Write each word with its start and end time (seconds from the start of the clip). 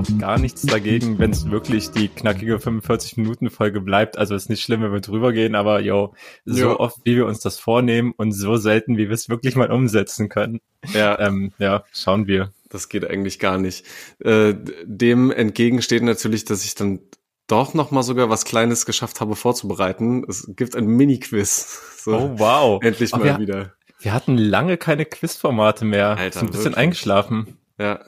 auch 0.00 0.18
gar 0.18 0.38
nichts 0.38 0.62
dagegen, 0.62 1.18
wenn 1.18 1.30
es 1.30 1.50
wirklich 1.50 1.90
die 1.90 2.08
knackige 2.08 2.56
45-Minuten-Folge 2.58 3.80
bleibt. 3.80 4.18
Also 4.18 4.34
ist 4.34 4.50
nicht 4.50 4.62
schlimm, 4.62 4.82
wenn 4.82 4.92
wir 4.92 5.00
drüber 5.00 5.32
gehen, 5.32 5.54
aber 5.54 5.80
yo, 5.80 6.14
so 6.44 6.68
Ja. 6.70 6.76
oft, 6.80 6.98
wie 7.04 7.16
wir 7.16 7.26
uns 7.26 7.40
das 7.40 7.58
vornehmen 7.58 8.12
und 8.16 8.32
so 8.32 8.56
selten, 8.56 8.96
wie 8.96 9.08
wir 9.08 9.14
es 9.14 9.28
wirklich 9.28 9.56
mal 9.56 9.70
umsetzen 9.70 10.28
können. 10.28 10.60
Ja, 10.92 11.18
Ähm, 11.18 11.52
ja, 11.58 11.84
schauen 11.92 12.26
wir. 12.26 12.52
das 12.68 12.88
geht 12.88 13.04
eigentlich 13.08 13.38
gar 13.38 13.58
nicht. 13.58 13.84
Äh, 14.20 14.54
dem 14.84 15.30
entgegen 15.30 15.82
steht 15.82 16.02
natürlich, 16.02 16.44
dass 16.44 16.64
ich 16.64 16.74
dann 16.74 17.00
doch 17.48 17.74
noch 17.74 17.90
mal 17.90 18.02
sogar 18.04 18.30
was 18.30 18.44
Kleines 18.44 18.86
geschafft 18.86 19.20
habe 19.20 19.34
vorzubereiten. 19.34 20.24
Es 20.28 20.48
gibt 20.54 20.76
ein 20.76 20.86
Mini-Quiz. 20.86 22.02
So, 22.04 22.12
Oh, 22.16 22.34
wow. 22.38 22.82
endlich 22.82 23.10
mal 23.12 23.24
wir, 23.24 23.38
wieder. 23.40 23.74
wir 23.98 24.14
hatten 24.14 24.38
lange 24.38 24.76
keine 24.76 25.04
Quizformate 25.04 25.84
mehr. 25.84 26.16
Alter, 26.16 26.38
Sind 26.38 26.48
ein 26.48 26.52
bisschen 26.52 26.64
wirklich. 26.66 26.76
eingeschlafen. 26.78 27.56
Ja. 27.78 28.00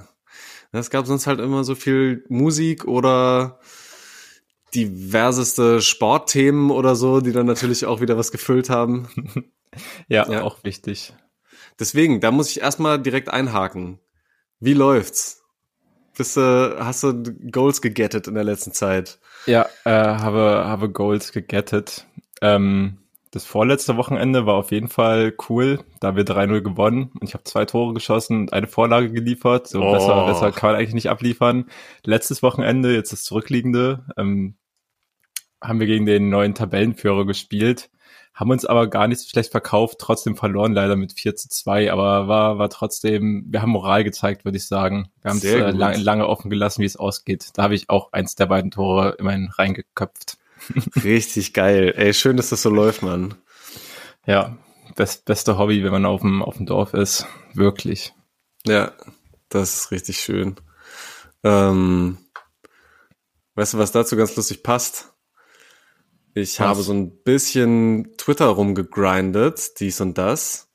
Es 0.73 0.91
gab 0.91 1.07
sonst 1.07 1.27
halt 1.27 1.39
immer 1.41 1.65
so 1.65 1.75
viel 1.75 2.25
Musik 2.29 2.87
oder 2.87 3.59
diverseste 4.75 5.83
Sportthemen 5.83 6.71
oder 6.71 6.97
so, 6.97 7.21
die 7.21 7.33
dann 7.33 7.47
natürlich 7.47 7.85
auch 7.85 8.01
wieder 8.01 8.17
was 8.17 8.33
gefüllt 8.33 8.71
haben. 8.71 9.09
Ja, 10.07 10.31
Ja. 10.31 10.43
auch 10.43 10.65
wichtig. 10.65 11.15
Deswegen, 11.81 12.21
da 12.21 12.31
muss 12.31 12.51
ich 12.51 12.61
erstmal 12.61 13.01
direkt 13.01 13.31
einhaken. 13.31 14.01
Wie 14.61 14.75
läuft's? 14.75 15.43
Bist 16.15 16.37
du, 16.37 16.77
hast 16.79 17.03
du 17.03 17.23
Goals 17.51 17.81
gegettet 17.81 18.27
in 18.29 18.35
der 18.35 18.45
letzten 18.45 18.73
Zeit? 18.73 19.19
Ja, 19.47 19.67
äh, 19.87 19.91
habe, 19.91 20.65
habe 20.67 20.91
Goals 20.91 21.33
gegettet. 21.33 22.07
Ähm, 22.43 22.99
das 23.33 23.45
vorletzte 23.47 23.97
Wochenende 23.97 24.45
war 24.45 24.55
auf 24.55 24.71
jeden 24.73 24.89
Fall 24.89 25.35
cool, 25.49 25.81
da 26.01 26.15
wir 26.17 26.25
3-0 26.25 26.61
gewonnen 26.61 27.11
und 27.19 27.27
ich 27.27 27.33
habe 27.35 27.45
zwei 27.45 27.65
Tore 27.65 27.95
geschossen 27.95 28.43
und 28.43 28.53
eine 28.53 28.67
Vorlage 28.67 29.11
geliefert. 29.11 29.67
So 29.69 29.83
Oh. 29.83 29.91
besser, 29.91 30.27
besser 30.27 30.53
kann 30.53 30.71
man 30.71 30.79
eigentlich 30.79 30.93
nicht 30.95 31.09
abliefern. 31.09 31.65
Letztes 32.05 32.43
Wochenende, 32.43 32.95
jetzt 32.95 33.11
das 33.13 33.25
zurückliegende, 33.25 34.05
ähm, 34.19 34.57
haben 35.63 35.81
wir 35.81 35.87
gegen 35.87 36.05
den 36.05 36.29
neuen 36.29 36.55
Tabellenführer 36.55 37.25
gespielt, 37.25 37.89
haben 38.35 38.51
uns 38.51 38.67
aber 38.67 38.87
gar 38.89 39.09
nicht 39.09 39.21
so 39.21 39.29
schlecht 39.31 39.51
verkauft, 39.51 39.97
trotzdem 39.99 40.37
verloren 40.37 40.73
leider 40.75 40.97
mit 40.97 41.15
4 41.15 41.35
zu 41.35 41.49
2, 41.49 41.91
aber 41.91 42.29
war, 42.29 42.59
war 42.59 42.69
trotzdem, 42.69 43.47
wir 43.49 43.63
haben 43.63 43.71
Moral 43.71 44.05
gezeigt, 44.05 44.45
würde 44.45 44.59
ich 44.59 44.67
sagen. 44.67 45.11
Wir 45.23 45.31
haben 45.31 45.39
es 45.39 45.45
äh, 45.45 45.71
lang, 45.71 45.99
lange 46.01 46.27
offen 46.29 46.51
gelassen, 46.51 46.83
wie 46.83 46.87
es 46.87 46.97
ausgeht. 46.97 47.51
Da 47.55 47.63
habe 47.63 47.75
ich 47.75 47.89
auch 47.89 48.13
eins 48.13 48.35
der 48.35 48.47
beiden 48.47 48.71
Tore 48.71 49.17
immerhin 49.19 49.49
reingeköpft. 49.49 50.37
Richtig 51.05 51.53
geil. 51.53 51.93
Ey, 51.97 52.15
schön, 52.15 52.37
dass 52.37 52.51
das 52.51 52.63
so 52.63 52.71
läuft, 52.71 53.03
Mann. 53.03 53.35
Ja, 54.27 54.57
best, 54.97 55.25
beste 55.25 55.59
Hobby, 55.59 55.83
wenn 55.83 55.93
man 55.93 56.07
auf 56.07 56.21
dem, 56.21 56.43
auf 56.43 56.57
dem 56.57 56.67
Dorf 56.67 56.95
ist. 56.95 57.27
Wirklich. 57.55 58.15
Ja, 58.67 58.93
das 59.49 59.75
ist 59.75 59.91
richtig 59.91 60.21
schön. 60.21 60.57
Ähm, 61.43 62.19
weißt 63.55 63.75
du, 63.75 63.79
was 63.79 63.93
dazu 63.93 64.17
ganz 64.17 64.37
lustig 64.37 64.63
passt? 64.63 65.13
Ich 66.35 66.61
Was? 66.61 66.67
habe 66.67 66.83
so 66.83 66.93
ein 66.93 67.23
bisschen 67.23 68.17
Twitter 68.17 68.47
rumgegrindet, 68.47 69.81
dies 69.81 70.01
und 70.01 70.17
das. 70.17 70.71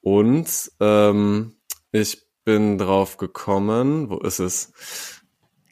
Und 0.00 0.70
ähm, 0.80 1.56
ich 1.92 2.26
bin 2.44 2.76
drauf 2.76 3.16
gekommen, 3.16 4.10
wo 4.10 4.18
ist 4.18 4.40
es? 4.40 4.72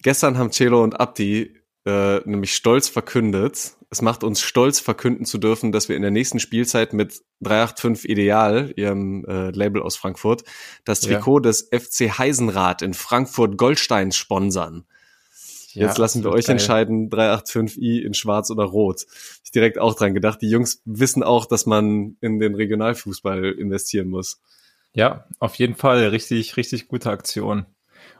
Gestern 0.02 0.38
haben 0.38 0.52
Celo 0.52 0.82
und 0.82 0.98
Abdi 1.00 1.59
äh, 1.90 2.20
nämlich 2.24 2.54
stolz 2.54 2.88
verkündet, 2.88 3.76
es 3.90 4.02
macht 4.02 4.22
uns 4.22 4.40
stolz 4.40 4.78
verkünden 4.78 5.24
zu 5.24 5.38
dürfen, 5.38 5.72
dass 5.72 5.88
wir 5.88 5.96
in 5.96 6.02
der 6.02 6.12
nächsten 6.12 6.38
Spielzeit 6.38 6.92
mit 6.92 7.22
385 7.40 8.08
Ideal, 8.08 8.72
ihrem 8.76 9.24
äh, 9.24 9.50
Label 9.50 9.82
aus 9.82 9.96
Frankfurt, 9.96 10.44
das 10.84 11.02
Ja. 11.02 11.14
Trikot 11.14 11.40
des 11.40 11.68
FC 11.72 12.16
Heisenrad 12.16 12.82
in 12.82 12.94
Frankfurt 12.94 13.56
Goldstein 13.56 14.12
sponsern. 14.12 14.84
Jetzt 15.72 15.98
lassen 15.98 16.24
wir 16.24 16.30
euch 16.30 16.46
geil. 16.46 16.54
entscheiden, 16.54 17.10
385i 17.10 18.00
in 18.00 18.14
schwarz 18.14 18.50
oder 18.50 18.64
rot. 18.64 19.06
Ich 19.44 19.50
direkt 19.50 19.78
auch 19.78 19.94
dran 19.94 20.14
gedacht, 20.14 20.42
die 20.42 20.50
Jungs 20.50 20.82
wissen 20.84 21.22
auch, 21.22 21.46
dass 21.46 21.66
man 21.66 22.16
in 22.20 22.40
den 22.40 22.54
Regionalfußball 22.54 23.52
investieren 23.52 24.08
muss. 24.08 24.40
Ja, 24.92 25.26
auf 25.38 25.54
jeden 25.56 25.76
Fall 25.76 26.08
richtig, 26.08 26.56
richtig 26.56 26.88
gute 26.88 27.10
Aktion. 27.10 27.66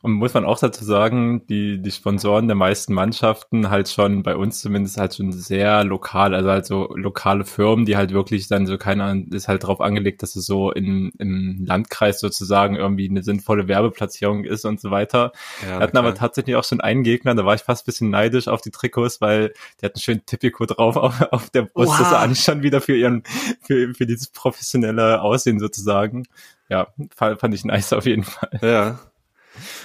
Und 0.03 0.13
muss 0.13 0.33
man 0.35 0.45
auch 0.45 0.59
dazu 0.59 0.85
sagen, 0.85 1.47
die, 1.49 1.81
die 1.83 1.91
Sponsoren 1.91 2.47
der 2.49 2.55
meisten 2.57 2.95
Mannschaften 2.95 3.69
halt 3.71 3.89
schon 3.89 4.23
bei 4.23 4.35
uns 4.35 4.61
zumindest 4.61 4.97
halt 4.97 5.15
schon 5.15 5.31
sehr 5.33 5.85
lokal, 5.85 6.35
also 6.35 6.51
halt 6.51 6.65
so 6.67 6.95
lokale 6.97 7.45
Firmen, 7.45 7.85
die 7.85 7.97
halt 7.97 8.13
wirklich 8.13 8.49
dann 8.49 8.67
so 8.67 8.79
keine 8.79 9.05
Ahnung, 9.05 9.29
ist 9.33 9.49
halt 9.49 9.65
drauf 9.65 9.81
angelegt, 9.81 10.23
dass 10.23 10.37
es 10.37 10.47
so 10.47 10.73
im, 10.73 11.13
im 11.19 11.65
Landkreis 11.67 12.19
sozusagen 12.21 12.77
irgendwie 12.77 13.09
eine 13.11 13.23
sinnvolle 13.23 13.69
Werbeplatzierung 13.69 14.45
ist 14.45 14.65
und 14.65 14.81
so 14.81 14.91
weiter. 14.91 15.33
Ja, 15.63 15.77
Wir 15.77 15.81
hatten 15.81 15.97
aber 15.99 16.15
tatsächlich 16.15 16.57
auch 16.57 16.65
schon 16.65 16.81
einen 16.81 17.03
Gegner, 17.03 17.35
da 17.35 17.45
war 17.45 17.55
ich 17.55 17.63
fast 17.63 17.83
ein 17.83 17.87
bisschen 17.87 18.11
neidisch 18.11 18.49
auf 18.49 18.63
die 18.63 18.71
Trikots, 18.71 19.21
weil 19.21 19.53
die 19.81 19.87
hatten 19.87 20.01
schön 20.01 20.25
Tipico 20.25 20.65
drauf 20.67 20.97
auf, 20.97 21.21
auf 21.33 21.51
der 21.51 21.63
Brust. 21.63 21.93
Das 21.93 22.07
Wow. 22.07 22.13
war 22.13 22.21
eigentlich 22.21 22.41
schon 22.45 22.63
wieder 22.63 22.81
für 22.81 22.97
ihren, 22.97 23.23
für, 23.63 23.93
für 23.95 24.07
dieses 24.07 24.29
professionelle 24.29 25.21
Aussehen 25.23 25.59
sozusagen. 25.59 26.25
Ja, 26.71 26.87
fand, 27.15 27.41
fand 27.41 27.55
ich 27.55 27.65
nice 27.65 27.93
auf 27.93 28.07
jeden 28.07 28.23
Fall. 28.23 28.51
Ja. 28.63 28.99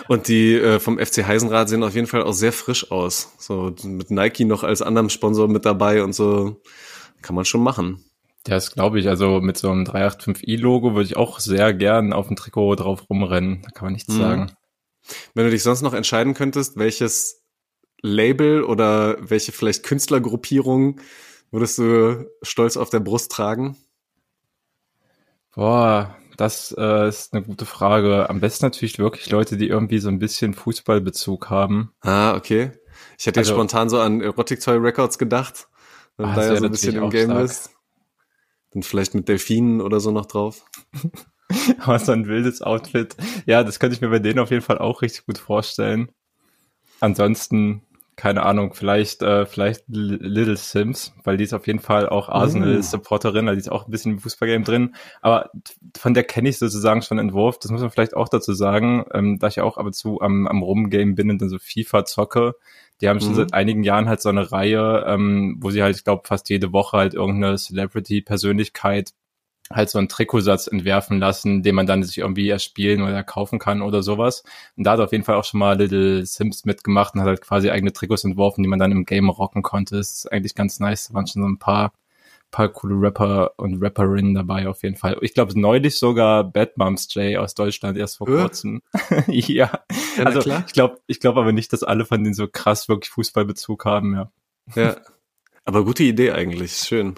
Und 0.08 0.28
die 0.28 0.56
äh, 0.56 0.80
vom 0.80 0.98
FC 1.00 1.26
Heisenrad 1.26 1.70
sehen 1.70 1.84
auf 1.84 1.96
jeden 1.96 2.08
Fall 2.08 2.24
auch 2.24 2.34
sehr 2.34 2.54
frisch 2.54 2.92
aus. 2.92 3.34
So 3.38 3.74
mit 3.84 4.12
Nike 4.12 4.46
noch 4.46 4.64
als 4.64 4.82
anderem 4.82 5.10
Sponsor 5.10 5.48
mit 5.48 5.66
dabei 5.66 6.04
und 6.04 6.14
so. 6.14 6.62
Kann 7.22 7.36
man 7.36 7.46
schon 7.46 7.62
machen. 7.64 8.04
Ja, 8.48 8.56
das 8.56 8.72
glaube 8.72 9.00
ich. 9.00 9.08
Also 9.10 9.42
mit 9.42 9.58
so 9.58 9.72
einem 9.72 9.86
385i-Logo 9.86 10.94
würde 10.94 11.06
ich 11.08 11.18
auch 11.18 11.40
sehr 11.40 11.74
gern 11.74 12.14
auf 12.14 12.28
dem 12.28 12.36
Trikot 12.36 12.76
drauf 12.76 13.10
rumrennen. 13.10 13.62
Da 13.64 13.70
kann 13.72 13.86
man 13.86 13.94
nichts 13.94 14.14
Mhm. 14.14 14.20
sagen. 14.20 14.52
Wenn 15.34 15.46
du 15.46 15.52
dich 15.52 15.64
sonst 15.64 15.82
noch 15.82 15.94
entscheiden 15.94 16.34
könntest, 16.34 16.78
welches 16.78 17.44
Label 18.02 18.64
oder 18.64 19.18
welche 19.20 19.52
vielleicht 19.52 19.84
Künstlergruppierung 19.84 21.00
würdest 21.52 21.78
du 21.80 22.30
stolz 22.44 22.78
auf 22.78 22.90
der 22.90 23.00
Brust 23.00 23.32
tragen? 23.32 23.78
Boah, 25.56 26.16
das 26.38 26.74
äh, 26.78 27.08
ist 27.08 27.34
eine 27.34 27.44
gute 27.44 27.66
Frage. 27.66 28.30
Am 28.30 28.40
besten 28.40 28.66
natürlich 28.66 29.00
wirklich 29.00 29.30
Leute, 29.30 29.58
die 29.58 29.68
irgendwie 29.68 30.00
so 30.00 30.10
ein 30.10 30.20
bisschen 30.20 30.54
Fußballbezug 30.54 31.50
haben. 31.50 31.92
Ah, 32.02 32.36
okay. 32.36 32.72
Ich 33.18 33.26
hätte 33.26 33.40
jetzt 33.40 33.50
Also- 33.50 33.54
spontan 33.56 33.90
so 33.90 34.00
an 34.00 34.22
Erotic 34.22 34.60
Toy 34.62 34.78
Records 34.78 35.18
gedacht. 35.18 35.68
Wenn 36.18 36.28
Ah, 36.28 36.36
da 36.36 36.46
ja 36.46 36.56
so 36.58 36.66
ein 36.66 36.72
bisschen 36.72 36.96
im 36.96 37.10
Game 37.10 37.30
stark. 37.30 37.42
bist. 37.42 37.70
Dann 38.72 38.84
vielleicht 38.84 39.16
mit 39.16 39.28
Delfinen 39.28 39.82
oder 39.82 40.00
so 40.00 40.12
noch 40.12 40.26
drauf. 40.26 40.66
Aber 41.80 42.00
so 42.00 42.12
ein 42.12 42.28
wildes 42.28 42.62
Outfit. 42.62 43.16
Ja, 43.46 43.64
das 43.64 43.80
könnte 43.80 43.96
ich 43.96 44.02
mir 44.02 44.10
bei 44.10 44.20
denen 44.20 44.40
auf 44.40 44.50
jeden 44.52 44.62
Fall 44.64 44.78
auch 44.80 45.02
richtig 45.02 45.26
gut 45.26 45.38
vorstellen. 45.38 46.10
Ansonsten, 47.00 47.82
keine 48.16 48.44
Ahnung, 48.44 48.74
vielleicht, 48.74 49.22
äh, 49.22 49.46
vielleicht 49.46 49.84
Little 49.88 50.56
Sims, 50.58 51.14
weil 51.24 51.38
die 51.38 51.44
ist 51.44 51.54
auf 51.54 51.68
jeden 51.68 51.80
Fall 51.80 52.08
auch. 52.08 52.30
Arsenal-Supporterin, 52.30 53.48
also 53.48 53.56
die 53.56 53.62
ist 53.62 53.72
auch 53.72 53.86
ein 53.88 53.92
bisschen 53.92 54.14
im 54.14 54.20
Fußballgame 54.20 54.64
drin. 54.64 54.96
Aber 55.22 55.50
von 55.98 56.14
der 56.14 56.24
kenne 56.24 56.50
ich 56.50 56.58
sozusagen 56.58 57.02
schon 57.02 57.20
Entwurf. 57.20 57.60
Das 57.60 57.72
muss 57.72 57.82
man 57.82 57.92
vielleicht 57.92 58.16
auch 58.16 58.30
dazu 58.30 58.54
sagen, 58.54 59.06
ähm, 59.14 59.38
da 59.40 59.48
ich 59.48 59.60
auch 59.62 59.78
ab 59.78 59.86
und 59.86 59.94
zu 59.94 60.22
am, 60.22 60.48
am 60.48 60.64
Rumgame 60.64 61.14
bin 61.14 61.30
und 61.30 61.42
dann 61.42 61.50
so 61.50 61.60
FIFA 61.60 62.06
zocke. 62.06 62.56
Die 63.02 63.10
haben 63.10 63.20
schon 63.20 63.32
Mhm. 63.32 63.36
seit 63.36 63.54
einigen 63.54 63.84
Jahren 63.84 64.08
halt 64.08 64.22
so 64.22 64.30
eine 64.30 64.52
Reihe, 64.54 65.04
ähm, 65.06 65.58
wo 65.60 65.70
sie 65.70 65.84
halt, 65.84 65.98
ich 65.98 66.06
glaube, 66.06 66.24
fast 66.26 66.50
jede 66.50 66.72
Woche 66.72 66.96
halt 66.98 67.14
irgendeine 67.14 67.58
Celebrity-Persönlichkeit 67.58 69.12
halt 69.72 69.90
so 69.90 69.98
einen 69.98 70.10
Trikotsatz 70.10 70.68
entwerfen 70.68 71.20
lassen, 71.20 71.64
den 71.64 71.74
man 71.76 71.88
dann 71.88 72.04
sich 72.04 72.20
irgendwie 72.20 72.50
erspielen 72.50 73.02
oder 73.02 73.24
kaufen 73.24 73.58
kann 73.58 73.82
oder 73.82 74.04
sowas. 74.04 74.44
Und 74.78 74.84
da 74.86 74.92
hat 74.92 75.00
auf 75.00 75.12
jeden 75.12 75.24
Fall 75.24 75.36
auch 75.36 75.44
schon 75.44 75.60
mal 75.60 75.78
Little 75.78 76.26
Sims 76.26 76.66
mitgemacht 76.66 77.16
und 77.16 77.22
hat 77.22 77.28
halt 77.28 77.42
quasi 77.42 77.70
eigene 77.72 77.92
Trikots 77.92 78.24
entworfen, 78.24 78.62
die 78.64 78.70
man 78.70 78.80
dann 78.80 78.92
im 78.92 79.06
Game 79.06 79.30
rocken 79.30 79.64
konnte. 79.64 79.98
Das 79.98 80.12
ist 80.14 80.32
eigentlich 80.32 80.54
ganz 80.56 80.80
nice. 80.80 81.08
Da 81.08 81.16
waren 81.16 81.26
schon 81.26 81.42
so 81.42 81.48
ein 81.48 81.58
paar, 81.58 81.94
paar 82.52 82.70
coole 82.70 82.96
Rapper 83.02 83.54
und 83.58 83.82
Rapperinnen 83.82 84.36
dabei 84.36 84.68
auf 84.68 84.84
jeden 84.84 84.98
Fall. 84.98 85.18
Ich 85.22 85.34
glaube 85.34 85.60
neulich 85.60 85.98
sogar 85.98 86.44
Bad 86.44 86.78
Moms 86.78 87.12
J 87.16 87.38
aus 87.38 87.56
Deutschland 87.56 87.98
erst 87.98 88.18
vor 88.18 88.28
Äh? 88.30 88.42
kurzem. 88.42 88.82
ja. 89.28 89.72
Ja, 90.18 90.24
also 90.24 90.42
klar. 90.42 90.64
ich 90.68 90.74
glaube 90.74 91.00
ich 91.08 91.20
glaube 91.20 91.40
aber 91.42 91.52
nicht, 91.54 91.74
dass 91.74 91.82
alle 91.82 92.06
von 92.06 92.24
denen 92.24 92.36
so 92.36 92.48
krass 92.48 92.88
wirklich 92.88 93.10
Fußballbezug 93.10 93.84
haben, 93.86 94.14
ja. 94.14 94.32
Ja. 94.76 94.96
Aber 95.66 95.84
gute 95.84 96.04
Idee 96.04 96.32
eigentlich. 96.34 96.74
Schön. 96.74 97.16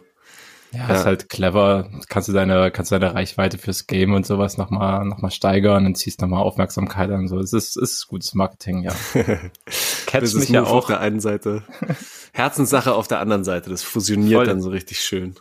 Ja, 0.71 0.89
ja, 0.89 0.95
ist 0.95 1.05
halt 1.05 1.29
clever. 1.29 1.89
Kannst 2.09 2.27
du 2.27 2.33
deine, 2.33 2.71
kannst 2.71 2.91
du 2.91 2.99
deine 2.99 3.13
Reichweite 3.13 3.57
fürs 3.57 3.87
Game 3.87 4.13
und 4.13 4.25
sowas 4.25 4.57
nochmal, 4.57 5.05
noch 5.05 5.19
mal 5.19 5.31
steigern 5.31 5.85
und 5.85 5.95
ziehst 5.95 6.21
nochmal 6.21 6.43
Aufmerksamkeit 6.43 7.09
an. 7.09 7.27
So, 7.27 7.39
es 7.39 7.53
ist, 7.53 7.77
ist 7.77 8.07
gutes 8.07 8.33
Marketing, 8.33 8.83
ja. 8.83 8.93
Catch 10.07 10.33
mich 10.35 10.49
ja 10.49 10.63
auch. 10.63 10.71
auf 10.71 10.85
der 10.87 10.99
einen 10.99 11.19
Seite. 11.19 11.63
Herzenssache 12.33 12.93
auf 12.93 13.07
der 13.07 13.19
anderen 13.19 13.43
Seite. 13.43 13.69
Das 13.69 13.83
fusioniert 13.83 14.39
Voll. 14.39 14.45
dann 14.45 14.61
so 14.61 14.69
richtig 14.69 14.99
schön. 14.99 15.35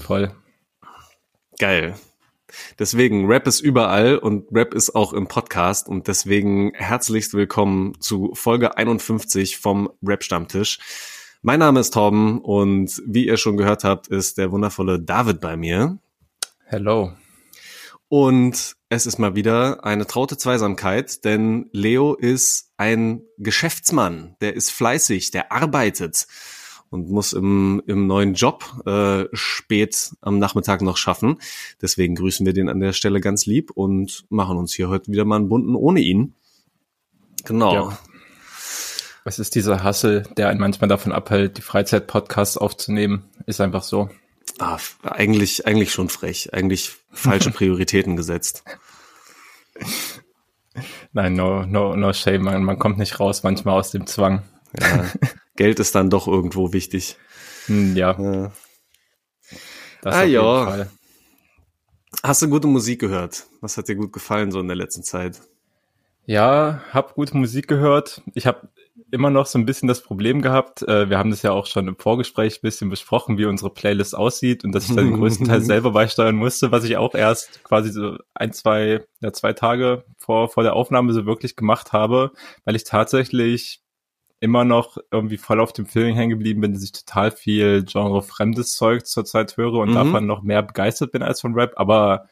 Voll. 0.00 0.32
Geil. 1.58 1.94
Deswegen, 2.78 3.26
Rap 3.26 3.46
ist 3.46 3.60
überall 3.60 4.18
und 4.18 4.48
Rap 4.52 4.74
ist 4.74 4.94
auch 4.94 5.12
im 5.12 5.28
Podcast 5.28 5.88
und 5.88 6.08
deswegen 6.08 6.72
herzlichst 6.74 7.34
willkommen 7.34 8.00
zu 8.00 8.32
Folge 8.34 8.76
51 8.76 9.58
vom 9.58 9.90
Rap 10.02 10.24
Stammtisch. 10.24 10.78
Mein 11.42 11.60
Name 11.60 11.80
ist 11.80 11.94
Torben 11.94 12.38
und 12.38 13.02
wie 13.06 13.26
ihr 13.26 13.38
schon 13.38 13.56
gehört 13.56 13.82
habt, 13.82 14.08
ist 14.08 14.36
der 14.36 14.52
wundervolle 14.52 15.00
David 15.00 15.40
bei 15.40 15.56
mir. 15.56 15.98
Hello. 16.66 17.12
Und 18.08 18.76
es 18.90 19.06
ist 19.06 19.18
mal 19.18 19.34
wieder 19.36 19.82
eine 19.82 20.06
traute 20.06 20.36
Zweisamkeit, 20.36 21.24
denn 21.24 21.70
Leo 21.72 22.12
ist 22.12 22.72
ein 22.76 23.22
Geschäftsmann, 23.38 24.36
der 24.42 24.54
ist 24.54 24.70
fleißig, 24.70 25.30
der 25.30 25.50
arbeitet 25.50 26.26
und 26.90 27.08
muss 27.08 27.32
im, 27.32 27.82
im 27.86 28.06
neuen 28.06 28.34
Job 28.34 28.82
äh, 28.84 29.24
spät 29.32 30.12
am 30.20 30.38
Nachmittag 30.38 30.82
noch 30.82 30.98
schaffen. 30.98 31.38
Deswegen 31.80 32.16
grüßen 32.16 32.44
wir 32.44 32.52
den 32.52 32.68
an 32.68 32.80
der 32.80 32.92
Stelle 32.92 33.22
ganz 33.22 33.46
lieb 33.46 33.70
und 33.70 34.26
machen 34.28 34.58
uns 34.58 34.74
hier 34.74 34.90
heute 34.90 35.10
wieder 35.10 35.24
mal 35.24 35.36
einen 35.36 35.48
bunten 35.48 35.74
ohne 35.74 36.00
ihn. 36.00 36.34
Genau. 37.46 37.72
Ja. 37.72 37.98
Es 39.30 39.38
ist 39.38 39.54
dieser 39.54 39.84
Hassel, 39.84 40.24
der 40.36 40.48
einen 40.48 40.58
manchmal 40.58 40.88
davon 40.88 41.12
abhält, 41.12 41.56
die 41.56 41.62
Freizeit-Podcasts 41.62 42.56
aufzunehmen. 42.56 43.30
Ist 43.46 43.60
einfach 43.60 43.84
so. 43.84 44.10
Ah, 44.58 44.76
eigentlich, 45.04 45.68
eigentlich 45.68 45.92
schon 45.92 46.08
frech. 46.08 46.52
Eigentlich 46.52 46.96
falsche 47.12 47.50
Prioritäten 47.52 48.16
gesetzt. 48.16 48.64
Nein, 51.12 51.34
no, 51.34 51.64
no, 51.64 51.94
no 51.94 52.12
shame. 52.12 52.42
Man, 52.42 52.64
man 52.64 52.80
kommt 52.80 52.98
nicht 52.98 53.20
raus 53.20 53.44
manchmal 53.44 53.78
aus 53.78 53.92
dem 53.92 54.04
Zwang. 54.08 54.42
Ja, 54.76 55.04
Geld 55.54 55.78
ist 55.78 55.94
dann 55.94 56.10
doch 56.10 56.26
irgendwo 56.26 56.72
wichtig. 56.72 57.16
Hm, 57.66 57.94
ja. 57.94 58.20
ja. 58.20 58.52
Das 60.02 60.14
ah 60.16 60.24
ja. 60.24 60.88
Hast 62.24 62.42
du 62.42 62.48
gute 62.48 62.66
Musik 62.66 62.98
gehört? 62.98 63.46
Was 63.60 63.76
hat 63.76 63.86
dir 63.86 63.94
gut 63.94 64.12
gefallen 64.12 64.50
so 64.50 64.58
in 64.58 64.66
der 64.66 64.76
letzten 64.76 65.04
Zeit? 65.04 65.40
Ja, 66.26 66.82
hab 66.92 67.14
gute 67.14 67.36
Musik 67.36 67.68
gehört. 67.68 68.22
Ich 68.34 68.48
habe 68.48 68.68
immer 69.12 69.30
noch 69.30 69.46
so 69.46 69.58
ein 69.58 69.66
bisschen 69.66 69.88
das 69.88 70.02
Problem 70.02 70.42
gehabt. 70.42 70.82
Äh, 70.82 71.10
wir 71.10 71.18
haben 71.18 71.30
das 71.30 71.42
ja 71.42 71.52
auch 71.52 71.66
schon 71.66 71.88
im 71.88 71.96
Vorgespräch 71.96 72.58
ein 72.58 72.62
bisschen 72.62 72.90
besprochen, 72.90 73.38
wie 73.38 73.44
unsere 73.44 73.70
Playlist 73.70 74.16
aussieht 74.16 74.64
und 74.64 74.72
dass 74.72 74.88
ich 74.88 74.94
da 74.94 75.02
den 75.02 75.16
größten 75.16 75.46
Teil 75.46 75.60
selber 75.62 75.92
beisteuern 75.92 76.36
musste, 76.36 76.72
was 76.72 76.84
ich 76.84 76.96
auch 76.96 77.14
erst 77.14 77.62
quasi 77.64 77.90
so 77.90 78.16
ein, 78.34 78.52
zwei, 78.52 79.04
ja, 79.20 79.32
zwei 79.32 79.52
Tage 79.52 80.04
vor, 80.16 80.48
vor 80.48 80.62
der 80.62 80.74
Aufnahme 80.74 81.12
so 81.12 81.26
wirklich 81.26 81.56
gemacht 81.56 81.92
habe, 81.92 82.32
weil 82.64 82.76
ich 82.76 82.84
tatsächlich 82.84 83.80
immer 84.40 84.64
noch 84.64 84.96
irgendwie 85.10 85.36
voll 85.36 85.60
auf 85.60 85.72
dem 85.72 85.86
Feeling 85.86 86.16
hängen 86.16 86.30
geblieben 86.30 86.62
bin, 86.62 86.72
dass 86.72 86.82
ich 86.82 86.92
total 86.92 87.30
viel 87.30 87.84
genre-fremdes 87.84 88.72
Zeug 88.72 89.06
zurzeit 89.06 89.56
höre 89.56 89.74
und 89.74 89.90
mhm. 89.90 89.94
davon 89.94 90.26
noch 90.26 90.42
mehr 90.42 90.62
begeistert 90.62 91.12
bin 91.12 91.22
als 91.22 91.42
von 91.42 91.54
Rap, 91.54 91.74
aber 91.76 92.26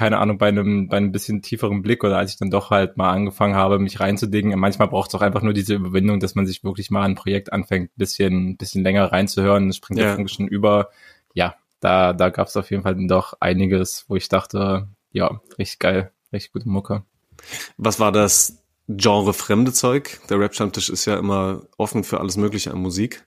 keine 0.00 0.16
Ahnung, 0.16 0.38
bei 0.38 0.48
einem, 0.48 0.88
bei 0.88 0.96
einem 0.96 1.12
bisschen 1.12 1.42
tieferen 1.42 1.82
Blick 1.82 2.02
oder 2.04 2.16
als 2.16 2.30
ich 2.30 2.38
dann 2.38 2.48
doch 2.48 2.70
halt 2.70 2.96
mal 2.96 3.10
angefangen 3.10 3.54
habe, 3.54 3.78
mich 3.78 4.00
reinzudingen. 4.00 4.58
Manchmal 4.58 4.88
braucht 4.88 5.10
es 5.10 5.14
auch 5.14 5.20
einfach 5.20 5.42
nur 5.42 5.52
diese 5.52 5.74
Überwindung, 5.74 6.20
dass 6.20 6.34
man 6.34 6.46
sich 6.46 6.64
wirklich 6.64 6.90
mal 6.90 7.02
ein 7.02 7.16
Projekt 7.16 7.52
anfängt, 7.52 7.90
bisschen, 7.96 8.56
bisschen 8.56 8.82
länger 8.82 9.12
reinzuhören. 9.12 9.66
Das 9.66 9.76
springt 9.76 10.00
ja. 10.00 10.16
der 10.16 10.26
schon 10.28 10.48
über. 10.48 10.88
Ja, 11.34 11.54
da, 11.80 12.14
da 12.14 12.30
gab 12.30 12.48
es 12.48 12.56
auf 12.56 12.70
jeden 12.70 12.82
Fall 12.82 12.94
dann 12.94 13.08
doch 13.08 13.34
einiges, 13.40 14.06
wo 14.08 14.16
ich 14.16 14.30
dachte, 14.30 14.88
ja, 15.12 15.42
richtig 15.58 15.80
geil, 15.80 16.12
richtig 16.32 16.54
gute 16.54 16.70
Mucke. 16.70 17.02
Was 17.76 18.00
war 18.00 18.10
das 18.10 18.64
Genre-fremde 18.88 19.74
Zeug? 19.74 20.18
Der 20.30 20.40
Rap-Stammtisch 20.40 20.88
ist 20.88 21.04
ja 21.04 21.18
immer 21.18 21.64
offen 21.76 22.04
für 22.04 22.20
alles 22.20 22.38
Mögliche 22.38 22.70
an 22.70 22.78
Musik. 22.78 23.26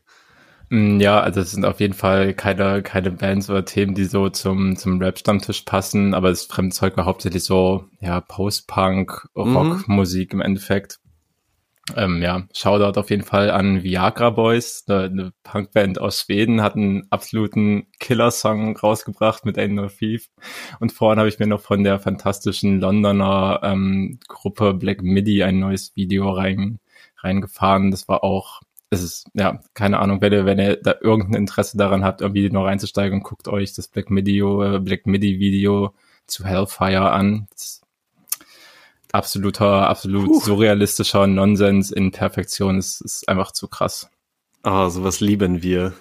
Mm, 0.73 0.99
ja, 0.99 1.19
also 1.19 1.39
es 1.41 1.51
sind 1.51 1.65
auf 1.65 1.79
jeden 1.79 1.93
Fall 1.93 2.33
keine, 2.33 2.81
keine 2.81 3.11
Bands 3.11 3.47
oder 3.47 3.63
Themen, 3.63 3.93
die 3.93 4.05
so 4.05 4.29
zum, 4.29 4.75
zum 4.75 4.99
Rap-Stammtisch 4.99 5.61
passen, 5.61 6.15
aber 6.15 6.29
das 6.29 6.45
Fremdzeug 6.45 6.97
war 6.97 7.05
hauptsächlich 7.05 7.43
so, 7.43 7.85
ja, 8.01 8.21
Post-Punk, 8.21 9.27
mhm. 9.35 9.55
Rockmusik 9.55 10.33
mhm. 10.33 10.39
im 10.39 10.45
Endeffekt. 10.47 10.99
Ähm, 11.95 12.23
ja, 12.23 12.47
Shoutout 12.55 12.99
auf 12.99 13.11
jeden 13.11 13.21
Fall 13.21 13.51
an 13.51 13.83
Viagra 13.83 14.31
Boys, 14.31 14.85
eine, 14.87 15.03
eine 15.03 15.33
Punkband 15.43 16.01
aus 16.01 16.21
Schweden, 16.21 16.63
hat 16.63 16.75
einen 16.75 17.03
absoluten 17.11 17.85
Killer-Song 17.99 18.75
rausgebracht 18.75 19.45
mit 19.45 19.59
Ain't 19.59 19.75
No 19.75 19.87
Thief. 19.89 20.31
Und 20.79 20.91
vorhin 20.91 21.19
habe 21.19 21.29
ich 21.29 21.37
mir 21.37 21.45
noch 21.45 21.61
von 21.61 21.83
der 21.83 21.99
fantastischen 21.99 22.79
Londoner 22.79 23.59
ähm, 23.61 24.17
Gruppe 24.27 24.73
Black 24.73 25.03
Midi 25.03 25.43
ein 25.43 25.59
neues 25.59 25.95
Video 25.95 26.31
rein, 26.31 26.79
reingefahren. 27.21 27.91
Das 27.91 28.07
war 28.07 28.23
auch 28.23 28.61
es 28.93 29.03
ist, 29.03 29.27
ja, 29.33 29.59
keine 29.73 29.99
Ahnung, 29.99 30.21
wenn 30.21 30.33
ihr, 30.33 30.45
wenn 30.45 30.59
ihr 30.59 30.77
da 30.77 30.95
irgendein 31.01 31.41
Interesse 31.41 31.77
daran 31.77 32.03
habt, 32.03 32.21
irgendwie 32.21 32.49
noch 32.49 32.65
reinzusteigen, 32.65 33.21
guckt 33.21 33.47
euch 33.47 33.73
das 33.73 33.87
Black 33.87 34.09
Midi, 34.09 34.39
äh, 34.39 34.79
Black 34.79 35.05
Midi 35.05 35.39
Video 35.39 35.93
zu 36.27 36.45
Hellfire 36.45 37.11
an. 37.11 37.47
absoluter, 39.11 39.87
absolut 39.89 40.27
Puh. 40.27 40.39
surrealistischer 40.39 41.27
Nonsens 41.27 41.91
in 41.91 42.11
Perfektion. 42.11 42.77
Es 42.77 43.01
ist 43.01 43.27
einfach 43.29 43.51
zu 43.51 43.67
krass. 43.67 44.09
Ah, 44.63 44.89
sowas 44.89 45.19
lieben 45.19 45.61
wir. 45.61 45.93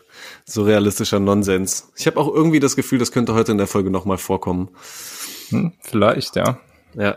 Surrealistischer 0.47 1.19
Nonsens. 1.19 1.93
Ich 1.97 2.06
habe 2.06 2.21
auch 2.21 2.29
irgendwie 2.33 2.61
das 2.61 2.77
Gefühl, 2.77 2.99
das 2.99 3.11
könnte 3.11 3.35
heute 3.35 3.53
in 3.53 3.59
der 3.59 3.67
Folge 3.67 3.91
nochmal 3.91 4.19
vorkommen. 4.19 4.71
Hm, 5.49 5.73
vielleicht, 5.81 6.37
ja. 6.37 6.61
Ja, 6.95 7.17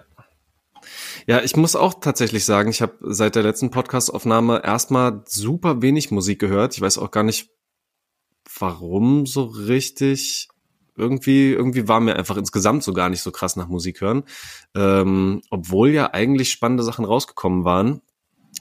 ja, 1.28 1.42
ich 1.42 1.56
muss 1.56 1.76
auch 1.76 1.96
tatsächlich 1.96 2.46
sagen, 2.46 2.70
ich 2.70 2.82
habe 2.82 2.98
seit 3.02 3.36
der 3.36 3.44
letzten 3.44 3.72
Podcast-Aufnahme 3.72 4.62
erstmal 4.64 5.24
super 5.26 5.82
wenig 5.82 6.12
Musik 6.12 6.40
gehört. 6.40 6.76
Ich 6.76 6.82
weiß 6.82 7.00
auch 7.00 7.10
gar 7.10 7.24
nicht, 7.24 7.50
warum 8.60 9.26
so 9.26 9.44
richtig. 9.44 10.50
Irgendwie, 10.98 11.52
irgendwie 11.52 11.90
war 11.90 12.00
mir 12.00 12.16
einfach 12.16 12.38
insgesamt 12.38 12.84
so 12.84 12.94
gar 12.94 13.10
nicht 13.10 13.22
so 13.22 13.32
krass 13.32 13.58
nach 13.58 13.68
Musik 13.68 14.00
hören. 14.02 14.24
Ähm, 14.76 15.42
obwohl 15.50 15.90
ja 15.90 16.14
eigentlich 16.14 16.52
spannende 16.52 16.84
Sachen 16.84 17.04
rausgekommen 17.04 17.66
waren, 17.66 18.02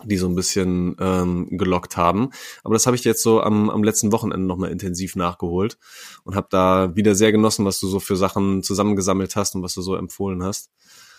die 0.02 0.16
so 0.16 0.26
ein 0.26 0.34
bisschen 0.34 0.96
ähm, 0.98 1.48
gelockt 1.50 1.96
haben. 1.96 2.30
Aber 2.64 2.74
das 2.74 2.86
habe 2.86 2.96
ich 2.96 3.04
jetzt 3.04 3.22
so 3.22 3.40
am, 3.40 3.70
am 3.70 3.84
letzten 3.84 4.10
Wochenende 4.10 4.46
nochmal 4.46 4.72
intensiv 4.72 5.16
nachgeholt 5.16 5.78
und 6.24 6.34
habe 6.34 6.48
da 6.50 6.96
wieder 6.96 7.14
sehr 7.14 7.30
genossen, 7.30 7.64
was 7.64 7.78
du 7.78 7.86
so 7.86 8.00
für 8.00 8.16
Sachen 8.16 8.62
zusammengesammelt 8.62 9.36
hast 9.36 9.54
und 9.54 9.62
was 9.62 9.74
du 9.74 9.82
so 9.82 9.94
empfohlen 9.94 10.42
hast. 10.42 10.70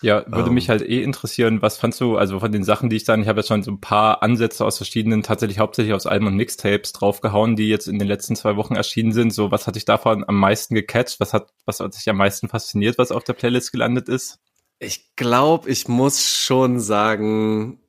Ja, 0.06 0.24
würde 0.28 0.50
ähm, 0.50 0.54
mich 0.54 0.68
halt 0.68 0.82
eh 0.82 1.02
interessieren, 1.02 1.62
was 1.62 1.78
fandst 1.78 2.00
du, 2.00 2.16
also 2.16 2.38
von 2.38 2.52
den 2.52 2.62
Sachen, 2.62 2.88
die 2.88 2.94
ich 2.94 3.02
dann, 3.02 3.22
ich 3.22 3.26
habe 3.26 3.40
jetzt 3.40 3.48
schon 3.48 3.64
so 3.64 3.72
ein 3.72 3.80
paar 3.80 4.22
Ansätze 4.22 4.64
aus 4.64 4.76
verschiedenen, 4.76 5.24
tatsächlich 5.24 5.58
hauptsächlich 5.58 5.94
aus 5.94 6.06
Alben 6.06 6.28
und 6.28 6.36
Mixtapes 6.36 6.92
draufgehauen, 6.92 7.56
die 7.56 7.68
jetzt 7.68 7.88
in 7.88 7.98
den 7.98 8.06
letzten 8.06 8.36
zwei 8.36 8.54
Wochen 8.54 8.76
erschienen 8.76 9.10
sind. 9.10 9.34
So, 9.34 9.50
was 9.50 9.66
hat 9.66 9.74
dich 9.74 9.84
davon 9.84 10.22
am 10.28 10.36
meisten 10.36 10.76
gecatcht? 10.76 11.18
Was 11.18 11.32
hat, 11.32 11.52
was 11.64 11.80
hat 11.80 11.96
dich 11.96 12.08
am 12.08 12.18
meisten 12.18 12.48
fasziniert, 12.48 12.98
was 12.98 13.10
auf 13.10 13.24
der 13.24 13.32
Playlist 13.32 13.72
gelandet 13.72 14.08
ist? 14.08 14.38
Ich 14.78 15.16
glaube, 15.16 15.68
ich 15.68 15.88
muss 15.88 16.36
schon 16.36 16.78
sagen, 16.78 17.80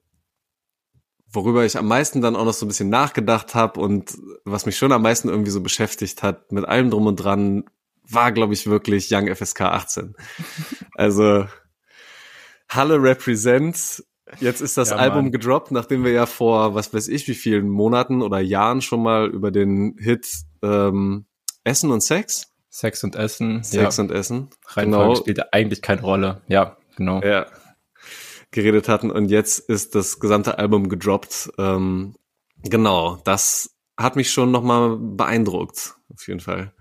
worüber 1.27 1.65
ich 1.65 1.77
am 1.77 1.87
meisten 1.87 2.23
dann 2.23 2.35
auch 2.35 2.45
noch 2.45 2.53
so 2.53 2.65
ein 2.65 2.69
bisschen 2.69 2.89
nachgedacht 2.89 3.53
habe 3.53 3.79
und 3.79 4.17
was 4.43 4.65
mich 4.65 4.75
schon 4.75 4.91
am 4.91 5.03
meisten 5.03 5.29
irgendwie 5.29 5.51
so 5.51 5.61
beschäftigt 5.61 6.23
hat, 6.23 6.51
mit 6.51 6.65
allem 6.65 6.89
drum 6.89 7.05
und 7.05 7.17
dran, 7.17 7.65
war, 8.09 8.31
glaube 8.31 8.55
ich, 8.55 8.65
wirklich 8.65 9.09
Young 9.11 9.27
FSK 9.27 9.61
18. 9.61 10.15
Also 10.99 11.45
Halle 12.69 13.01
Represents. 13.01 14.05
Jetzt 14.39 14.61
ist 14.61 14.77
das 14.77 14.89
ja, 14.89 14.97
Album 14.97 15.23
Mann. 15.23 15.31
gedroppt, 15.31 15.71
nachdem 15.71 16.03
wir 16.03 16.11
ja 16.11 16.25
vor, 16.25 16.75
was 16.75 16.93
weiß 16.93 17.07
ich, 17.07 17.27
wie 17.27 17.33
vielen 17.33 17.69
Monaten 17.69 18.21
oder 18.21 18.39
Jahren 18.39 18.81
schon 18.81 19.01
mal 19.01 19.27
über 19.27 19.51
den 19.51 19.95
Hit 19.97 20.27
ähm, 20.61 21.25
Essen 21.63 21.91
und 21.91 22.01
Sex? 22.01 22.53
Sex 22.69 23.03
und 23.03 23.15
Essen. 23.15 23.63
Sex 23.63 23.97
ja. 23.97 24.03
und 24.03 24.11
Essen. 24.11 24.49
Reihenfolge 24.67 25.05
genau. 25.05 25.15
spielt 25.15 25.53
eigentlich 25.53 25.81
keine 25.81 26.01
Rolle. 26.01 26.41
Ja, 26.47 26.77
genau. 26.95 27.21
Ja. 27.21 27.47
Geredet 28.51 28.89
hatten 28.89 29.11
und 29.11 29.29
jetzt 29.29 29.59
ist 29.59 29.95
das 29.95 30.19
gesamte 30.19 30.59
Album 30.59 30.89
gedroppt. 30.89 31.51
Ähm, 31.57 32.15
genau, 32.63 33.21
das 33.23 33.75
hat 33.97 34.15
mich 34.15 34.29
schon 34.31 34.51
nochmal 34.51 34.97
beeindruckt, 34.97 35.95
auf 36.13 36.27
jeden 36.27 36.39
Fall. 36.39 36.73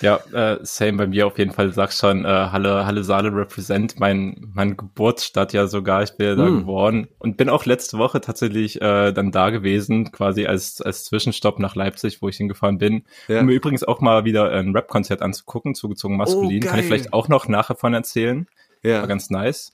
Ja, 0.00 0.20
äh, 0.32 0.58
same 0.62 0.98
bei 0.98 1.06
mir 1.06 1.26
auf 1.26 1.38
jeden 1.38 1.52
Fall. 1.52 1.72
Sag 1.72 1.92
schon, 1.92 2.24
äh, 2.24 2.28
Halle, 2.28 2.86
Halle 2.86 3.02
Saale 3.02 3.34
represent 3.34 3.98
mein, 3.98 4.50
mein 4.54 4.76
Geburtsstadt 4.76 5.52
ja 5.52 5.66
sogar. 5.66 6.02
Ich 6.02 6.16
bin 6.16 6.26
ja 6.26 6.34
da 6.34 6.44
mm. 6.44 6.58
geboren 6.58 7.08
und 7.18 7.36
bin 7.36 7.48
auch 7.48 7.64
letzte 7.64 7.98
Woche 7.98 8.20
tatsächlich 8.20 8.80
äh, 8.80 9.12
dann 9.12 9.32
da 9.32 9.50
gewesen, 9.50 10.12
quasi 10.12 10.46
als, 10.46 10.80
als 10.82 11.04
Zwischenstopp 11.04 11.58
nach 11.58 11.74
Leipzig, 11.74 12.20
wo 12.20 12.28
ich 12.28 12.36
hingefahren 12.36 12.78
bin. 12.78 13.04
Ja. 13.28 13.40
Um 13.40 13.46
mir 13.46 13.54
übrigens 13.54 13.84
auch 13.84 14.00
mal 14.00 14.24
wieder 14.24 14.50
ein 14.50 14.74
Rap-Konzert 14.74 15.22
anzugucken, 15.22 15.74
zugezogen 15.74 16.16
maskulin. 16.16 16.64
Oh, 16.64 16.68
Kann 16.68 16.80
ich 16.80 16.86
vielleicht 16.86 17.12
auch 17.12 17.28
noch 17.28 17.48
nachher 17.48 17.76
von 17.76 17.94
erzählen. 17.94 18.46
Ja. 18.82 19.00
War 19.00 19.06
ganz 19.06 19.30
nice. 19.30 19.72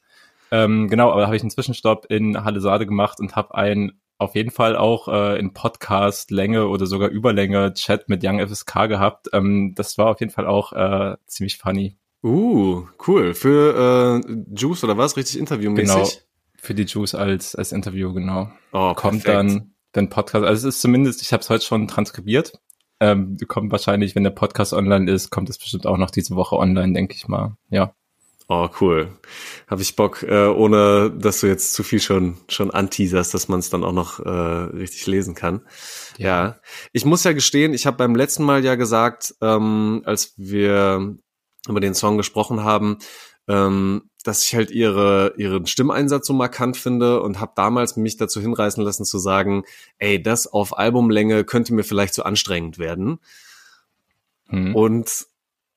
Ähm, 0.52 0.88
genau, 0.88 1.10
aber 1.10 1.22
da 1.22 1.26
habe 1.26 1.36
ich 1.36 1.42
einen 1.42 1.50
Zwischenstopp 1.50 2.06
in 2.10 2.44
Halle 2.44 2.60
Saale 2.60 2.86
gemacht 2.86 3.20
und 3.20 3.36
habe 3.36 3.54
ein 3.54 3.92
auf 4.22 4.34
jeden 4.34 4.50
Fall 4.50 4.76
auch 4.76 5.08
äh, 5.08 5.38
in 5.38 5.52
Podcast-Länge 5.52 6.68
oder 6.68 6.86
sogar 6.86 7.08
Überlänge 7.08 7.74
Chat 7.74 8.08
mit 8.08 8.24
Young 8.24 8.40
FSK 8.46 8.88
gehabt. 8.88 9.28
Ähm, 9.32 9.74
das 9.76 9.98
war 9.98 10.06
auf 10.06 10.20
jeden 10.20 10.32
Fall 10.32 10.46
auch 10.46 10.72
äh, 10.72 11.16
ziemlich 11.26 11.58
funny. 11.58 11.96
Uh, 12.22 12.84
cool. 13.06 13.34
Für 13.34 14.22
äh, 14.24 14.36
Juice 14.54 14.84
oder 14.84 14.96
was? 14.96 15.16
Richtig 15.16 15.38
interviewmäßig? 15.38 15.94
Genau, 15.94 16.08
für 16.56 16.74
die 16.74 16.84
Juice 16.84 17.14
als, 17.14 17.54
als 17.54 17.72
Interview, 17.72 18.12
genau. 18.12 18.50
Oh, 18.72 18.94
Kommt 18.94 19.24
perfekt. 19.24 19.28
dann, 19.28 19.74
wenn 19.92 20.08
Podcast, 20.08 20.44
also 20.44 20.68
es 20.68 20.76
ist 20.76 20.80
zumindest, 20.80 21.22
ich 21.22 21.32
habe 21.32 21.42
es 21.42 21.50
heute 21.50 21.64
schon 21.64 21.88
transkribiert. 21.88 22.52
Ähm, 23.00 23.36
kommt 23.48 23.72
wahrscheinlich, 23.72 24.14
wenn 24.14 24.22
der 24.22 24.30
Podcast 24.30 24.72
online 24.72 25.10
ist, 25.10 25.30
kommt 25.30 25.50
es 25.50 25.58
bestimmt 25.58 25.86
auch 25.86 25.96
noch 25.96 26.12
diese 26.12 26.36
Woche 26.36 26.56
online, 26.56 26.92
denke 26.92 27.16
ich 27.16 27.26
mal. 27.26 27.56
Ja. 27.68 27.94
Oh, 28.48 28.68
cool. 28.80 29.18
Habe 29.68 29.82
ich 29.82 29.96
Bock, 29.96 30.22
äh, 30.22 30.46
ohne 30.46 31.10
dass 31.10 31.40
du 31.40 31.46
jetzt 31.46 31.72
zu 31.72 31.82
viel 31.82 32.00
schon 32.00 32.36
schon 32.48 32.70
anteaserst, 32.70 33.32
dass 33.32 33.48
man 33.48 33.60
es 33.60 33.70
dann 33.70 33.84
auch 33.84 33.92
noch 33.92 34.20
äh, 34.20 34.28
richtig 34.28 35.06
lesen 35.06 35.34
kann. 35.34 35.62
Ja. 36.18 36.60
Ich 36.92 37.04
muss 37.04 37.24
ja 37.24 37.32
gestehen, 37.32 37.72
ich 37.72 37.86
habe 37.86 37.96
beim 37.96 38.14
letzten 38.14 38.44
Mal 38.44 38.64
ja 38.64 38.74
gesagt, 38.74 39.34
ähm, 39.40 40.02
als 40.04 40.34
wir 40.36 41.16
über 41.68 41.80
den 41.80 41.94
Song 41.94 42.16
gesprochen 42.16 42.64
haben, 42.64 42.98
ähm, 43.48 44.10
dass 44.24 44.44
ich 44.44 44.54
halt 44.54 44.70
ihre 44.70 45.34
ihren 45.36 45.66
Stimmeinsatz 45.66 46.26
so 46.26 46.32
markant 46.32 46.76
finde 46.76 47.22
und 47.22 47.40
habe 47.40 47.52
damals 47.56 47.96
mich 47.96 48.16
dazu 48.16 48.40
hinreißen 48.40 48.82
lassen 48.82 49.04
zu 49.04 49.18
sagen, 49.18 49.64
ey, 49.98 50.22
das 50.22 50.46
auf 50.46 50.76
Albumlänge 50.76 51.44
könnte 51.44 51.74
mir 51.74 51.84
vielleicht 51.84 52.14
zu 52.14 52.24
anstrengend 52.24 52.78
werden. 52.78 53.18
Hm. 54.48 54.74
Und 54.74 55.26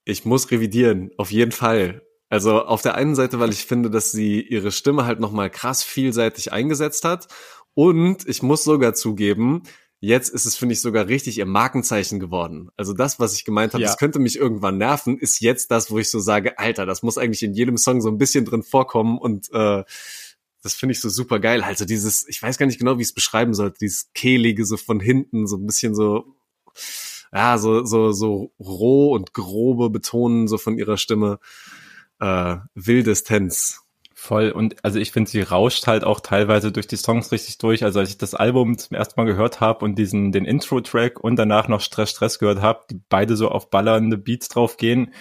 ich 0.04 0.26
muss 0.26 0.52
revidieren, 0.52 1.12
auf 1.18 1.32
jeden 1.32 1.52
Fall. 1.52 2.05
Also 2.30 2.64
auf 2.64 2.82
der 2.82 2.96
einen 2.96 3.16
Seite, 3.16 3.40
weil 3.40 3.52
ich 3.52 3.66
finde, 3.66 3.90
dass 3.90 4.12
sie 4.12 4.42
ihre 4.42 4.72
Stimme 4.72 5.06
halt 5.06 5.20
nochmal 5.20 5.50
krass 5.50 5.84
vielseitig 5.84 6.52
eingesetzt 6.52 7.06
hat. 7.06 7.28
Und 7.74 8.28
ich 8.28 8.42
muss 8.42 8.64
sogar 8.64 8.94
zugeben, 8.94 9.64
jetzt 10.00 10.30
ist 10.30 10.46
es, 10.46 10.56
finde 10.56 10.74
ich, 10.74 10.82
sogar 10.82 11.08
richtig 11.08 11.38
ihr 11.38 11.46
Markenzeichen 11.46 12.20
geworden. 12.20 12.70
Also 12.78 12.94
das, 12.94 13.20
was 13.20 13.34
ich 13.36 13.46
gemeint 13.46 13.74
habe, 13.74 13.84
Ja. 13.84 13.90
das 13.90 13.98
könnte 13.98 14.20
mich 14.20 14.38
irgendwann 14.38 14.78
nerven, 14.78 15.18
ist 15.18 15.40
jetzt 15.42 15.72
das, 15.72 15.92
wo 15.92 16.00
ich 16.00 16.10
so 16.10 16.20
sage, 16.20 16.58
Alter, 16.60 16.86
das 16.86 17.04
muss 17.04 17.18
eigentlich 17.18 17.44
in 17.44 17.54
jedem 17.54 17.78
Song 17.78 18.02
so 18.02 18.10
ein 18.10 18.18
bisschen 18.18 18.46
drin 18.46 18.64
vorkommen 18.64 19.18
und 19.18 19.52
äh, 19.52 19.84
das 20.64 20.74
finde 20.74 20.94
ich 20.94 21.00
so 21.02 21.10
super 21.10 21.40
geil. 21.40 21.62
Also 21.64 21.86
dieses, 21.86 22.28
ich 22.28 22.42
weiß 22.42 22.58
gar 22.58 22.66
nicht 22.66 22.80
genau, 22.80 22.98
wie 22.98 23.02
ich 23.04 23.10
es 23.10 23.14
beschreiben 23.14 23.54
sollte, 23.54 23.78
dieses 23.82 24.12
kehlige 24.14 24.66
so 24.66 24.78
von 24.78 25.00
hinten, 25.00 25.48
so 25.48 25.58
ein 25.58 25.66
bisschen 25.68 25.94
so, 25.96 26.26
ja, 27.32 27.58
so, 27.58 27.86
so, 27.86 28.12
so 28.12 28.52
roh 28.60 29.14
und 29.14 29.34
grobe 29.34 29.90
Betonen 29.90 30.48
so 30.48 30.58
von 30.58 30.78
ihrer 30.78 30.98
Stimme. 30.98 31.40
Äh, 32.20 32.58
Wildistenz. 32.74 33.82
Voll. 34.14 34.52
Und 34.52 34.84
also 34.84 34.98
ich 34.98 35.12
finde, 35.12 35.30
sie 35.30 35.42
rauscht 35.42 35.86
halt 35.88 36.04
auch 36.04 36.20
teilweise 36.20 36.72
durch 36.72 36.88
die 36.88 36.96
Songs 36.96 37.32
richtig 37.32 37.58
durch. 37.58 37.84
Also 37.84 38.00
als 38.00 38.10
ich 38.10 38.18
das 38.18 38.34
Album 38.34 38.78
zum 38.78 38.96
ersten 38.96 39.20
Mal 39.20 39.28
gehört 39.28 39.60
habe 39.60 39.86
und 39.86 39.96
diesen 40.00 40.32
den 40.32 40.46
Intro-Track 40.46 41.20
und 41.20 41.36
danach 41.36 41.68
noch 41.68 41.82
Stress 41.82 42.12
Stress 42.12 42.40
gehört 42.40 42.62
habe, 42.62 42.86
die 42.90 43.00
beide 43.10 43.36
so 43.36 43.50
auf 43.50 43.70
ballernde 43.70 44.18
Beats 44.18 44.48
drauf 44.48 44.78
gehen, 44.78 45.14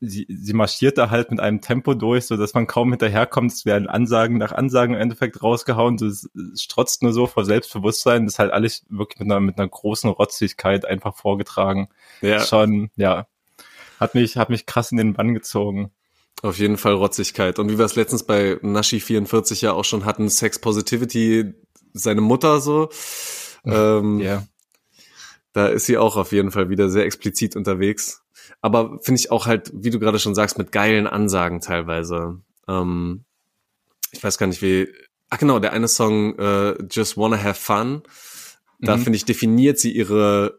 sie, 0.00 0.26
sie 0.28 0.52
marschiert 0.52 0.98
da 0.98 1.10
halt 1.10 1.30
mit 1.30 1.40
einem 1.40 1.60
Tempo 1.60 1.94
durch, 1.94 2.26
so 2.26 2.36
dass 2.36 2.54
man 2.54 2.66
kaum 2.66 2.90
hinterherkommt. 2.90 3.52
Es 3.52 3.66
werden 3.66 3.88
Ansagen 3.88 4.38
nach 4.38 4.52
Ansagen 4.52 4.94
im 4.94 5.00
Endeffekt 5.00 5.42
rausgehauen. 5.42 5.98
So, 5.98 6.06
es, 6.06 6.30
es 6.54 6.62
strotzt 6.62 7.02
nur 7.02 7.12
so 7.12 7.26
vor 7.26 7.44
Selbstbewusstsein. 7.44 8.24
Das 8.24 8.34
ist 8.34 8.38
halt 8.38 8.52
alles 8.52 8.84
wirklich 8.88 9.20
mit 9.20 9.30
einer, 9.30 9.40
mit 9.40 9.58
einer 9.58 9.68
großen 9.68 10.10
Rotzigkeit 10.10 10.84
einfach 10.84 11.16
vorgetragen. 11.16 11.88
Ja, 12.20 12.40
Schon, 12.40 12.90
ja. 12.96 13.26
Hat 13.98 14.14
mich, 14.14 14.36
hat 14.36 14.48
mich 14.48 14.66
krass 14.66 14.92
in 14.92 14.98
den 14.98 15.14
Bann 15.14 15.34
gezogen. 15.34 15.90
Auf 16.42 16.58
jeden 16.58 16.76
Fall 16.76 16.94
Rotzigkeit. 16.94 17.58
Und 17.58 17.70
wie 17.70 17.78
wir 17.78 17.84
es 17.84 17.96
letztens 17.96 18.22
bei 18.24 18.54
Nashi44 18.62 19.62
ja 19.62 19.72
auch 19.72 19.84
schon 19.84 20.04
hatten, 20.04 20.28
Sex 20.28 20.58
Positivity, 20.58 21.52
seine 21.92 22.20
Mutter 22.20 22.60
so. 22.60 22.88
Ähm, 23.64 24.20
Ja. 24.20 24.46
Da 25.52 25.66
ist 25.68 25.86
sie 25.86 25.96
auch 25.98 26.16
auf 26.16 26.30
jeden 26.32 26.50
Fall 26.52 26.68
wieder 26.70 26.88
sehr 26.90 27.04
explizit 27.04 27.56
unterwegs. 27.56 28.22
Aber 28.60 28.98
finde 29.02 29.18
ich 29.20 29.30
auch 29.32 29.46
halt, 29.46 29.70
wie 29.74 29.90
du 29.90 29.98
gerade 29.98 30.18
schon 30.18 30.34
sagst, 30.34 30.58
mit 30.58 30.70
geilen 30.72 31.06
Ansagen 31.06 31.60
teilweise. 31.60 32.40
Ähm, 32.68 33.24
ich 34.12 34.22
weiß 34.22 34.38
gar 34.38 34.46
nicht 34.46 34.62
wie. 34.62 34.88
Ach 35.30 35.38
genau, 35.38 35.58
der 35.58 35.72
eine 35.72 35.88
Song 35.88 36.38
äh, 36.38 36.74
Just 36.90 37.16
Wanna 37.16 37.42
Have 37.42 37.60
Fun. 37.60 38.02
Da 38.80 38.96
Mhm. 38.96 39.02
finde 39.02 39.16
ich 39.16 39.24
definiert 39.24 39.78
sie 39.78 39.90
ihre 39.92 40.58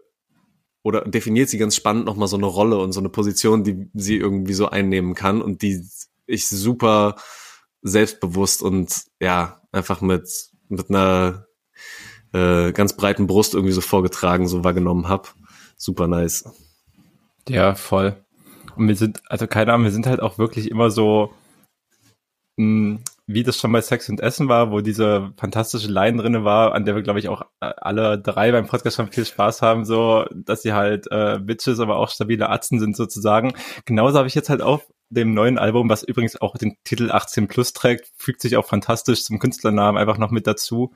oder 0.84 1.02
definiert 1.02 1.50
sie 1.50 1.58
ganz 1.58 1.76
spannend 1.76 2.06
nochmal 2.06 2.28
so 2.28 2.38
eine 2.38 2.46
Rolle 2.46 2.78
und 2.78 2.92
so 2.92 3.00
eine 3.00 3.10
Position, 3.10 3.64
die 3.64 3.90
sie 3.94 4.18
irgendwie 4.18 4.54
so 4.54 4.70
einnehmen 4.70 5.14
kann 5.14 5.42
und 5.42 5.62
die 5.62 5.86
ich 6.26 6.48
super 6.48 7.16
selbstbewusst 7.82 8.62
und 8.62 9.04
ja 9.20 9.62
einfach 9.72 10.02
mit 10.02 10.30
mit 10.70 10.90
einer 10.90 11.48
äh, 12.34 12.72
ganz 12.72 12.96
breiten 12.96 13.28
Brust 13.28 13.54
irgendwie 13.56 13.74
so 13.74 13.82
vorgetragen, 13.82 14.48
so 14.48 14.64
wahrgenommen 14.64 15.08
hab. 15.08 15.34
Super 15.78 16.08
nice. 16.08 16.46
Ja, 17.48 17.74
voll. 17.76 18.24
Und 18.76 18.88
wir 18.88 18.96
sind, 18.96 19.22
also 19.28 19.48
keine 19.48 19.74
Ahnung, 19.74 19.86
wir 19.86 19.92
sind 19.92 20.06
halt 20.06 20.22
auch 20.22 20.38
wirklich 20.38 20.70
immer 20.70 20.92
so, 20.92 21.34
mh, 22.58 23.00
wie 23.32 23.44
das 23.44 23.58
schon 23.58 23.72
bei 23.72 23.82
Sex 23.82 24.10
und 24.10 24.22
Essen 24.22 24.50
war, 24.50 24.72
wo 24.72 24.82
diese 24.82 25.32
fantastische 25.38 25.88
Line 25.88 26.20
drinne 26.20 26.44
war, 26.44 26.74
an 26.74 26.84
der 26.84 26.96
wir, 26.96 27.04
glaube 27.04 27.20
ich, 27.20 27.30
auch 27.30 27.44
äh, 27.60 27.72
alle 27.78 28.20
drei 28.20 28.52
beim 28.52 28.66
Podcast 28.66 28.96
schon 28.98 29.12
viel 29.12 29.24
Spaß 29.24 29.62
haben, 29.62 29.86
so, 29.86 30.26
dass 30.34 30.64
sie 30.64 30.74
halt 30.74 31.06
äh, 31.12 31.38
Bitches, 31.40 31.80
aber 31.80 31.98
auch 31.98 32.10
stabile 32.10 32.50
Atzen 32.50 32.80
sind 32.80 32.98
sozusagen. 32.98 33.54
Genauso 33.86 34.18
habe 34.18 34.28
ich 34.28 34.34
jetzt 34.34 34.50
halt 34.50 34.64
auf 34.64 34.92
dem 35.10 35.36
neuen 35.36 35.60
Album, 35.60 35.92
was 35.92 36.02
übrigens 36.02 36.42
auch 36.42 36.58
den 36.58 36.76
Titel 36.84 37.12
18 37.12 37.48
Plus 37.48 37.74
trägt, 37.74 38.12
fügt 38.18 38.42
sich 38.42 38.58
auch 38.58 38.66
fantastisch 38.66 39.24
zum 39.24 39.38
Künstlernamen 39.38 40.00
einfach 40.00 40.18
noch 40.18 40.32
mit 40.32 40.48
dazu. 40.48 40.94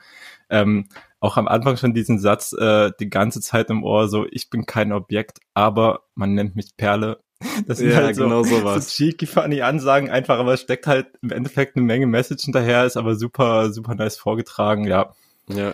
Ähm, 0.50 0.90
auch 1.20 1.38
am 1.38 1.48
Anfang 1.48 1.78
schon 1.78 1.94
diesen 1.94 2.18
Satz 2.18 2.52
äh, 2.54 2.90
die 3.00 3.12
ganze 3.12 3.42
Zeit 3.42 3.70
im 3.70 3.84
Ohr, 3.84 4.08
so 4.08 4.26
ich 4.32 4.50
bin 4.50 4.66
kein 4.66 4.92
Objekt, 4.92 5.38
aber 5.54 6.06
man 6.16 6.34
nennt 6.34 6.56
mich 6.56 6.76
Perle. 6.78 7.20
Das 7.68 7.78
sind 7.80 7.90
Ja, 7.90 7.98
halt 7.98 8.16
so, 8.16 8.24
genau 8.24 8.44
sowas. 8.44 8.98
so 8.98 9.06
cheeky 9.06 9.26
funny 9.26 9.62
Ansagen 9.62 10.10
einfach, 10.10 10.40
aber 10.40 10.54
es 10.54 10.62
steckt 10.62 10.88
halt 10.88 11.08
im 11.22 11.32
Endeffekt 11.32 11.76
eine 11.76 11.86
Menge 11.86 12.08
Message 12.08 12.44
hinterher, 12.46 12.86
ist 12.86 12.98
aber 12.98 13.16
super, 13.16 13.72
super 13.72 13.96
nice 13.96 14.18
vorgetragen, 14.18 14.86
ja. 14.86 15.14
Ja. 15.50 15.74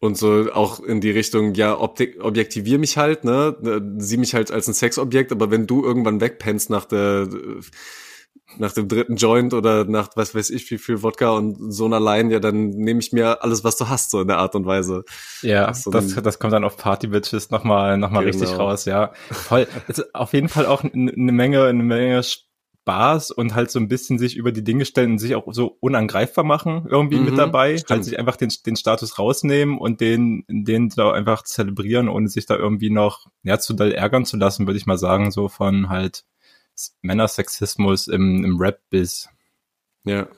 Und 0.00 0.18
so 0.18 0.52
auch 0.52 0.80
in 0.80 1.00
die 1.00 1.10
Richtung, 1.10 1.54
ja, 1.54 1.74
obje- 1.74 2.20
objektivier 2.20 2.78
mich 2.78 2.96
halt, 2.98 3.24
ne? 3.24 3.56
Sieh 3.98 4.16
mich 4.18 4.34
halt 4.34 4.50
als 4.50 4.68
ein 4.68 4.74
Sexobjekt, 4.74 5.32
aber 5.32 5.50
wenn 5.50 5.66
du 5.66 5.84
irgendwann 5.84 6.20
wegpennst 6.20 6.68
nach 6.70 6.84
der 6.84 7.28
nach 8.58 8.72
dem 8.72 8.88
dritten 8.88 9.16
Joint 9.16 9.54
oder 9.54 9.84
nach 9.84 10.10
was 10.16 10.34
weiß 10.34 10.50
ich 10.50 10.70
wie 10.70 10.78
viel 10.78 11.02
Wodka 11.02 11.30
und 11.30 11.72
so 11.72 11.86
einer 11.86 11.98
Line, 12.00 12.32
ja, 12.32 12.40
dann 12.40 12.68
nehme 12.70 13.00
ich 13.00 13.12
mir 13.12 13.42
alles, 13.42 13.64
was 13.64 13.76
du 13.76 13.88
hast, 13.88 14.10
so 14.10 14.20
in 14.20 14.28
der 14.28 14.38
Art 14.38 14.54
und 14.54 14.66
Weise. 14.66 15.04
Ja, 15.42 15.72
So 15.74 15.90
das, 15.90 16.14
das 16.14 16.38
kommt 16.38 16.52
dann 16.52 16.64
auf 16.64 16.76
Party 16.76 17.06
Bitches 17.08 17.50
nochmal 17.50 17.98
noch 17.98 18.10
mal 18.10 18.24
Genau. 18.24 18.36
richtig 18.44 18.58
raus, 18.58 18.84
ja. 18.84 19.12
Voll. 19.30 19.66
Ist 19.88 20.14
auf 20.14 20.32
jeden 20.34 20.48
Fall 20.48 20.66
auch 20.66 20.84
eine 20.84 21.32
Menge, 21.32 21.64
eine 21.64 21.82
Menge 21.82 22.22
Spaß 22.22 23.30
und 23.30 23.54
halt 23.54 23.70
so 23.70 23.78
ein 23.78 23.88
bisschen 23.88 24.18
sich 24.18 24.36
über 24.36 24.52
die 24.52 24.62
Dinge 24.62 24.84
stellen 24.84 25.12
und 25.12 25.18
sich 25.18 25.34
auch 25.34 25.46
so 25.52 25.78
unangreifbar 25.80 26.44
machen 26.44 26.86
irgendwie 26.88 27.18
Mhm, 27.18 27.24
mit 27.24 27.38
dabei. 27.38 27.76
stimmt. 27.78 27.90
Halt 27.90 28.04
sich 28.04 28.18
einfach 28.18 28.36
den, 28.36 28.52
den 28.66 28.76
Status 28.76 29.18
rausnehmen 29.18 29.78
und 29.78 30.02
den, 30.02 30.44
den 30.48 30.90
so 30.90 31.10
einfach 31.10 31.42
zelebrieren, 31.44 32.10
ohne 32.10 32.28
sich 32.28 32.44
da 32.44 32.56
irgendwie 32.56 32.90
noch, 32.90 33.26
ja, 33.42 33.58
zu 33.58 33.72
doll 33.72 33.90
ärgern 33.92 34.26
zu 34.26 34.36
lassen, 34.36 34.66
würde 34.66 34.76
ich 34.76 34.84
mal 34.86 34.98
sagen, 34.98 35.30
so 35.30 35.48
von 35.48 35.88
halt 35.88 36.24
Männersexismus 37.02 38.08
im, 38.08 38.44
im 38.44 38.58
Rap-Biz. 38.58 39.28
Ja. 40.04 40.28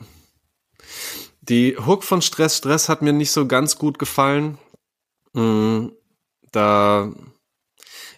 Die 1.42 1.76
Hook 1.78 2.04
von 2.04 2.22
Stress, 2.22 2.56
Stress 2.58 2.88
hat 2.88 3.02
mir 3.02 3.12
nicht 3.12 3.30
so 3.30 3.46
ganz 3.46 3.76
gut 3.78 3.98
gefallen. 3.98 4.58
Mm, 5.32 5.88
Da, 6.52 7.12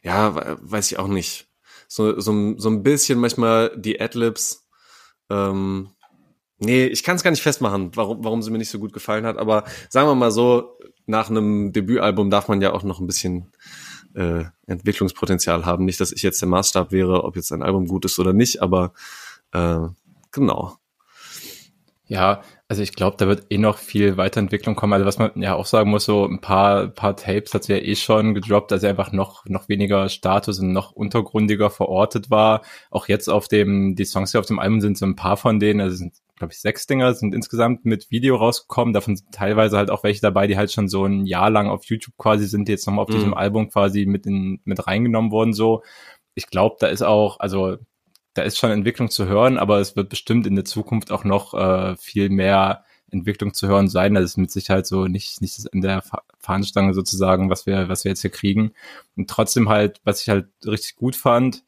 ja, 0.02 0.34
we- 0.34 0.58
weiß 0.60 0.92
ich 0.92 0.98
auch 0.98 1.08
nicht. 1.08 1.48
So, 1.88 2.20
so, 2.20 2.56
so 2.58 2.68
ein 2.70 2.82
bisschen 2.82 3.18
manchmal 3.18 3.72
die 3.76 4.00
Adlibs. 4.00 4.68
Ähm, 5.30 5.90
nee, 6.58 6.86
ich 6.86 7.02
kann 7.02 7.16
es 7.16 7.22
gar 7.22 7.30
nicht 7.30 7.42
festmachen, 7.42 7.90
warum, 7.96 8.22
warum 8.24 8.42
sie 8.42 8.50
mir 8.50 8.58
nicht 8.58 8.70
so 8.70 8.78
gut 8.78 8.92
gefallen 8.92 9.26
hat. 9.26 9.38
Aber 9.38 9.64
sagen 9.90 10.08
wir 10.08 10.14
mal 10.14 10.30
so, 10.30 10.78
nach 11.06 11.30
einem 11.30 11.72
Debütalbum 11.72 12.30
darf 12.30 12.48
man 12.48 12.60
ja 12.60 12.72
auch 12.72 12.82
noch 12.82 13.00
ein 13.00 13.06
bisschen 13.06 13.50
äh, 14.18 14.44
Entwicklungspotenzial 14.66 15.64
haben. 15.64 15.84
Nicht, 15.84 16.00
dass 16.00 16.12
ich 16.12 16.22
jetzt 16.22 16.40
der 16.42 16.48
Maßstab 16.48 16.92
wäre, 16.92 17.24
ob 17.24 17.36
jetzt 17.36 17.52
ein 17.52 17.62
Album 17.62 17.86
gut 17.86 18.04
ist 18.04 18.18
oder 18.18 18.32
nicht, 18.32 18.60
aber 18.60 18.92
äh, 19.52 19.86
genau. 20.32 20.76
Ja, 22.06 22.42
also 22.68 22.82
ich 22.82 22.94
glaube, 22.94 23.16
da 23.18 23.28
wird 23.28 23.46
eh 23.50 23.58
noch 23.58 23.78
viel 23.78 24.16
Weiterentwicklung 24.16 24.76
kommen. 24.76 24.94
Also 24.94 25.06
was 25.06 25.18
man 25.18 25.30
ja 25.36 25.54
auch 25.54 25.66
sagen 25.66 25.90
muss, 25.90 26.04
so 26.06 26.26
ein 26.26 26.40
paar, 26.40 26.88
paar 26.88 27.16
Tapes 27.16 27.52
hat 27.54 27.64
sie 27.64 27.74
ja 27.74 27.78
eh 27.78 27.96
schon 27.96 28.34
gedroppt, 28.34 28.72
er 28.72 28.82
einfach 28.84 29.12
noch, 29.12 29.44
noch 29.46 29.68
weniger 29.68 30.08
Status 30.08 30.58
und 30.58 30.72
noch 30.72 30.92
untergrundiger 30.92 31.70
verortet 31.70 32.30
war. 32.30 32.62
Auch 32.90 33.08
jetzt 33.08 33.28
auf 33.28 33.46
dem, 33.48 33.94
die 33.94 34.04
Songs, 34.04 34.32
die 34.32 34.38
auf 34.38 34.46
dem 34.46 34.58
Album 34.58 34.80
sind, 34.80 34.98
so 34.98 35.06
ein 35.06 35.16
paar 35.16 35.36
von 35.36 35.60
denen, 35.60 35.80
also 35.80 35.96
sind, 35.96 36.14
glaube 36.38 36.52
ich, 36.52 36.60
sechs 36.60 36.86
Dinger 36.86 37.14
sind 37.14 37.34
insgesamt 37.34 37.84
mit 37.84 38.10
Video 38.10 38.36
rausgekommen. 38.36 38.94
Davon 38.94 39.16
sind 39.16 39.32
teilweise 39.32 39.76
halt 39.76 39.90
auch 39.90 40.04
welche 40.04 40.20
dabei, 40.20 40.46
die 40.46 40.56
halt 40.56 40.72
schon 40.72 40.88
so 40.88 41.04
ein 41.04 41.26
Jahr 41.26 41.50
lang 41.50 41.68
auf 41.68 41.84
YouTube 41.84 42.16
quasi 42.16 42.46
sind, 42.46 42.68
die 42.68 42.72
jetzt 42.72 42.86
nochmal 42.86 43.02
auf 43.04 43.08
Mhm. 43.10 43.14
diesem 43.14 43.34
Album 43.34 43.70
quasi 43.70 44.06
mit 44.06 44.26
in, 44.26 44.60
mit 44.64 44.86
reingenommen 44.86 45.30
worden, 45.30 45.52
so. 45.52 45.82
Ich 46.34 46.46
glaube, 46.46 46.76
da 46.78 46.86
ist 46.86 47.02
auch, 47.02 47.40
also 47.40 47.76
da 48.34 48.42
ist 48.42 48.58
schon 48.58 48.70
Entwicklung 48.70 49.10
zu 49.10 49.26
hören, 49.26 49.58
aber 49.58 49.80
es 49.80 49.96
wird 49.96 50.08
bestimmt 50.08 50.46
in 50.46 50.54
der 50.54 50.64
Zukunft 50.64 51.10
auch 51.10 51.24
noch 51.24 51.54
äh, 51.54 51.96
viel 51.96 52.28
mehr 52.30 52.84
Entwicklung 53.10 53.54
zu 53.54 53.66
hören 53.66 53.88
sein. 53.88 54.14
Das 54.14 54.24
ist 54.24 54.36
mit 54.36 54.50
Sicherheit 54.50 54.86
so 54.86 55.06
nicht, 55.06 55.40
nicht 55.40 55.58
in 55.72 55.80
der 55.80 56.02
Fahnenstange 56.38 56.94
sozusagen, 56.94 57.50
was 57.50 57.66
wir, 57.66 57.88
was 57.88 58.04
wir 58.04 58.10
jetzt 58.10 58.20
hier 58.20 58.30
kriegen. 58.30 58.72
Und 59.16 59.28
trotzdem 59.28 59.68
halt, 59.68 60.00
was 60.04 60.20
ich 60.20 60.28
halt 60.28 60.46
richtig 60.64 60.94
gut 60.96 61.16
fand, 61.16 61.64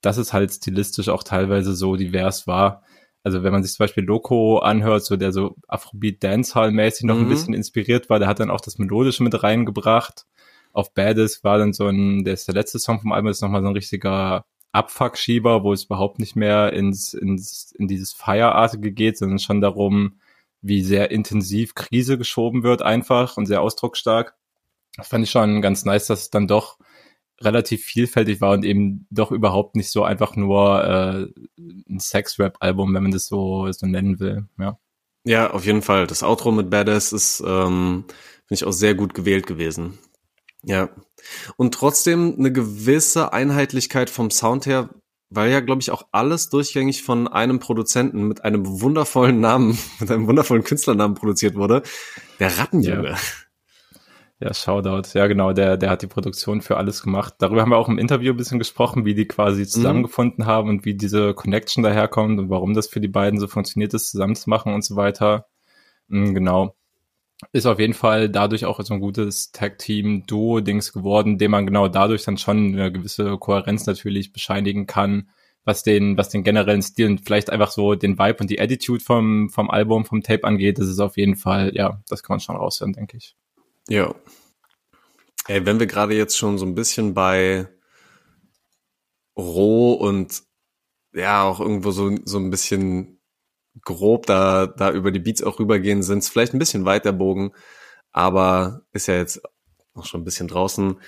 dass 0.00 0.16
es 0.16 0.32
halt 0.32 0.52
stilistisch 0.52 1.08
auch 1.08 1.24
teilweise 1.24 1.74
so 1.74 1.96
divers 1.96 2.46
war. 2.46 2.82
Also 3.22 3.42
wenn 3.42 3.52
man 3.52 3.62
sich 3.62 3.72
zum 3.72 3.84
Beispiel 3.84 4.04
Loco 4.04 4.58
anhört, 4.58 5.04
so 5.04 5.16
der 5.16 5.32
so 5.32 5.56
Afrobeat 5.66 6.22
Dancehall 6.22 6.70
mäßig 6.70 7.04
noch 7.04 7.16
mhm. 7.16 7.22
ein 7.22 7.28
bisschen 7.28 7.54
inspiriert 7.54 8.08
war, 8.08 8.18
der 8.18 8.28
hat 8.28 8.40
dann 8.40 8.50
auch 8.50 8.60
das 8.60 8.78
Melodische 8.78 9.22
mit 9.22 9.42
reingebracht. 9.42 10.26
Auf 10.72 10.94
Baddest 10.94 11.44
war 11.44 11.58
dann 11.58 11.72
so 11.72 11.86
ein, 11.88 12.24
der 12.24 12.34
ist 12.34 12.46
der 12.46 12.54
letzte 12.54 12.78
Song 12.78 13.00
vom 13.00 13.12
Album, 13.12 13.30
ist 13.30 13.42
nochmal 13.42 13.62
so 13.62 13.68
ein 13.68 13.74
richtiger 13.74 14.44
Abfuck-Schieber, 14.72 15.64
wo 15.64 15.72
es 15.72 15.84
überhaupt 15.84 16.18
nicht 16.18 16.36
mehr 16.36 16.72
ins, 16.72 17.14
ins, 17.14 17.72
in 17.78 17.88
dieses 17.88 18.12
Feierartige 18.12 18.92
geht, 18.92 19.18
sondern 19.18 19.38
schon 19.38 19.60
darum, 19.60 20.20
wie 20.60 20.82
sehr 20.82 21.10
intensiv 21.10 21.74
Krise 21.74 22.18
geschoben 22.18 22.62
wird 22.62 22.82
einfach 22.82 23.36
und 23.36 23.46
sehr 23.46 23.62
ausdrucksstark. 23.62 24.34
Das 24.96 25.08
fand 25.08 25.24
ich 25.24 25.30
schon 25.30 25.62
ganz 25.62 25.84
nice, 25.84 26.06
dass 26.06 26.22
es 26.22 26.30
dann 26.30 26.48
doch 26.48 26.78
relativ 27.40 27.84
vielfältig 27.84 28.40
war 28.40 28.52
und 28.52 28.64
eben 28.64 29.06
doch 29.10 29.30
überhaupt 29.30 29.76
nicht 29.76 29.90
so 29.90 30.02
einfach 30.02 30.36
nur 30.36 30.84
äh, 30.84 31.26
ein 31.88 32.00
Sex-Rap-Album, 32.00 32.94
wenn 32.94 33.02
man 33.02 33.12
das 33.12 33.26
so, 33.26 33.70
so 33.72 33.86
nennen 33.86 34.18
will, 34.20 34.46
ja. 34.58 34.78
Ja, 35.24 35.50
auf 35.50 35.66
jeden 35.66 35.82
Fall. 35.82 36.06
Das 36.06 36.22
Outro 36.22 36.52
mit 36.52 36.70
Badass 36.70 37.12
ist, 37.12 37.42
ähm, 37.46 38.04
finde 38.06 38.54
ich 38.54 38.64
auch 38.64 38.72
sehr 38.72 38.94
gut 38.94 39.14
gewählt 39.14 39.46
gewesen. 39.46 39.98
Ja. 40.62 40.88
Und 41.56 41.74
trotzdem 41.74 42.36
eine 42.38 42.52
gewisse 42.52 43.32
Einheitlichkeit 43.32 44.10
vom 44.10 44.30
Sound 44.30 44.66
her, 44.66 44.88
weil 45.30 45.50
ja, 45.50 45.60
glaube 45.60 45.82
ich, 45.82 45.90
auch 45.90 46.06
alles 46.12 46.48
durchgängig 46.48 47.02
von 47.02 47.28
einem 47.28 47.58
Produzenten 47.58 48.26
mit 48.26 48.44
einem 48.44 48.80
wundervollen 48.80 49.40
Namen, 49.40 49.78
mit 50.00 50.10
einem 50.10 50.26
wundervollen 50.26 50.64
Künstlernamen 50.64 51.14
produziert 51.14 51.54
wurde. 51.54 51.82
Der 52.40 52.56
Rattenjunge. 52.56 53.10
Ja. 53.10 53.16
Ja, 54.40 54.54
Shoutout. 54.54 55.18
Ja, 55.18 55.26
genau, 55.26 55.52
der, 55.52 55.76
der 55.76 55.90
hat 55.90 56.02
die 56.02 56.06
Produktion 56.06 56.62
für 56.62 56.76
alles 56.76 57.02
gemacht. 57.02 57.34
Darüber 57.38 57.62
haben 57.62 57.70
wir 57.70 57.76
auch 57.76 57.88
im 57.88 57.98
Interview 57.98 58.32
ein 58.32 58.36
bisschen 58.36 58.60
gesprochen, 58.60 59.04
wie 59.04 59.14
die 59.14 59.26
quasi 59.26 59.62
mhm. 59.62 59.66
zusammengefunden 59.66 60.44
mhm. 60.44 60.48
haben 60.48 60.68
und 60.68 60.84
wie 60.84 60.94
diese 60.94 61.34
Connection 61.34 61.82
daherkommt 61.82 62.38
und 62.38 62.48
warum 62.48 62.72
das 62.72 62.86
für 62.86 63.00
die 63.00 63.08
beiden 63.08 63.40
so 63.40 63.48
funktioniert 63.48 63.94
ist, 63.94 64.10
zusammen 64.10 64.36
zu 64.36 64.48
machen 64.48 64.74
und 64.74 64.84
so 64.84 64.94
weiter. 64.94 65.46
Mhm, 66.08 66.34
genau. 66.34 66.76
Ist 67.52 67.66
auf 67.66 67.80
jeden 67.80 67.94
Fall 67.94 68.28
dadurch 68.28 68.64
auch 68.64 68.80
so 68.82 68.94
ein 68.94 69.00
gutes 69.00 69.52
Tag-Team-Duo-Dings 69.52 70.92
geworden, 70.92 71.38
dem 71.38 71.52
man 71.52 71.66
genau 71.66 71.88
dadurch 71.88 72.24
dann 72.24 72.38
schon 72.38 72.74
eine 72.74 72.92
gewisse 72.92 73.38
Kohärenz 73.38 73.86
natürlich 73.86 74.32
bescheinigen 74.32 74.86
kann, 74.86 75.30
was 75.64 75.82
den, 75.82 76.16
was 76.16 76.30
den 76.30 76.44
generellen 76.44 76.82
Stil 76.82 77.06
und 77.08 77.20
vielleicht 77.24 77.50
einfach 77.50 77.70
so 77.70 77.94
den 77.94 78.18
Vibe 78.18 78.38
und 78.40 78.50
die 78.50 78.60
Attitude 78.60 79.00
vom, 79.00 79.50
vom 79.50 79.70
Album, 79.70 80.04
vom 80.04 80.22
Tape 80.22 80.44
angeht, 80.44 80.78
das 80.78 80.88
ist 80.88 81.00
auf 81.00 81.16
jeden 81.16 81.36
Fall, 81.36 81.72
ja, 81.74 82.00
das 82.08 82.22
kann 82.22 82.34
man 82.34 82.40
schon 82.40 82.56
raushören, 82.56 82.92
denke 82.92 83.16
ich. 83.16 83.36
Ja. 83.88 84.14
Ey, 85.46 85.64
wenn 85.64 85.80
wir 85.80 85.86
gerade 85.86 86.14
jetzt 86.14 86.36
schon 86.36 86.58
so 86.58 86.66
ein 86.66 86.74
bisschen 86.74 87.14
bei 87.14 87.68
roh 89.36 89.94
und 89.94 90.42
ja 91.12 91.44
auch 91.44 91.60
irgendwo 91.60 91.90
so, 91.90 92.16
so 92.24 92.38
ein 92.38 92.50
bisschen 92.50 93.20
grob 93.82 94.26
da, 94.26 94.66
da 94.66 94.90
über 94.92 95.10
die 95.10 95.20
Beats 95.20 95.42
auch 95.42 95.58
rübergehen, 95.58 96.02
sind 96.02 96.18
es 96.18 96.28
vielleicht 96.28 96.52
ein 96.52 96.58
bisschen 96.58 96.84
weiter 96.84 97.12
Bogen, 97.12 97.52
aber 98.12 98.82
ist 98.92 99.06
ja 99.06 99.16
jetzt 99.16 99.40
auch 99.94 100.04
schon 100.04 100.20
ein 100.20 100.24
bisschen 100.24 100.48
draußen. 100.48 101.00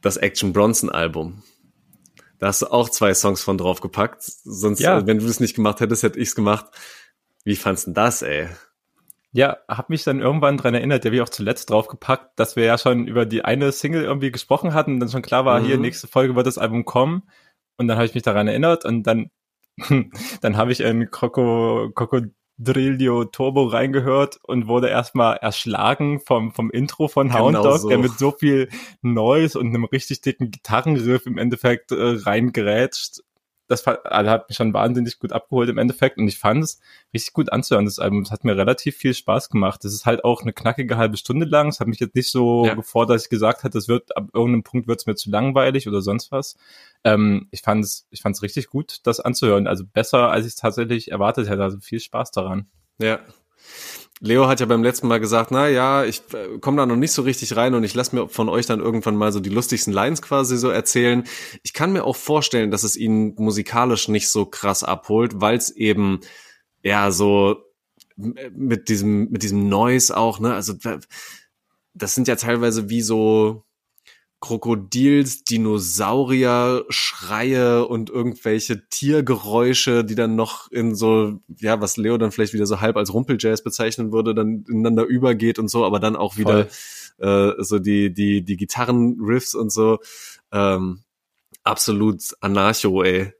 Das 0.00 0.16
Action 0.16 0.52
Bronson 0.52 0.88
Album. 0.88 1.42
Da 2.38 2.46
hast 2.46 2.62
du 2.62 2.66
auch 2.68 2.88
zwei 2.88 3.12
Songs 3.12 3.42
von 3.42 3.58
draufgepackt. 3.58 4.22
Sonst, 4.22 4.80
ja. 4.80 5.06
wenn 5.06 5.18
du 5.18 5.26
das 5.26 5.40
nicht 5.40 5.54
gemacht 5.54 5.80
hättest, 5.80 6.02
hätte 6.02 6.18
ich's 6.18 6.34
gemacht. 6.34 6.66
Wie 7.44 7.56
fandst 7.56 7.86
du 7.86 7.90
das, 7.92 8.22
ey? 8.22 8.48
Ja, 9.32 9.58
hab 9.68 9.90
mich 9.90 10.02
dann 10.02 10.20
irgendwann 10.20 10.56
dran 10.56 10.74
erinnert, 10.74 11.04
der 11.04 11.12
wie 11.12 11.20
auch 11.20 11.28
zuletzt 11.28 11.70
draufgepackt, 11.70 12.38
dass 12.38 12.56
wir 12.56 12.64
ja 12.64 12.78
schon 12.78 13.06
über 13.06 13.26
die 13.26 13.44
eine 13.44 13.70
Single 13.70 14.02
irgendwie 14.02 14.32
gesprochen 14.32 14.74
hatten 14.74 14.94
und 14.94 15.00
dann 15.00 15.08
schon 15.08 15.22
klar 15.22 15.44
war, 15.44 15.60
mhm. 15.60 15.66
hier 15.66 15.78
nächste 15.78 16.08
Folge 16.08 16.34
wird 16.34 16.46
das 16.46 16.58
Album 16.58 16.84
kommen. 16.84 17.22
Und 17.76 17.86
dann 17.86 17.96
habe 17.96 18.06
ich 18.06 18.14
mich 18.14 18.24
daran 18.24 18.48
erinnert 18.48 18.84
und 18.84 19.04
dann, 19.04 19.30
dann 20.40 20.56
habe 20.56 20.72
ich 20.72 20.80
in 20.80 21.10
Coco, 21.12 21.90
Cocodrillo 21.94 23.24
Turbo 23.26 23.66
reingehört 23.66 24.40
und 24.42 24.66
wurde 24.66 24.88
erstmal 24.88 25.36
erschlagen 25.36 26.18
vom, 26.18 26.52
vom 26.52 26.70
Intro 26.72 27.06
von 27.06 27.32
Hound 27.32 27.56
genau 27.56 27.62
Dog, 27.62 27.78
so. 27.78 27.88
der 27.88 27.98
mit 27.98 28.18
so 28.18 28.32
viel 28.32 28.68
Noise 29.00 29.58
und 29.60 29.68
einem 29.68 29.84
richtig 29.84 30.22
dicken 30.22 30.50
Gitarrenriff 30.50 31.24
im 31.26 31.38
Endeffekt 31.38 31.92
äh, 31.92 32.16
reingerätscht 32.18 33.22
das 33.70 33.86
also 33.86 34.30
hat 34.30 34.48
mich 34.48 34.56
schon 34.56 34.74
wahnsinnig 34.74 35.20
gut 35.20 35.32
abgeholt 35.32 35.68
im 35.68 35.78
Endeffekt 35.78 36.18
und 36.18 36.26
ich 36.26 36.38
fand 36.38 36.64
es 36.64 36.80
richtig 37.14 37.32
gut 37.32 37.52
anzuhören, 37.52 37.84
das 37.84 38.00
Album. 38.00 38.22
Es 38.22 38.32
hat 38.32 38.42
mir 38.42 38.56
relativ 38.56 38.96
viel 38.96 39.14
Spaß 39.14 39.48
gemacht. 39.48 39.84
Es 39.84 39.94
ist 39.94 40.06
halt 40.06 40.24
auch 40.24 40.42
eine 40.42 40.52
knackige 40.52 40.96
halbe 40.96 41.16
Stunde 41.16 41.46
lang. 41.46 41.68
Es 41.68 41.78
hat 41.78 41.86
mich 41.86 42.00
jetzt 42.00 42.16
nicht 42.16 42.32
so 42.32 42.66
ja. 42.66 42.74
gefordert, 42.74 43.14
dass 43.14 43.24
ich 43.24 43.30
gesagt 43.30 43.62
hätte, 43.62 43.78
es 43.78 43.86
wird 43.86 44.16
ab 44.16 44.28
irgendeinem 44.34 44.64
Punkt 44.64 44.88
wird 44.88 44.98
es 44.98 45.06
mir 45.06 45.14
zu 45.14 45.30
langweilig 45.30 45.86
oder 45.86 46.02
sonst 46.02 46.32
was. 46.32 46.56
Ähm, 47.04 47.46
ich 47.52 47.62
fand 47.62 47.84
es 47.84 48.08
ich 48.10 48.22
fand's 48.22 48.42
richtig 48.42 48.70
gut, 48.70 48.98
das 49.04 49.20
anzuhören. 49.20 49.68
Also 49.68 49.84
besser, 49.86 50.32
als 50.32 50.46
ich 50.46 50.54
es 50.54 50.56
tatsächlich 50.56 51.12
erwartet 51.12 51.48
hätte. 51.48 51.62
Also 51.62 51.78
viel 51.78 52.00
Spaß 52.00 52.32
daran. 52.32 52.66
Ja. 52.98 53.20
Leo 54.22 54.48
hat 54.48 54.60
ja 54.60 54.66
beim 54.66 54.82
letzten 54.82 55.08
Mal 55.08 55.18
gesagt, 55.18 55.50
na 55.50 55.68
ja, 55.68 56.04
ich 56.04 56.22
äh, 56.34 56.58
komme 56.58 56.76
da 56.76 56.84
noch 56.84 56.96
nicht 56.96 57.12
so 57.12 57.22
richtig 57.22 57.56
rein 57.56 57.74
und 57.74 57.84
ich 57.84 57.94
lasse 57.94 58.14
mir 58.14 58.28
von 58.28 58.50
euch 58.50 58.66
dann 58.66 58.80
irgendwann 58.80 59.16
mal 59.16 59.32
so 59.32 59.40
die 59.40 59.48
lustigsten 59.48 59.94
Lines 59.94 60.20
quasi 60.20 60.58
so 60.58 60.68
erzählen. 60.68 61.24
Ich 61.62 61.72
kann 61.72 61.92
mir 61.92 62.04
auch 62.04 62.16
vorstellen, 62.16 62.70
dass 62.70 62.82
es 62.82 62.96
ihn 62.96 63.34
musikalisch 63.38 64.08
nicht 64.08 64.28
so 64.28 64.44
krass 64.44 64.84
abholt, 64.84 65.40
weil 65.40 65.56
es 65.56 65.70
eben 65.70 66.20
ja 66.82 67.10
so 67.10 67.64
mit 68.16 68.90
diesem 68.90 69.30
mit 69.30 69.42
diesem 69.42 69.70
Noise 69.70 70.14
auch, 70.14 70.38
ne? 70.38 70.54
Also 70.54 70.74
das 71.94 72.14
sind 72.14 72.28
ja 72.28 72.36
teilweise 72.36 72.90
wie 72.90 73.00
so 73.00 73.64
Krokodils, 74.40 75.44
Dinosaurier, 75.44 76.86
Schreie 76.88 77.86
und 77.86 78.08
irgendwelche 78.08 78.88
Tiergeräusche, 78.88 80.02
die 80.02 80.14
dann 80.14 80.34
noch 80.34 80.70
in 80.70 80.94
so, 80.94 81.40
ja, 81.58 81.80
was 81.80 81.98
Leo 81.98 82.16
dann 82.16 82.32
vielleicht 82.32 82.54
wieder 82.54 82.66
so 82.66 82.80
halb 82.80 82.96
als 82.96 83.12
Rumpeljazz 83.12 83.62
bezeichnen 83.62 84.12
würde, 84.12 84.34
dann 84.34 84.64
ineinander 84.66 85.04
übergeht 85.04 85.58
und 85.58 85.68
so, 85.68 85.84
aber 85.84 86.00
dann 86.00 86.16
auch 86.16 86.38
wieder 86.38 86.68
äh, 87.18 87.52
so 87.58 87.78
die, 87.78 88.14
die, 88.14 88.42
die 88.42 88.56
Gitarrenriffs 88.56 89.54
und 89.54 89.70
so. 89.70 89.98
Ähm, 90.52 91.02
absolut 91.62 92.22
Anarcho, 92.40 93.02
ey. 93.02 93.34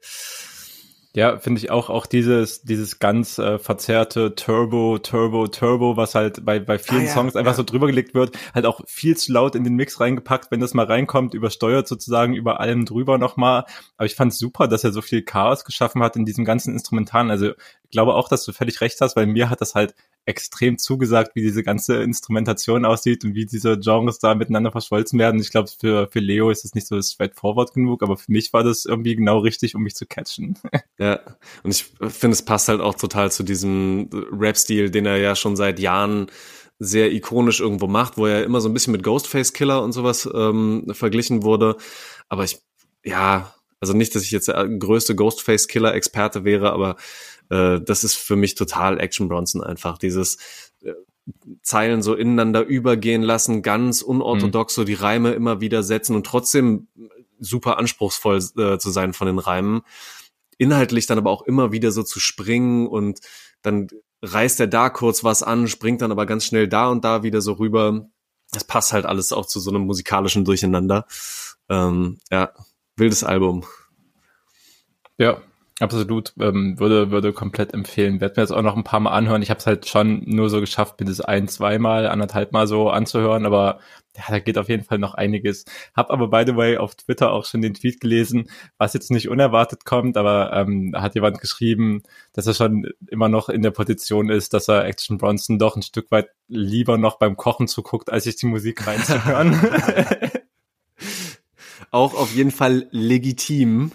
Ja, 1.13 1.39
finde 1.39 1.59
ich 1.59 1.73
auch, 1.73 1.91
auch 1.91 2.07
dieses, 2.07 2.63
dieses 2.63 3.01
ganz 3.01 3.39
äh, 3.39 3.59
verzerrte 3.59 4.37
Turbo, 4.37 4.99
Turbo, 4.99 5.49
Turbo, 5.49 5.97
was 5.97 6.15
halt 6.15 6.45
bei, 6.45 6.61
bei 6.61 6.79
vielen 6.79 7.03
ah, 7.03 7.07
ja, 7.07 7.13
Songs 7.13 7.35
einfach 7.35 7.53
ja. 7.53 7.57
so 7.57 7.65
drüber 7.65 7.89
gelegt 7.89 8.15
wird, 8.15 8.39
halt 8.55 8.65
auch 8.65 8.81
viel 8.87 9.17
zu 9.17 9.33
laut 9.33 9.57
in 9.57 9.65
den 9.65 9.75
Mix 9.75 9.99
reingepackt, 9.99 10.53
wenn 10.53 10.61
das 10.61 10.73
mal 10.73 10.87
reinkommt, 10.87 11.35
übersteuert 11.35 11.89
sozusagen 11.89 12.35
über 12.35 12.61
allem 12.61 12.85
drüber 12.85 13.19
nochmal. 13.19 13.65
Aber 13.97 14.07
ich 14.07 14.15
fand 14.15 14.33
super, 14.33 14.69
dass 14.69 14.85
er 14.85 14.93
so 14.93 15.03
viel 15.03 15.23
Chaos 15.23 15.65
geschaffen 15.65 16.01
hat 16.01 16.15
in 16.15 16.25
diesem 16.25 16.45
ganzen 16.45 16.75
Instrumentalen. 16.75 17.31
Also 17.31 17.51
ich 17.83 17.91
glaube 17.91 18.15
auch, 18.15 18.29
dass 18.29 18.45
du 18.45 18.53
völlig 18.53 18.81
recht 18.81 19.01
hast, 19.01 19.17
weil 19.17 19.27
mir 19.27 19.51
hat 19.51 19.61
das 19.61 19.75
halt 19.75 19.97
extrem 20.27 20.79
zugesagt, 20.79 21.35
wie 21.35 21.43
diese 21.43 21.63
ganze 21.63 22.03
Instrumentation 22.03 22.85
aussieht 22.85 23.25
und 23.25 23.35
wie 23.35 23.47
diese 23.47 23.79
Genres 23.79 24.19
da 24.19 24.35
miteinander 24.35 24.71
verschmolzen 24.71 25.19
werden. 25.19 25.41
Ich 25.41 25.51
glaube, 25.51 25.71
für, 25.79 26.09
für 26.09 26.21
Leo 26.21 26.51
ist 26.51 26.65
es 26.65 26.75
nicht 26.75 26.87
so 26.87 27.01
straightforward 27.01 27.73
genug, 27.73 28.03
aber 28.03 28.17
für 28.17 28.31
mich 28.31 28.53
war 28.53 28.63
das 28.63 28.85
irgendwie 28.85 29.17
genau 29.17 29.39
richtig, 29.39 29.75
um 29.75 29.83
mich 29.83 29.95
zu 29.95 30.07
catchen. 30.07 30.59
Ja, 30.99 31.19
und 31.63 31.71
ich 31.71 31.85
finde, 32.11 32.35
es 32.35 32.45
passt 32.45 32.69
halt 32.69 32.83
auch 32.83 32.95
total 32.95 33.33
zu 33.33 33.43
diesem 33.43 34.11
Rap-Stil, 34.13 34.91
den 34.91 35.07
er 35.07 35.17
ja 35.17 35.35
schon 35.35 35.57
seit 35.57 35.81
Jahren 35.81 36.27
sehr 36.79 37.11
ikonisch 37.13 37.61
irgendwo 37.61 37.87
macht, 37.87 38.19
wo 38.19 38.27
er 38.27 38.45
immer 38.45 38.61
so 38.61 38.69
ein 38.69 38.75
bisschen 38.75 38.93
mit 38.93 39.03
Ghostface 39.03 39.55
Killer 39.55 39.83
und 39.83 39.93
sowas 39.93 40.29
ähm, 40.35 40.85
verglichen 40.93 41.43
wurde. 41.43 41.77
Aber 42.29 42.45
ich, 42.45 42.59
ja, 43.03 43.55
also 43.81 43.95
nicht, 43.95 44.15
dass 44.15 44.25
ich 44.25 44.31
jetzt 44.31 44.49
der 44.49 44.69
größte 44.69 45.15
Ghostface 45.15 45.69
Killer 45.69 45.95
Experte 45.95 46.45
wäre, 46.45 46.73
aber 46.73 46.97
äh, 47.51 47.81
das 47.81 48.05
ist 48.05 48.17
für 48.17 48.37
mich 48.37 48.55
total 48.55 48.99
Action 48.99 49.29
Bronson 49.29 49.63
einfach. 49.63 49.99
Dieses 49.99 50.39
äh, 50.83 50.95
Zeilen 51.63 52.03
so 52.03 52.15
ineinander 52.15 52.65
übergehen 52.65 53.23
lassen, 53.23 53.63
ganz 53.63 54.03
unorthodox 54.03 54.77
mhm. 54.77 54.81
so 54.81 54.85
die 54.85 54.95
Reime 54.95 55.33
immer 55.33 55.61
wieder 55.61 55.83
setzen 55.83 56.17
und 56.17 56.27
trotzdem 56.27 56.89
super 57.39 57.79
anspruchsvoll 57.79 58.39
äh, 58.57 58.79
zu 58.79 58.91
sein 58.91 59.13
von 59.13 59.27
den 59.27 59.39
Reimen. 59.39 59.83
Inhaltlich 60.59 61.07
dann 61.07 61.19
aber 61.19 61.31
auch 61.31 61.43
immer 61.43 61.73
wieder 61.73 61.91
so 61.91 62.03
zu 62.03 62.21
springen 62.21 62.87
und 62.87 63.21
dann 63.63 63.89
reißt 64.23 64.61
er 64.61 64.67
da 64.67 64.91
kurz 64.91 65.25
was 65.25 65.43
an, 65.43 65.69
springt 65.69 66.03
dann 66.03 66.13
aber 66.13 66.27
ganz 66.27 66.45
schnell 66.45 66.69
da 66.69 66.89
und 66.89 67.05
da 67.05 67.23
wieder 67.23 67.41
so 67.41 67.55
rüber. 67.55 68.09
Das 68.53 68.65
passt 68.65 68.93
halt 68.93 69.07
alles 69.07 69.33
auch 69.33 69.47
zu 69.47 69.61
so 69.61 69.71
einem 69.71 69.83
musikalischen 69.83 70.45
Durcheinander. 70.45 71.07
Ähm, 71.69 72.19
ja, 72.31 72.53
wildes 72.97 73.25
Album. 73.25 73.65
Ja, 75.17 75.41
Absolut, 75.81 76.35
ähm, 76.39 76.79
würde, 76.79 77.11
würde 77.11 77.33
komplett 77.33 77.73
empfehlen. 77.73 78.21
Werd 78.21 78.37
mir 78.37 78.43
jetzt 78.43 78.51
auch 78.51 78.61
noch 78.61 78.77
ein 78.77 78.85
paar 78.85 79.01
Mal 79.01 79.13
anhören. 79.13 79.41
Ich 79.41 79.49
habe 79.49 79.61
es 79.61 79.67
halt 79.67 79.89
schon 79.89 80.23
nur 80.27 80.51
so 80.51 80.61
geschafft, 80.61 81.01
mir 81.01 81.07
das 81.07 81.23
ein, 81.23 81.49
zweimal, 81.49 82.07
anderthalb 82.07 82.53
Mal 82.53 82.67
so 82.67 82.91
anzuhören, 82.91 83.47
aber 83.47 83.81
ja, 84.15 84.25
da 84.29 84.41
geht 84.41 84.59
auf 84.59 84.69
jeden 84.69 84.85
Fall 84.85 84.99
noch 84.99 85.15
einiges. 85.15 85.65
Hab 85.97 86.11
aber 86.11 86.29
by 86.29 86.45
the 86.47 86.55
way 86.55 86.77
auf 86.77 86.97
Twitter 86.97 87.33
auch 87.33 87.47
schon 87.47 87.63
den 87.63 87.73
Tweet 87.73 87.99
gelesen, 87.99 88.51
was 88.77 88.93
jetzt 88.93 89.11
nicht 89.11 89.31
unerwartet 89.31 89.87
kommt, 89.87 90.19
aber 90.19 90.53
ähm, 90.53 90.93
hat 90.95 91.15
jemand 91.15 91.41
geschrieben, 91.41 92.03
dass 92.35 92.47
er 92.47 92.53
schon 92.53 92.87
immer 93.09 93.31
noch 93.31 93.49
in 93.49 93.63
der 93.63 93.71
Position 93.71 94.29
ist, 94.29 94.53
dass 94.53 94.69
er 94.69 94.85
Action 94.85 95.17
Bronson 95.17 95.59
doch 95.59 95.77
ein 95.77 95.83
Stück 95.83 96.11
weit 96.11 96.29
lieber 96.47 96.99
noch 96.99 97.19
beim 97.19 97.39
Kochen 97.39 97.69
zuguckt, 97.69 98.13
als 98.13 98.25
sich 98.25 98.37
die 98.37 98.47
Musik 98.47 98.87
reinzuhören. 98.87 99.59
auch 101.91 102.15
auf 102.15 102.35
jeden 102.35 102.51
Fall 102.51 102.87
legitim, 102.91 103.93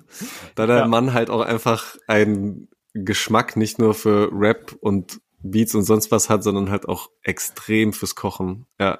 da 0.56 0.66
der 0.68 0.80
ja. 0.80 0.88
Mann 0.88 1.14
halt 1.14 1.30
auch 1.30 1.42
einfach 1.42 1.96
einen 2.08 2.68
Geschmack 2.94 3.56
nicht 3.56 3.80
nur 3.80 3.94
für 3.94 4.30
Rap 4.32 4.76
und 4.80 5.20
Beats 5.40 5.76
und 5.76 5.84
sonst 5.84 6.12
was 6.12 6.30
hat, 6.30 6.44
sondern 6.44 6.70
halt 6.70 6.88
auch 6.88 7.10
extrem 7.22 7.94
fürs 7.94 8.16
Kochen. 8.16 8.66
Ja. 8.80 9.00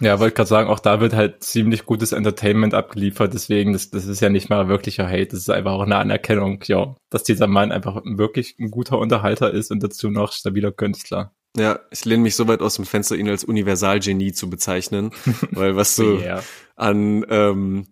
Ja, 0.00 0.18
wollte 0.18 0.34
gerade 0.34 0.48
sagen, 0.48 0.68
auch 0.68 0.80
da 0.80 1.00
wird 1.00 1.14
halt 1.14 1.42
ziemlich 1.42 1.86
gutes 1.86 2.12
Entertainment 2.12 2.74
abgeliefert, 2.74 3.32
deswegen, 3.32 3.72
das, 3.72 3.88
das 3.88 4.06
ist 4.06 4.20
ja 4.20 4.28
nicht 4.28 4.50
mal 4.50 4.68
wirklicher 4.68 5.06
Hate, 5.06 5.28
das 5.28 5.40
ist 5.40 5.50
einfach 5.50 5.72
auch 5.72 5.82
eine 5.82 5.96
Anerkennung, 5.96 6.62
ja, 6.66 6.96
dass 7.08 7.22
dieser 7.22 7.46
Mann 7.46 7.72
einfach 7.72 8.02
wirklich 8.04 8.56
ein 8.58 8.70
guter 8.70 8.98
Unterhalter 8.98 9.52
ist 9.52 9.70
und 9.70 9.82
dazu 9.82 10.10
noch 10.10 10.32
stabiler 10.32 10.72
Künstler. 10.72 11.32
Ja, 11.56 11.78
ich 11.90 12.04
lehne 12.04 12.24
mich 12.24 12.34
so 12.34 12.46
weit 12.48 12.60
aus 12.60 12.74
dem 12.74 12.84
Fenster, 12.84 13.16
ihn 13.16 13.28
als 13.28 13.44
Universalgenie 13.44 14.32
zu 14.32 14.50
bezeichnen, 14.50 15.12
weil 15.52 15.76
was 15.76 15.96
du 15.96 16.18
yeah. 16.18 16.42
an 16.74 17.24
ähm, 17.30 17.86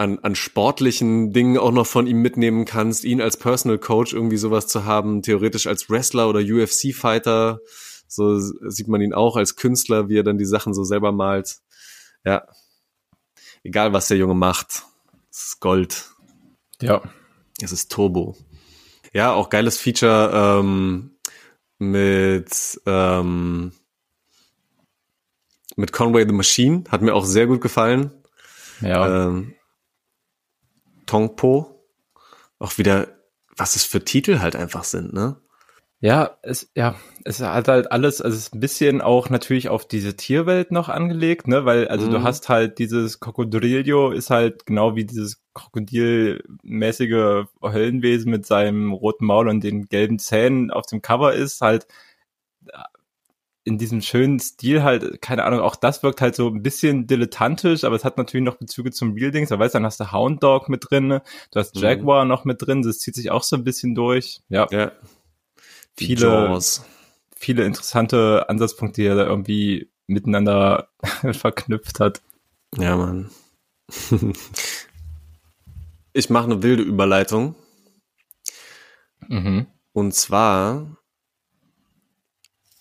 an, 0.00 0.18
an 0.20 0.34
sportlichen 0.34 1.30
Dingen 1.30 1.58
auch 1.58 1.72
noch 1.72 1.86
von 1.86 2.06
ihm 2.06 2.22
mitnehmen 2.22 2.64
kannst, 2.64 3.04
ihn 3.04 3.20
als 3.20 3.36
Personal 3.36 3.76
Coach 3.76 4.14
irgendwie 4.14 4.38
sowas 4.38 4.66
zu 4.66 4.86
haben, 4.86 5.20
theoretisch 5.20 5.66
als 5.66 5.90
Wrestler 5.90 6.26
oder 6.26 6.40
UFC-Fighter, 6.40 7.60
so 8.08 8.38
sieht 8.38 8.88
man 8.88 9.02
ihn 9.02 9.12
auch 9.12 9.36
als 9.36 9.56
Künstler, 9.56 10.08
wie 10.08 10.16
er 10.16 10.22
dann 10.22 10.38
die 10.38 10.46
Sachen 10.46 10.72
so 10.72 10.84
selber 10.84 11.12
malt. 11.12 11.58
Ja, 12.24 12.46
egal 13.62 13.92
was 13.92 14.08
der 14.08 14.16
Junge 14.16 14.32
macht, 14.32 14.84
es 15.30 15.48
ist 15.48 15.60
Gold. 15.60 16.06
Ja. 16.80 17.02
Es 17.60 17.70
ist 17.70 17.92
Turbo. 17.92 18.38
Ja, 19.12 19.34
auch 19.34 19.50
geiles 19.50 19.76
Feature 19.76 20.60
ähm, 20.60 21.10
mit 21.78 22.80
ähm, 22.86 23.72
mit 25.76 25.92
Conway 25.92 26.24
the 26.26 26.32
Machine, 26.32 26.84
hat 26.88 27.02
mir 27.02 27.14
auch 27.14 27.26
sehr 27.26 27.46
gut 27.46 27.60
gefallen. 27.60 28.12
Ja. 28.80 29.26
Ähm, 29.26 29.54
Tongpo. 31.10 31.84
Auch 32.60 32.78
wieder, 32.78 33.08
was 33.56 33.74
es 33.74 33.84
für 33.84 34.04
Titel 34.04 34.38
halt 34.38 34.54
einfach 34.54 34.84
sind, 34.84 35.12
ne? 35.12 35.36
Ja, 36.02 36.38
es, 36.42 36.70
ja, 36.74 36.94
es 37.24 37.40
hat 37.40 37.68
halt 37.68 37.92
alles, 37.92 38.22
also 38.22 38.34
es 38.34 38.44
ist 38.44 38.54
ein 38.54 38.60
bisschen 38.60 39.02
auch 39.02 39.28
natürlich 39.28 39.68
auf 39.68 39.86
diese 39.86 40.16
Tierwelt 40.16 40.70
noch 40.72 40.88
angelegt, 40.88 41.46
ne, 41.46 41.66
weil, 41.66 41.88
also 41.88 42.06
mhm. 42.06 42.12
du 42.12 42.22
hast 42.22 42.48
halt 42.48 42.78
dieses 42.78 43.20
Krokodilio 43.20 44.10
ist 44.10 44.30
halt 44.30 44.64
genau 44.64 44.96
wie 44.96 45.04
dieses 45.04 45.42
krokodilmäßige 45.52 47.44
Höllenwesen 47.62 48.30
mit 48.30 48.46
seinem 48.46 48.92
roten 48.92 49.26
Maul 49.26 49.48
und 49.48 49.62
den 49.62 49.88
gelben 49.88 50.18
Zähnen 50.18 50.70
auf 50.70 50.86
dem 50.86 51.02
Cover 51.02 51.34
ist, 51.34 51.60
halt 51.60 51.86
in 53.64 53.78
diesem 53.78 54.00
schönen 54.00 54.40
Stil 54.40 54.82
halt, 54.82 55.20
keine 55.20 55.44
Ahnung, 55.44 55.60
auch 55.60 55.76
das 55.76 56.02
wirkt 56.02 56.20
halt 56.20 56.34
so 56.34 56.48
ein 56.48 56.62
bisschen 56.62 57.06
dilettantisch, 57.06 57.84
aber 57.84 57.94
es 57.94 58.04
hat 58.04 58.16
natürlich 58.16 58.44
noch 58.44 58.56
Bezüge 58.56 58.90
zum 58.90 59.12
Real 59.12 59.30
Dings. 59.30 59.50
Da 59.50 59.58
weißt 59.58 59.74
dann 59.74 59.84
hast 59.84 60.00
du 60.00 60.12
Hound 60.12 60.42
Dog 60.42 60.68
mit 60.68 60.86
drin, 60.90 61.08
ne? 61.08 61.22
du 61.50 61.60
hast 61.60 61.76
mhm. 61.76 61.82
Jaguar 61.82 62.24
mhm. 62.24 62.30
noch 62.30 62.44
mit 62.44 62.62
drin, 62.62 62.82
das 62.82 62.98
zieht 62.98 63.14
sich 63.14 63.30
auch 63.30 63.42
so 63.42 63.56
ein 63.56 63.64
bisschen 63.64 63.94
durch. 63.94 64.40
Ja. 64.48 64.66
ja. 64.70 64.92
viele, 65.96 66.26
Jaws. 66.26 66.84
viele 67.36 67.64
interessante 67.64 68.48
Ansatzpunkte, 68.48 69.02
die 69.02 69.06
er 69.06 69.16
da 69.16 69.26
irgendwie 69.26 69.90
miteinander 70.06 70.88
verknüpft 71.32 72.00
hat. 72.00 72.22
Ja, 72.78 72.96
Mann. 72.96 73.30
ich 76.12 76.30
mache 76.30 76.44
eine 76.44 76.62
wilde 76.62 76.82
Überleitung. 76.82 77.56
Mhm. 79.28 79.66
Und 79.92 80.14
zwar 80.14 80.96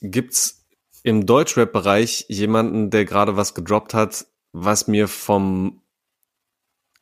gibt's 0.01 0.58
im 1.03 1.25
Deutschrap-Bereich 1.25 2.25
jemanden, 2.29 2.89
der 2.89 3.05
gerade 3.05 3.35
was 3.35 3.53
gedroppt 3.53 3.93
hat, 3.93 4.27
was 4.51 4.87
mir 4.87 5.07
vom 5.07 5.81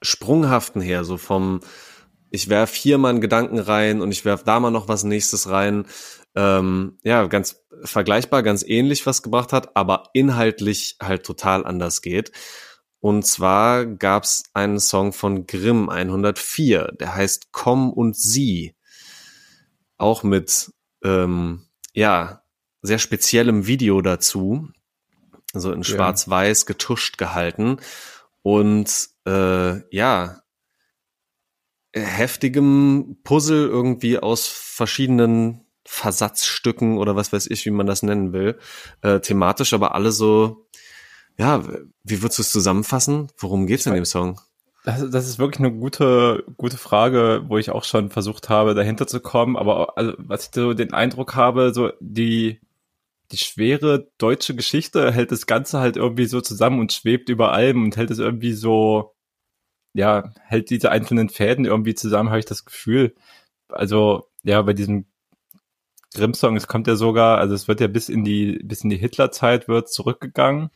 Sprunghaften 0.02 0.82
her, 0.82 1.04
so 1.04 1.18
vom 1.18 1.62
ich 2.30 2.50
werf 2.50 2.74
hier 2.74 2.98
mal 2.98 3.10
einen 3.10 3.22
Gedanken 3.22 3.60
rein 3.60 4.02
und 4.02 4.12
ich 4.12 4.26
werf 4.26 4.44
da 4.44 4.60
mal 4.60 4.72
noch 4.72 4.88
was 4.88 5.04
nächstes 5.04 5.50
rein, 5.50 5.86
ähm, 6.36 6.98
ja, 7.04 7.26
ganz 7.28 7.64
vergleichbar, 7.84 8.44
ganz 8.44 8.64
ähnlich 8.64 9.06
was 9.06 9.24
gebracht 9.24 9.54
hat, 9.54 9.76
aber 9.76 10.10
inhaltlich 10.14 10.98
halt 11.02 11.26
total 11.26 11.66
anders 11.66 12.02
geht. 12.02 12.32
Und 13.00 13.26
zwar 13.26 13.86
gab's 13.86 14.44
einen 14.54 14.80
Song 14.80 15.14
von 15.14 15.46
Grimm 15.46 15.90
104, 15.90 16.94
der 17.00 17.16
heißt 17.16 17.52
Komm 17.52 17.94
und 17.94 18.16
Sie. 18.16 18.76
Auch 19.98 20.24
mit, 20.24 20.72
ähm, 21.04 21.68
ja, 21.94 22.44
sehr 22.82 23.00
speziellem 23.00 23.68
Video 23.68 24.02
dazu, 24.02 24.70
so 25.54 25.72
in 25.72 25.84
schwarz-weiß 25.84 26.66
getuscht 26.66 27.18
gehalten 27.18 27.78
und 28.44 29.10
äh, 29.26 29.82
ja, 29.96 30.42
heftigem 31.94 33.18
Puzzle 33.24 33.68
irgendwie 33.68 34.20
aus 34.20 34.48
verschiedenen 34.48 35.66
Versatzstücken 35.86 36.98
oder 36.98 37.16
was 37.16 37.32
weiß 37.32 37.48
ich, 37.48 37.66
wie 37.66 37.72
man 37.72 37.88
das 37.88 38.04
nennen 38.04 38.34
will, 38.34 38.60
äh, 39.02 39.20
thematisch, 39.20 39.74
aber 39.74 39.96
alle 39.96 40.12
so, 40.12 40.68
ja, 41.38 41.64
wie 42.04 42.22
würdest 42.22 42.40
du 42.40 42.42
es 42.42 42.52
zusammenfassen? 42.52 43.32
Worum 43.38 43.68
geht's 43.68 43.86
in 43.86 43.94
dem 43.94 44.06
Song? 44.06 44.40
Das, 44.84 45.10
das 45.10 45.28
ist 45.28 45.40
wirklich 45.40 45.60
eine 45.60 45.78
gute, 45.78 46.44
gute 46.56 46.78
Frage, 46.78 47.44
wo 47.48 47.58
ich 47.58 47.72
auch 47.72 47.84
schon 47.84 48.10
versucht 48.10 48.50
habe, 48.50 48.74
dahinter 48.74 49.08
zu 49.08 49.20
kommen. 49.20 49.58
Aber 49.58 49.98
also, 49.98 50.14
was 50.18 50.46
ich 50.46 50.52
so 50.54 50.74
den 50.74 50.94
Eindruck 50.94 51.36
habe, 51.36 51.74
so 51.74 51.92
die, 52.00 52.62
die 53.32 53.38
schwere 53.38 54.10
deutsche 54.18 54.56
Geschichte 54.56 55.12
hält 55.12 55.32
das 55.32 55.46
Ganze 55.48 55.80
halt 55.80 55.98
irgendwie 55.98 56.26
so 56.26 56.42
zusammen 56.42 56.80
und 56.80 56.94
schwebt 56.94 57.30
über 57.30 57.52
allem 57.52 57.84
und 57.84 57.98
hält 57.98 58.12
es 58.12 58.20
irgendwie 58.20 58.54
so, 58.54 59.16
ja, 59.94 60.32
hält 60.46 60.70
diese 60.70 60.92
einzelnen 60.92 61.30
Fäden 61.30 61.66
irgendwie 61.66 61.96
zusammen, 61.96 62.30
habe 62.30 62.40
ich 62.40 62.46
das 62.46 62.66
Gefühl. 62.66 63.16
Also, 63.70 64.28
ja, 64.44 64.62
bei 64.62 64.74
diesem 64.74 65.06
Grimm-Song, 66.14 66.56
es 66.56 66.68
kommt 66.68 66.88
ja 66.88 66.96
sogar, 66.96 67.38
also 67.40 67.54
es 67.54 67.68
wird 67.68 67.82
ja 67.82 67.88
bis 67.88 68.10
in 68.10 68.24
die, 68.24 68.60
bis 68.64 68.84
in 68.84 68.90
die 68.90 68.98
Hitlerzeit 68.98 69.68
wird 69.68 69.90
zurückgegangen, 69.92 70.70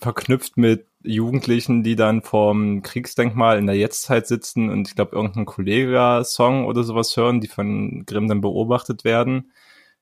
verknüpft 0.00 0.56
mit 0.56 0.86
Jugendlichen, 1.02 1.82
die 1.82 1.96
dann 1.96 2.22
vorm 2.22 2.82
Kriegsdenkmal 2.82 3.58
in 3.58 3.66
der 3.66 3.76
Jetztzeit 3.76 4.26
sitzen 4.26 4.68
und 4.68 4.88
ich 4.88 4.94
glaube 4.94 5.16
irgendeinen 5.16 5.46
Kollega-Song 5.46 6.66
oder 6.66 6.84
sowas 6.84 7.16
hören, 7.16 7.40
die 7.40 7.48
von 7.48 8.04
Grimm 8.06 8.28
dann 8.28 8.40
beobachtet 8.42 9.04
werden. 9.04 9.52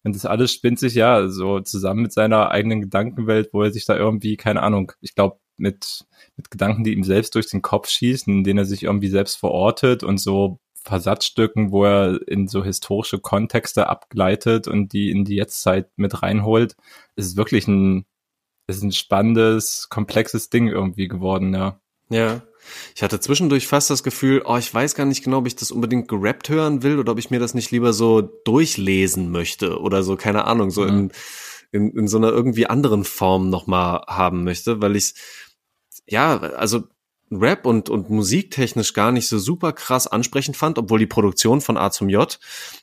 Und 0.05 0.15
das 0.15 0.25
alles 0.25 0.53
spinnt 0.53 0.79
sich 0.79 0.95
ja 0.95 1.29
so 1.29 1.61
zusammen 1.61 2.03
mit 2.03 2.13
seiner 2.13 2.51
eigenen 2.51 2.81
Gedankenwelt, 2.81 3.51
wo 3.53 3.63
er 3.63 3.73
sich 3.73 3.85
da 3.85 3.97
irgendwie, 3.97 4.37
keine 4.37 4.63
Ahnung, 4.63 4.93
ich 5.01 5.15
glaube, 5.15 5.39
mit, 5.57 6.07
mit 6.37 6.51
Gedanken, 6.51 6.85
die 6.85 6.93
ihm 6.93 7.05
selbst 7.05 7.35
durch 7.35 7.49
den 7.49 7.63
Kopf 7.63 7.89
schießen, 7.89 8.33
in 8.33 8.45
denen 8.45 8.61
er 8.61 8.65
sich 8.65 8.85
irgendwie 8.85 9.09
selbst 9.09 9.37
verortet 9.37 10.05
und 10.05 10.19
so 10.19 10.61
Versatzstücken, 10.85 11.71
wo 11.71 11.85
er 11.85 12.27
in 12.29 12.49
so 12.49 12.65
historische 12.65 13.19
Kontexte 13.19 13.89
abgleitet 13.89 14.69
und 14.69 14.93
die 14.93 15.11
in 15.11 15.25
die 15.25 15.37
Jetztzeit 15.37 15.91
mit 15.97 16.23
reinholt, 16.23 16.77
ist 17.17 17.27
es 17.27 17.37
wirklich 17.37 17.67
ein, 17.69 18.07
ist 18.69 18.83
ein 18.83 18.93
spannendes, 18.93 19.89
komplexes 19.91 20.49
Ding 20.49 20.69
irgendwie 20.69 21.09
geworden, 21.09 21.53
ja. 21.55 21.81
Ja. 22.11 22.43
Ich 22.95 23.03
hatte 23.03 23.21
zwischendurch 23.21 23.67
fast 23.67 23.91
das 23.91 24.03
Gefühl, 24.03 24.43
oh, 24.45 24.57
ich 24.57 24.73
weiß 24.73 24.95
gar 24.95 25.07
nicht 25.07 25.25
genau, 25.25 25.39
ob 25.39 25.47
ich 25.47 25.57
das 25.57 25.71
unbedingt 25.71 26.09
gerappt 26.09 26.49
hören 26.49 26.83
will 26.83 26.99
oder 26.99 27.13
ob 27.13 27.19
ich 27.19 27.31
mir 27.31 27.41
das 27.41 27.55
nicht 27.55 27.71
lieber 27.71 27.93
so 27.93 28.21
durchlesen 28.21 29.31
möchte 29.31 29.81
oder 29.81 30.03
so, 30.03 30.17
keine 30.17 30.45
Ahnung, 30.45 30.71
so 30.71 30.83
mhm. 30.83 30.89
in, 30.89 31.13
in, 31.73 31.91
in 31.99 32.09
so 32.09 32.19
einer 32.19 32.31
irgendwie 32.31 32.67
anderen 32.67 33.05
Form 33.05 33.51
nochmal 33.51 34.03
haben 34.07 34.45
möchte, 34.45 34.81
weil 34.81 34.97
ich, 34.97 35.15
ja, 36.07 36.39
also 36.39 36.85
Rap 37.31 37.67
und, 37.67 37.91
und 37.91 38.11
musiktechnisch 38.11 38.95
gar 38.95 39.13
nicht 39.13 39.29
so 39.29 39.39
super 39.39 39.73
krass 39.73 40.07
ansprechend 40.07 40.57
fand, 40.57 40.79
obwohl 40.79 40.99
die 40.99 41.07
Produktion 41.07 41.61
von 41.61 41.77
A 41.77 41.91
zum 41.91 42.09
J, 42.09 42.39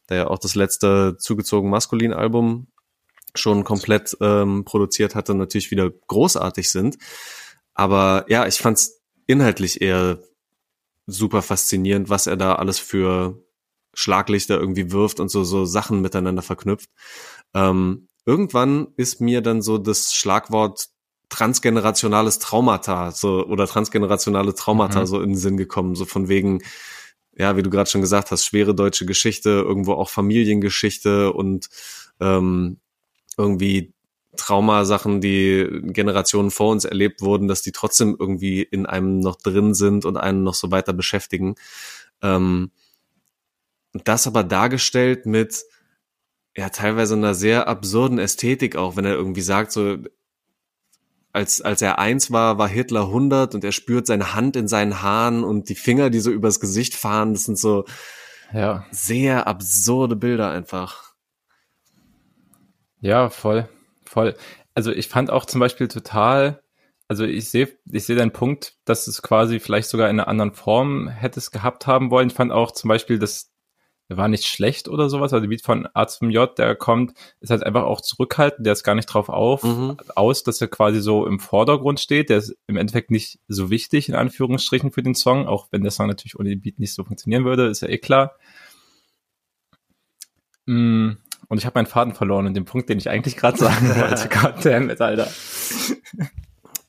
der 0.10 0.18
ja 0.18 0.28
auch 0.28 0.38
das 0.38 0.56
letzte 0.56 1.18
zugezogen 1.18 1.70
maskulin 1.70 2.14
Album 2.14 2.68
schon 3.34 3.64
komplett 3.64 4.16
ähm, 4.22 4.64
produziert 4.66 5.16
hatte, 5.16 5.34
natürlich 5.34 5.72
wieder 5.72 5.90
großartig 5.90 6.70
sind. 6.70 6.98
Aber 7.74 8.26
ja, 8.30 8.48
ich 8.48 8.58
fand's 8.58 9.02
inhaltlich 9.28 9.82
eher 9.82 10.20
super 11.08 11.42
faszinierend, 11.42 12.10
was 12.10 12.28
er 12.28 12.38
da 12.38 12.56
alles 12.56 12.80
für 12.80 13.42
Schlaglichter 13.94 14.60
irgendwie 14.60 14.92
wirft 14.92 15.20
und 15.20 15.30
so, 15.30 15.44
so 15.44 15.66
Sachen 15.66 16.02
miteinander 16.02 16.42
verknüpft. 16.42 16.90
Ähm, 17.54 18.08
irgendwann 18.26 18.88
ist 18.98 19.22
mir 19.22 19.42
dann 19.42 19.62
so 19.62 19.78
das 19.78 20.14
Schlagwort 20.14 20.88
transgenerationales 21.30 22.40
Traumata 22.40 23.12
so 23.12 23.46
oder 23.46 23.68
transgenerationale 23.68 24.54
Traumata 24.54 25.02
mhm. 25.02 25.06
so 25.06 25.22
in 25.22 25.30
den 25.32 25.38
Sinn 25.38 25.58
gekommen, 25.58 25.96
so 25.96 26.06
von 26.06 26.28
wegen 26.28 26.62
ja, 27.38 27.58
wie 27.58 27.64
du 27.64 27.70
gerade 27.70 27.90
schon 27.90 28.02
gesagt 28.02 28.32
hast, 28.32 28.46
schwere 28.46 28.74
deutsche 28.74 29.06
Geschichte, 29.06 29.50
irgendwo 29.50 29.94
auch 29.94 30.10
Familiengeschichte 30.10 31.34
und 31.34 31.68
ähm, 32.20 32.80
irgendwie 33.38 33.94
Traumasachen, 34.36 35.22
die 35.22 35.68
Generationen 35.84 36.52
vor 36.52 36.72
uns 36.72 36.86
erlebt 36.86 37.22
wurden, 37.22 37.48
dass 37.48 37.62
die 37.62 37.72
trotzdem 37.72 38.16
irgendwie 38.20 38.62
in 38.62 38.86
einem 38.86 39.20
noch 39.20 39.36
drin 39.36 39.74
sind 39.74 40.06
und 40.06 40.18
einen 40.18 40.44
noch 40.44 40.54
so 40.54 40.72
weiter 40.72 40.94
beschäftigen. 40.94 41.56
Ähm, 42.22 42.72
das 44.04 44.28
aber 44.28 44.44
dargestellt 44.44 45.26
mit 45.26 45.64
ja 46.56 46.70
teilweise 46.70 47.16
einer 47.16 47.34
sehr 47.34 47.68
absurden 47.68 48.20
Ästhetik 48.20 48.76
auch, 48.76 48.96
wenn 48.96 49.06
er 49.06 49.14
irgendwie 49.14 49.42
sagt 49.42 49.72
so 49.72 49.98
als 51.34 51.62
als 51.62 51.82
er 51.82 52.00
eins 52.00 52.32
war, 52.32 52.58
war 52.58 52.70
Hitler 52.70 53.02
100 53.02 53.56
und 53.56 53.64
er 53.66 53.74
spürt 53.74 54.08
seine 54.08 54.34
Hand 54.34 54.56
in 54.56 54.70
seinen 54.70 55.02
Haaren 55.02 55.44
und 55.44 55.68
die 55.68 55.76
Finger, 55.76 56.10
die 56.10 56.22
so 56.22 56.32
übers 56.32 56.62
Gesicht 56.62 56.96
fahren, 56.96 57.34
das 57.34 57.44
sind 57.44 57.60
so 57.60 57.84
ja. 58.54 58.86
sehr 58.92 59.46
absurde 59.46 60.16
Bilder 60.16 60.50
einfach. 60.50 61.14
Ja, 63.02 63.30
voll, 63.30 63.68
voll. 64.06 64.36
Also 64.74 64.92
ich 64.92 65.08
fand 65.08 65.30
auch 65.32 65.46
zum 65.46 65.60
Beispiel 65.60 65.88
total, 65.88 66.62
also 67.08 67.24
ich 67.24 67.50
sehe, 67.50 67.70
ich 67.92 68.06
sehe 68.06 68.16
deinen 68.16 68.32
Punkt, 68.34 68.74
dass 68.86 69.08
es 69.08 69.22
quasi 69.22 69.60
vielleicht 69.60 69.90
sogar 69.90 70.10
in 70.10 70.20
einer 70.20 70.28
anderen 70.28 70.54
Form 70.54 71.08
hätte 71.08 71.40
es 71.40 71.52
gehabt 71.52 71.88
haben 71.88 72.12
wollen. 72.12 72.28
Ich 72.30 72.34
fand 72.34 72.52
auch 72.52 72.72
zum 72.72 72.88
Beispiel, 72.90 73.20
dass 73.20 73.52
der 74.08 74.18
war 74.18 74.28
nicht 74.28 74.46
schlecht 74.46 74.88
oder 74.88 75.10
sowas. 75.10 75.34
Also 75.34 75.42
der 75.42 75.48
Beat 75.50 75.64
von 75.64 75.88
A 75.96 76.06
zum 76.06 76.30
J, 76.30 76.56
der 76.60 76.76
kommt, 76.76 77.14
ist 77.40 77.50
halt 77.50 77.64
einfach 77.64 77.86
auch 77.86 78.02
zurückhaltend, 78.02 78.64
der 78.64 78.74
ist 78.74 78.84
gar 78.84 78.94
nicht 78.94 79.08
drauf 79.08 79.30
auf, 79.30 79.64
Mhm. 79.64 79.98
aus, 80.16 80.44
dass 80.44 80.62
er 80.62 80.68
quasi 80.68 81.02
so 81.02 81.26
im 81.26 81.40
Vordergrund 81.40 82.00
steht. 82.00 82.30
Der 82.30 82.38
ist 82.38 82.56
im 82.68 82.78
Endeffekt 82.78 83.10
nicht 83.10 83.40
so 83.48 83.72
wichtig, 83.72 84.08
in 84.08 84.14
Anführungsstrichen, 84.14 84.92
für 84.92 85.02
den 85.02 85.16
Song, 85.16 85.48
auch 85.48 85.70
wenn 85.72 85.82
der 85.82 85.90
Song 85.90 86.06
natürlich 86.08 86.38
ohne 86.40 86.50
den 86.50 86.62
Beat 86.62 86.78
nicht 86.78 86.94
so 86.94 87.04
funktionieren 87.04 87.46
würde, 87.46 87.66
ist 87.66 87.82
ja 87.82 87.88
eh 87.88 87.98
klar. 87.98 88.36
Mm, 90.68 91.14
Und 91.48 91.58
ich 91.58 91.66
habe 91.66 91.78
meinen 91.78 91.86
Faden 91.86 92.14
verloren 92.14 92.48
und 92.48 92.54
den 92.56 92.66
Punkt, 92.66 92.90
den 92.90 92.98
ich 92.98 93.10
eigentlich 93.10 93.38
gerade 93.38 93.58
sagen 93.58 93.90
wollte. 93.96 94.30
Goddammit, 94.30 95.02
Alter. 95.02 95.32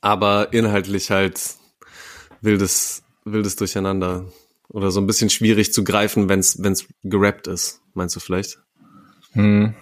Aber 0.01 0.53
inhaltlich 0.53 1.11
halt 1.11 1.39
wildes, 2.41 3.03
wildes 3.25 3.55
Durcheinander. 3.55 4.25
Oder 4.69 4.91
so 4.91 4.99
ein 4.99 5.07
bisschen 5.07 5.29
schwierig 5.29 5.73
zu 5.73 5.83
greifen, 5.83 6.27
wenn's 6.27 6.61
wenn's 6.61 6.87
gerappt 7.03 7.47
ist, 7.47 7.81
meinst 7.93 8.15
du 8.15 8.19
vielleicht? 8.19 8.59
Hm. 9.31 9.75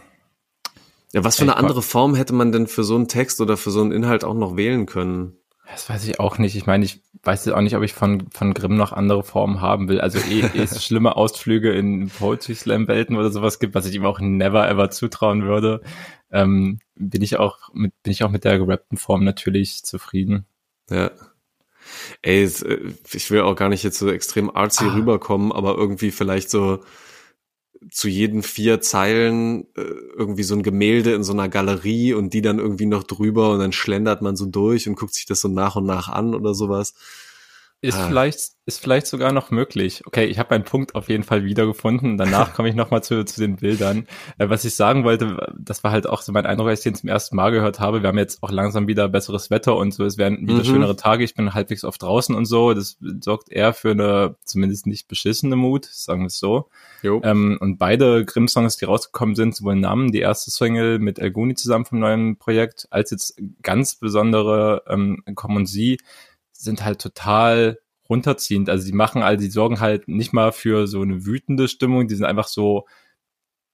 Ja, 1.12 1.24
was 1.24 1.38
für 1.38 1.44
eine 1.44 1.58
andere 1.58 1.82
Form 1.82 2.14
hätte 2.14 2.34
man 2.34 2.52
denn 2.52 2.68
für 2.68 2.84
so 2.84 2.96
einen 2.96 3.08
Text 3.08 3.42
oder 3.42 3.58
für 3.58 3.72
so 3.72 3.82
einen 3.82 3.92
Inhalt 3.92 4.24
auch 4.24 4.34
noch 4.34 4.58
wählen 4.58 4.86
können? 4.86 5.38
Das 5.72 5.90
weiß 5.90 6.06
ich 6.06 6.20
auch 6.20 6.38
nicht. 6.38 6.56
Ich 6.56 6.66
meine, 6.66 6.86
ich 6.86 7.02
weiß 7.26 7.46
jetzt 7.46 7.56
auch 7.56 7.62
nicht, 7.62 7.76
ob 7.76 7.84
ich 7.84 7.94
von, 7.94 8.30
von 8.32 8.54
Grimm 8.54 8.76
noch 8.76 8.92
andere 8.94 9.24
Formen 9.24 9.62
haben 9.62 9.88
will. 9.90 10.00
Also 10.00 10.20
eh, 10.20 10.42
eh 10.42 10.60
es 10.64 10.84
schlimme 10.84 11.16
Ausflüge 11.16 11.72
in 11.74 12.10
Poetry 12.10 12.56
Slam 12.56 12.88
Welten 12.88 13.16
oder 13.16 13.32
sowas 13.32 13.60
gibt, 13.60 13.76
was 13.76 13.86
ich 13.86 13.96
ihm 13.96 14.06
auch 14.06 14.20
never 14.20 14.68
ever 14.70 14.90
zutrauen 14.90 15.44
würde, 15.44 15.82
ähm, 16.32 16.80
bin 16.96 17.22
ich 17.22 17.38
auch 17.38 17.58
mit, 17.74 17.94
bin 18.04 18.12
ich 18.12 18.24
auch 18.24 18.32
mit 18.32 18.44
der 18.44 18.58
gerappten 18.58 18.98
Form 18.98 19.24
natürlich 19.24 19.84
zufrieden. 19.84 20.46
Ja. 20.90 21.12
Ey, 22.22 22.44
äh, 22.44 22.94
ich 23.12 23.32
will 23.32 23.42
auch 23.42 23.56
gar 23.56 23.70
nicht 23.70 23.84
jetzt 23.84 24.00
so 24.00 24.10
extrem 24.10 24.56
artsy 24.56 24.86
Ah. 24.86 24.94
rüberkommen, 24.94 25.52
aber 25.52 25.76
irgendwie 25.76 26.12
vielleicht 26.12 26.50
so 26.50 26.84
zu 27.92 28.08
jeden 28.08 28.44
vier 28.44 28.82
Zeilen 28.82 29.66
äh, 29.76 29.82
irgendwie 30.18 30.44
so 30.44 30.56
ein 30.56 30.64
Gemälde 30.64 31.14
in 31.14 31.24
so 31.24 31.34
einer 31.34 31.50
Galerie 31.50 32.14
und 32.14 32.34
die 32.34 32.42
dann 32.42 32.60
irgendwie 32.60 32.86
noch 32.86 33.04
drüber 33.04 33.52
und 33.52 33.60
dann 33.60 33.72
schlendert 33.72 34.22
man 34.22 34.36
so 34.36 34.46
durch 34.46 34.88
und 34.88 34.96
guckt 34.96 35.14
sich 35.14 35.26
das 35.26 35.42
so 35.42 35.48
nach 35.48 35.76
und 35.76 35.86
nach 35.86 36.08
an 36.08 36.36
oder 36.36 36.54
sowas. 36.54 36.94
Ist 37.82 37.98
Ah. 38.00 38.08
vielleicht, 38.08 38.40
ist 38.66 38.82
vielleicht 38.82 39.06
sogar 39.06 39.32
noch 39.32 39.52
möglich. 39.52 40.02
Okay, 40.08 40.26
ich 40.26 40.40
habe 40.40 40.56
meinen 40.56 40.64
Punkt 40.64 40.96
auf 40.96 41.08
jeden 41.08 41.24
Fall 41.24 41.44
wiedergefunden. 41.46 42.18
Danach 42.18 42.54
komme 42.56 42.68
ich 42.68 42.74
nochmal 42.74 43.04
zu, 43.04 43.24
zu 43.24 43.40
den 43.40 43.58
Bildern. 43.58 44.08
Äh, 44.40 44.50
was 44.50 44.66
ich 44.66 44.74
sagen 44.76 45.04
wollte, 45.04 45.54
das 45.60 45.84
war 45.84 45.92
halt 45.92 46.08
auch 46.08 46.22
so 46.24 46.32
mein 46.32 46.48
Eindruck, 46.48 46.70
als 46.70 46.80
ich 46.80 46.86
den 46.86 46.96
zum 46.96 47.10
ersten 47.10 47.36
Mal 47.36 47.52
gehört 47.52 47.80
habe. 47.80 48.02
Wir 48.02 48.08
haben 48.08 48.18
jetzt 48.18 48.42
auch 48.42 48.50
langsam 48.50 48.88
wieder 48.88 49.08
besseres 49.08 49.52
Wetter 49.52 49.76
und 49.76 49.94
so. 49.94 50.04
Es 50.04 50.18
werden 50.18 50.48
wieder 50.48 50.60
Mhm. 50.60 50.66
schönere 50.66 50.96
Tage. 50.96 51.24
Ich 51.24 51.36
bin 51.36 51.54
halbwegs 51.54 51.84
oft 51.84 52.02
draußen 52.02 52.34
und 52.34 52.46
so. 52.46 52.74
Das 52.74 52.98
sorgt 53.22 53.52
eher 53.52 53.72
für 53.74 53.92
eine 53.92 54.36
zumindest 54.46 54.88
nicht 54.88 55.08
beschissene 55.08 55.56
Mut, 55.56 55.86
sagen 55.86 56.22
wir 56.22 56.28
es 56.28 56.40
so. 56.40 56.70
Jo. 57.04 57.22
Ähm, 57.24 57.58
und 57.62 57.78
beide 57.78 58.26
Grimm-Songs, 58.26 58.78
die 58.78 58.86
rausgekommen 58.86 59.36
sind, 59.36 59.56
sowohl 59.56 59.76
Namen, 59.76 60.12
die 60.12 60.22
erste 60.22 60.50
Single 60.50 60.98
mit 60.98 61.20
El 61.20 61.30
Guni 61.30 61.54
zusammen 61.54 61.86
vom 61.86 62.00
neuen 62.00 62.38
Projekt, 62.38 62.88
als 62.90 63.12
jetzt 63.12 63.40
ganz 63.62 63.94
besondere 63.96 64.82
ähm, 64.88 65.22
Komm 65.36 65.56
und 65.58 65.68
Sie, 65.68 65.98
sind 66.58 66.84
halt 66.86 67.00
total 67.02 67.80
runterziehend. 68.10 68.70
Also 68.70 68.86
die 68.86 68.94
machen 68.94 69.24
all, 69.24 69.38
die 69.38 69.50
sorgen 69.50 69.80
halt 69.80 70.08
nicht 70.08 70.34
mal 70.34 70.52
für 70.52 70.88
so 70.88 71.02
eine 71.02 71.26
wütende 71.26 71.68
Stimmung, 71.68 72.08
die 72.08 72.16
sind 72.16 72.26
einfach 72.26 72.48
so 72.48 72.86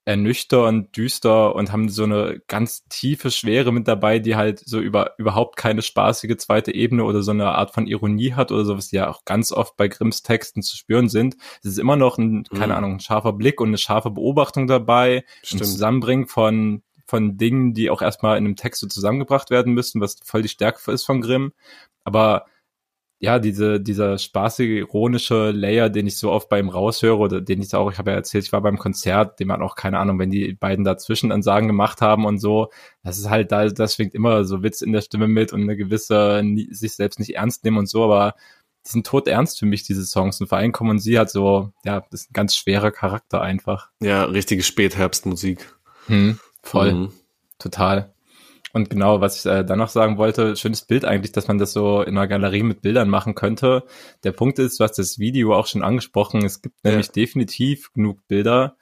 ernüchternd, 0.04 0.98
düster 0.98 1.54
und 1.56 1.72
haben 1.72 1.88
so 1.88 2.04
eine 2.06 2.42
ganz 2.48 2.84
tiefe 2.90 3.30
Schwere 3.30 3.72
mit 3.72 3.88
dabei, 3.88 4.18
die 4.18 4.36
halt 4.36 4.60
so 4.66 4.80
über 4.80 5.14
überhaupt 5.20 5.58
keine 5.58 5.84
spaßige 5.84 6.38
zweite 6.38 6.74
Ebene 6.74 7.04
oder 7.04 7.22
so 7.22 7.30
eine 7.32 7.50
Art 7.50 7.72
von 7.72 7.86
Ironie 7.86 8.34
hat 8.34 8.52
oder 8.52 8.66
sowas, 8.66 8.88
die 8.88 8.96
ja 8.96 9.10
auch 9.10 9.26
ganz 9.26 9.52
oft 9.52 9.78
bei 9.78 9.88
Grimms 9.90 10.24
Texten 10.24 10.64
zu 10.64 10.76
spüren 10.76 11.08
sind. 11.08 11.36
Es 11.60 11.70
ist 11.72 11.78
immer 11.80 11.98
noch 11.98 12.18
ein, 12.18 12.46
keine 12.46 12.74
Mhm. 12.74 12.78
Ahnung, 12.78 12.92
ein 12.94 13.00
scharfer 13.00 13.34
Blick 13.34 13.62
und 13.62 13.68
eine 13.68 13.78
scharfe 13.78 14.10
Beobachtung 14.10 14.66
dabei, 14.66 15.18
ein 15.18 15.24
Stimmt. 15.44 15.66
Zusammenbringen 15.68 16.28
von 16.28 16.82
von 17.08 17.38
Dingen, 17.38 17.74
die 17.74 17.90
auch 17.90 18.02
erstmal 18.02 18.38
in 18.38 18.46
einem 18.46 18.56
Text 18.56 18.80
so 18.80 18.88
zusammengebracht 18.88 19.50
werden 19.50 19.74
müssen, 19.74 20.00
was 20.00 20.16
voll 20.24 20.42
die 20.44 20.48
Stärke 20.48 20.92
ist 20.92 21.04
von 21.04 21.20
Grimm. 21.22 21.52
Aber 22.06 22.46
ja, 23.22 23.38
diese, 23.38 23.80
dieser 23.80 24.18
spaßige, 24.18 24.80
ironische 24.80 25.52
Layer, 25.52 25.90
den 25.90 26.08
ich 26.08 26.18
so 26.18 26.32
oft 26.32 26.50
beim 26.50 26.70
raushöre, 26.70 27.18
oder 27.18 27.40
den 27.40 27.62
ich 27.62 27.74
auch, 27.76 27.92
ich 27.92 28.00
habe 28.00 28.10
ja 28.10 28.18
erzählt, 28.18 28.46
ich 28.46 28.52
war 28.52 28.62
beim 28.62 28.80
Konzert, 28.80 29.40
dem 29.40 29.50
man 29.50 29.62
auch, 29.62 29.76
keine 29.76 30.00
Ahnung, 30.00 30.18
wenn 30.18 30.32
die 30.32 30.54
beiden 30.54 30.84
dazwischen 30.84 31.32
Ansagen 31.32 31.68
gemacht 31.68 32.02
haben 32.02 32.26
und 32.26 32.40
so, 32.40 32.72
das 33.04 33.20
ist 33.20 33.30
halt, 33.30 33.52
da, 33.52 33.68
das 33.70 33.94
schwingt 33.94 34.16
immer 34.16 34.44
so 34.44 34.64
Witz 34.64 34.82
in 34.82 34.92
der 34.92 35.02
Stimme 35.02 35.28
mit 35.28 35.54
und 35.54 35.62
eine 35.62 35.78
gewisse, 35.78 36.42
nie, 36.44 36.74
sich 36.74 36.94
selbst 36.94 37.20
nicht 37.20 37.36
ernst 37.36 37.64
nehmen 37.64 37.78
und 37.78 37.88
so, 37.88 38.04
aber 38.04 38.34
die 38.88 38.90
sind 38.90 39.06
tot 39.06 39.28
ernst 39.28 39.60
für 39.60 39.68
mich, 39.68 39.84
diese 39.84 40.04
Songs. 40.04 40.42
Und 40.42 40.48
vor 40.48 40.58
allem 40.58 40.72
kommen 40.72 40.98
sie 40.98 41.20
hat 41.20 41.30
so, 41.30 41.72
ja, 41.86 42.04
das 42.10 42.22
ist 42.22 42.32
ein 42.32 42.34
ganz 42.34 42.56
schwerer 42.56 42.90
Charakter 42.90 43.40
einfach. 43.40 43.90
Ja, 44.02 44.24
richtige 44.24 44.64
Spätherbstmusik. 44.64 45.76
Hm, 46.08 46.40
voll. 46.64 46.94
Mhm. 46.94 47.12
Total. 47.60 48.12
Und 48.74 48.90
genau, 48.90 49.22
was 49.22 49.40
ich 49.40 49.52
äh, 49.52 49.64
dann 49.66 49.80
noch 49.80 49.90
sagen 49.90 50.18
wollte, 50.18 50.56
schönes 50.56 50.84
Bild 50.84 51.06
eigentlich, 51.06 51.32
dass 51.32 51.48
man 51.48 51.58
das 51.58 51.74
so 51.74 52.02
in 52.02 52.18
einer 52.18 52.28
Galerie 52.28 52.64
mit 52.64 52.82
Bildern 52.82 53.10
machen 53.10 53.36
könnte. 53.36 53.84
Der 54.24 54.32
Punkt 54.32 54.60
ist, 54.60 54.80
du 54.80 54.84
hast 54.84 54.98
das 54.98 55.20
Video 55.20 55.54
auch 55.56 55.68
schon 55.68 55.84
angesprochen, 55.84 56.46
es 56.46 56.62
gibt 56.62 56.76
Ja. 56.84 56.92
nämlich 56.92 57.12
definitiv 57.12 57.92
genug 57.94 58.26
Bilder, 58.28 58.78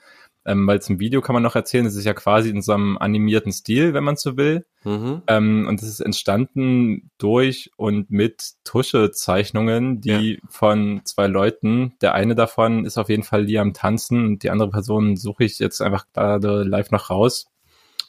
ähm, 0.45 0.65
weil 0.67 0.81
zum 0.81 0.99
Video 0.99 1.21
kann 1.21 1.33
man 1.33 1.43
noch 1.43 1.55
erzählen, 1.55 1.85
es 1.85 1.95
ist 1.95 2.05
ja 2.05 2.13
quasi 2.13 2.49
in 2.49 2.61
so 2.61 2.71
einem 2.73 2.97
animierten 2.97 3.51
Stil, 3.51 3.93
wenn 3.93 4.03
man 4.03 4.15
so 4.15 4.37
will. 4.37 4.65
Mhm. 4.83 5.21
Ähm, 5.27 5.65
und 5.67 5.81
es 5.81 5.89
ist 5.89 5.99
entstanden 5.99 7.11
durch 7.17 7.71
und 7.75 8.09
mit 8.09 8.53
Tuschezeichnungen, 8.63 10.01
die 10.01 10.39
von 10.47 11.01
zwei 11.03 11.27
Leuten, 11.27 11.93
der 12.01 12.13
eine 12.13 12.35
davon 12.35 12.85
ist 12.85 12.97
auf 12.97 13.09
jeden 13.09 13.23
Fall 13.23 13.43
Liam 13.43 13.73
Tanzen 13.73 14.25
und 14.25 14.43
die 14.43 14.49
andere 14.49 14.69
Person 14.69 15.17
suche 15.17 15.43
ich 15.43 15.59
jetzt 15.59 15.81
einfach 15.81 16.05
gerade 16.13 16.63
live 16.63 16.91
noch 16.91 17.09
raus. 17.09 17.47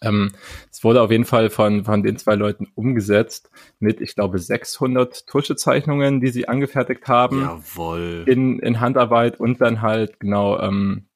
Ähm, 0.02 0.32
es 0.70 0.82
wurde 0.82 1.02
auf 1.02 1.10
jeden 1.10 1.24
Fall 1.24 1.50
von, 1.50 1.84
von 1.84 2.02
den 2.02 2.16
zwei 2.16 2.34
Leuten 2.34 2.68
umgesetzt 2.74 3.50
mit, 3.78 4.00
ich 4.00 4.14
glaube, 4.14 4.38
600 4.38 5.26
Tuschezeichnungen, 5.26 6.20
die 6.20 6.28
sie 6.28 6.48
angefertigt 6.48 7.06
haben 7.06 7.42
Jawohl. 7.42 8.24
in, 8.26 8.58
in 8.60 8.80
Handarbeit 8.80 9.38
und 9.38 9.60
dann 9.60 9.82
halt 9.82 10.20
genau 10.20 10.58
ähm, 10.58 11.06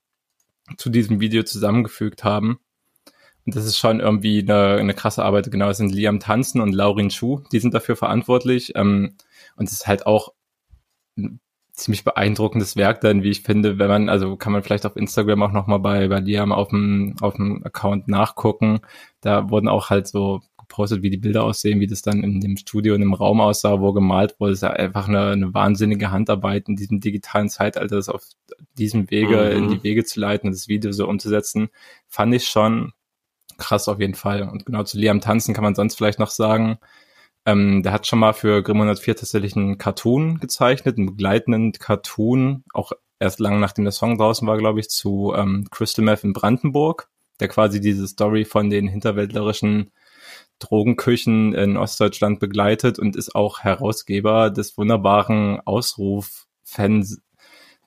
zu 0.76 0.90
diesem 0.90 1.20
Video 1.20 1.42
zusammengefügt 1.42 2.24
haben. 2.24 2.58
Und 3.46 3.56
das 3.56 3.66
ist 3.66 3.78
schon 3.78 4.00
irgendwie 4.00 4.40
eine, 4.40 4.76
eine 4.76 4.94
krasse 4.94 5.22
Arbeit. 5.22 5.50
Genau, 5.50 5.68
es 5.68 5.76
sind 5.76 5.92
Liam 5.92 6.20
Tanzen 6.20 6.60
und 6.60 6.74
Laurin 6.74 7.10
Schuh, 7.10 7.42
die 7.52 7.58
sind 7.60 7.74
dafür 7.74 7.96
verantwortlich. 7.96 8.72
Ähm, 8.74 9.16
und 9.56 9.66
es 9.66 9.72
ist 9.72 9.86
halt 9.86 10.06
auch 10.06 10.32
ein 11.16 11.40
ziemlich 11.74 12.04
beeindruckendes 12.04 12.76
Werk 12.76 13.00
dann, 13.00 13.22
wie 13.22 13.30
ich 13.30 13.42
finde, 13.42 13.78
wenn 13.78 13.88
man, 13.88 14.08
also 14.08 14.36
kann 14.36 14.52
man 14.52 14.62
vielleicht 14.62 14.86
auf 14.86 14.96
Instagram 14.96 15.42
auch 15.42 15.52
nochmal 15.52 15.80
bei, 15.80 16.08
bei 16.08 16.20
Liam 16.20 16.52
auf 16.52 16.68
dem, 16.68 17.16
auf 17.20 17.34
dem 17.34 17.62
Account 17.64 18.06
nachgucken. 18.08 18.80
Da 19.20 19.50
wurden 19.50 19.68
auch 19.68 19.90
halt 19.90 20.06
so 20.06 20.40
gepostet, 20.56 21.02
wie 21.02 21.10
die 21.10 21.18
Bilder 21.18 21.42
aussehen, 21.44 21.80
wie 21.80 21.86
das 21.86 22.00
dann 22.02 22.22
in 22.22 22.40
dem 22.40 22.56
Studio, 22.56 22.94
in 22.94 23.00
dem 23.00 23.12
Raum 23.12 23.40
aussah, 23.40 23.80
wo 23.80 23.92
gemalt 23.92 24.36
wurde. 24.38 24.52
Es 24.52 24.58
ist 24.58 24.62
ja 24.62 24.70
einfach 24.70 25.08
eine, 25.08 25.30
eine 25.30 25.52
wahnsinnige 25.52 26.10
Handarbeit 26.12 26.68
in 26.68 26.76
diesem 26.76 27.00
digitalen 27.00 27.48
Zeitalter, 27.48 27.96
das 27.96 28.08
auf 28.08 28.22
diesem 28.78 29.10
Wege, 29.10 29.50
Mhm. 29.52 29.64
in 29.64 29.68
die 29.70 29.82
Wege 29.82 30.04
zu 30.04 30.20
leiten 30.20 30.48
und 30.48 30.54
das 30.54 30.68
Video 30.68 30.92
so 30.92 31.08
umzusetzen, 31.08 31.68
fand 32.08 32.34
ich 32.34 32.46
schon 32.46 32.92
krass 33.58 33.88
auf 33.88 34.00
jeden 34.00 34.14
Fall. 34.14 34.48
Und 34.48 34.64
genau 34.64 34.84
zu 34.84 34.96
Liam 34.98 35.20
Tanzen 35.20 35.54
kann 35.54 35.64
man 35.64 35.74
sonst 35.74 35.96
vielleicht 35.96 36.18
noch 36.18 36.30
sagen, 36.30 36.78
ähm, 37.46 37.82
der 37.82 37.92
hat 37.92 38.06
schon 38.06 38.18
mal 38.18 38.32
für 38.32 38.62
Grimm 38.62 38.78
104 38.78 39.16
tatsächlich 39.16 39.56
einen 39.56 39.78
Cartoon 39.78 40.38
gezeichnet, 40.38 40.96
einen 40.96 41.06
begleitenden 41.06 41.72
Cartoon, 41.72 42.64
auch 42.72 42.92
erst 43.18 43.40
lange 43.40 43.58
nachdem 43.58 43.84
der 43.84 43.92
Song 43.92 44.18
draußen 44.18 44.46
war, 44.46 44.58
glaube 44.58 44.80
ich, 44.80 44.88
zu 44.88 45.34
ähm, 45.36 45.66
Crystal 45.70 46.04
Meth 46.04 46.24
in 46.24 46.32
Brandenburg, 46.32 47.08
der 47.40 47.48
quasi 47.48 47.80
diese 47.80 48.06
Story 48.06 48.44
von 48.44 48.70
den 48.70 48.88
hinterwäldlerischen 48.88 49.92
Drogenküchen 50.58 51.52
in 51.54 51.76
Ostdeutschland 51.76 52.40
begleitet 52.40 52.98
und 52.98 53.16
ist 53.16 53.34
auch 53.34 53.60
Herausgeber 53.60 54.50
des 54.50 54.78
wunderbaren 54.78 55.60
Aufruf-Fan 55.64 57.06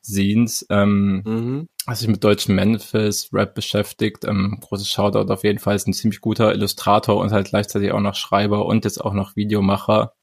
Rap-Scenes, 0.07 0.65
ähm, 0.69 1.23
mhm. 1.25 1.69
hat 1.85 1.97
sich 1.97 2.07
mit 2.07 2.23
deutschen 2.23 2.55
Memphis-Rap 2.55 3.53
beschäftigt. 3.53 4.25
Ähm, 4.25 4.57
großes 4.61 4.89
Shoutout 4.89 5.31
auf 5.31 5.43
jeden 5.43 5.59
Fall, 5.59 5.75
ist 5.75 5.87
ein 5.87 5.93
ziemlich 5.93 6.21
guter 6.21 6.53
Illustrator 6.53 7.17
und 7.17 7.31
halt 7.31 7.49
gleichzeitig 7.49 7.91
auch 7.91 7.99
noch 7.99 8.15
Schreiber 8.15 8.65
und 8.65 8.85
jetzt 8.85 9.03
auch 9.03 9.13
noch 9.13 9.35
Videomacher. 9.35 10.13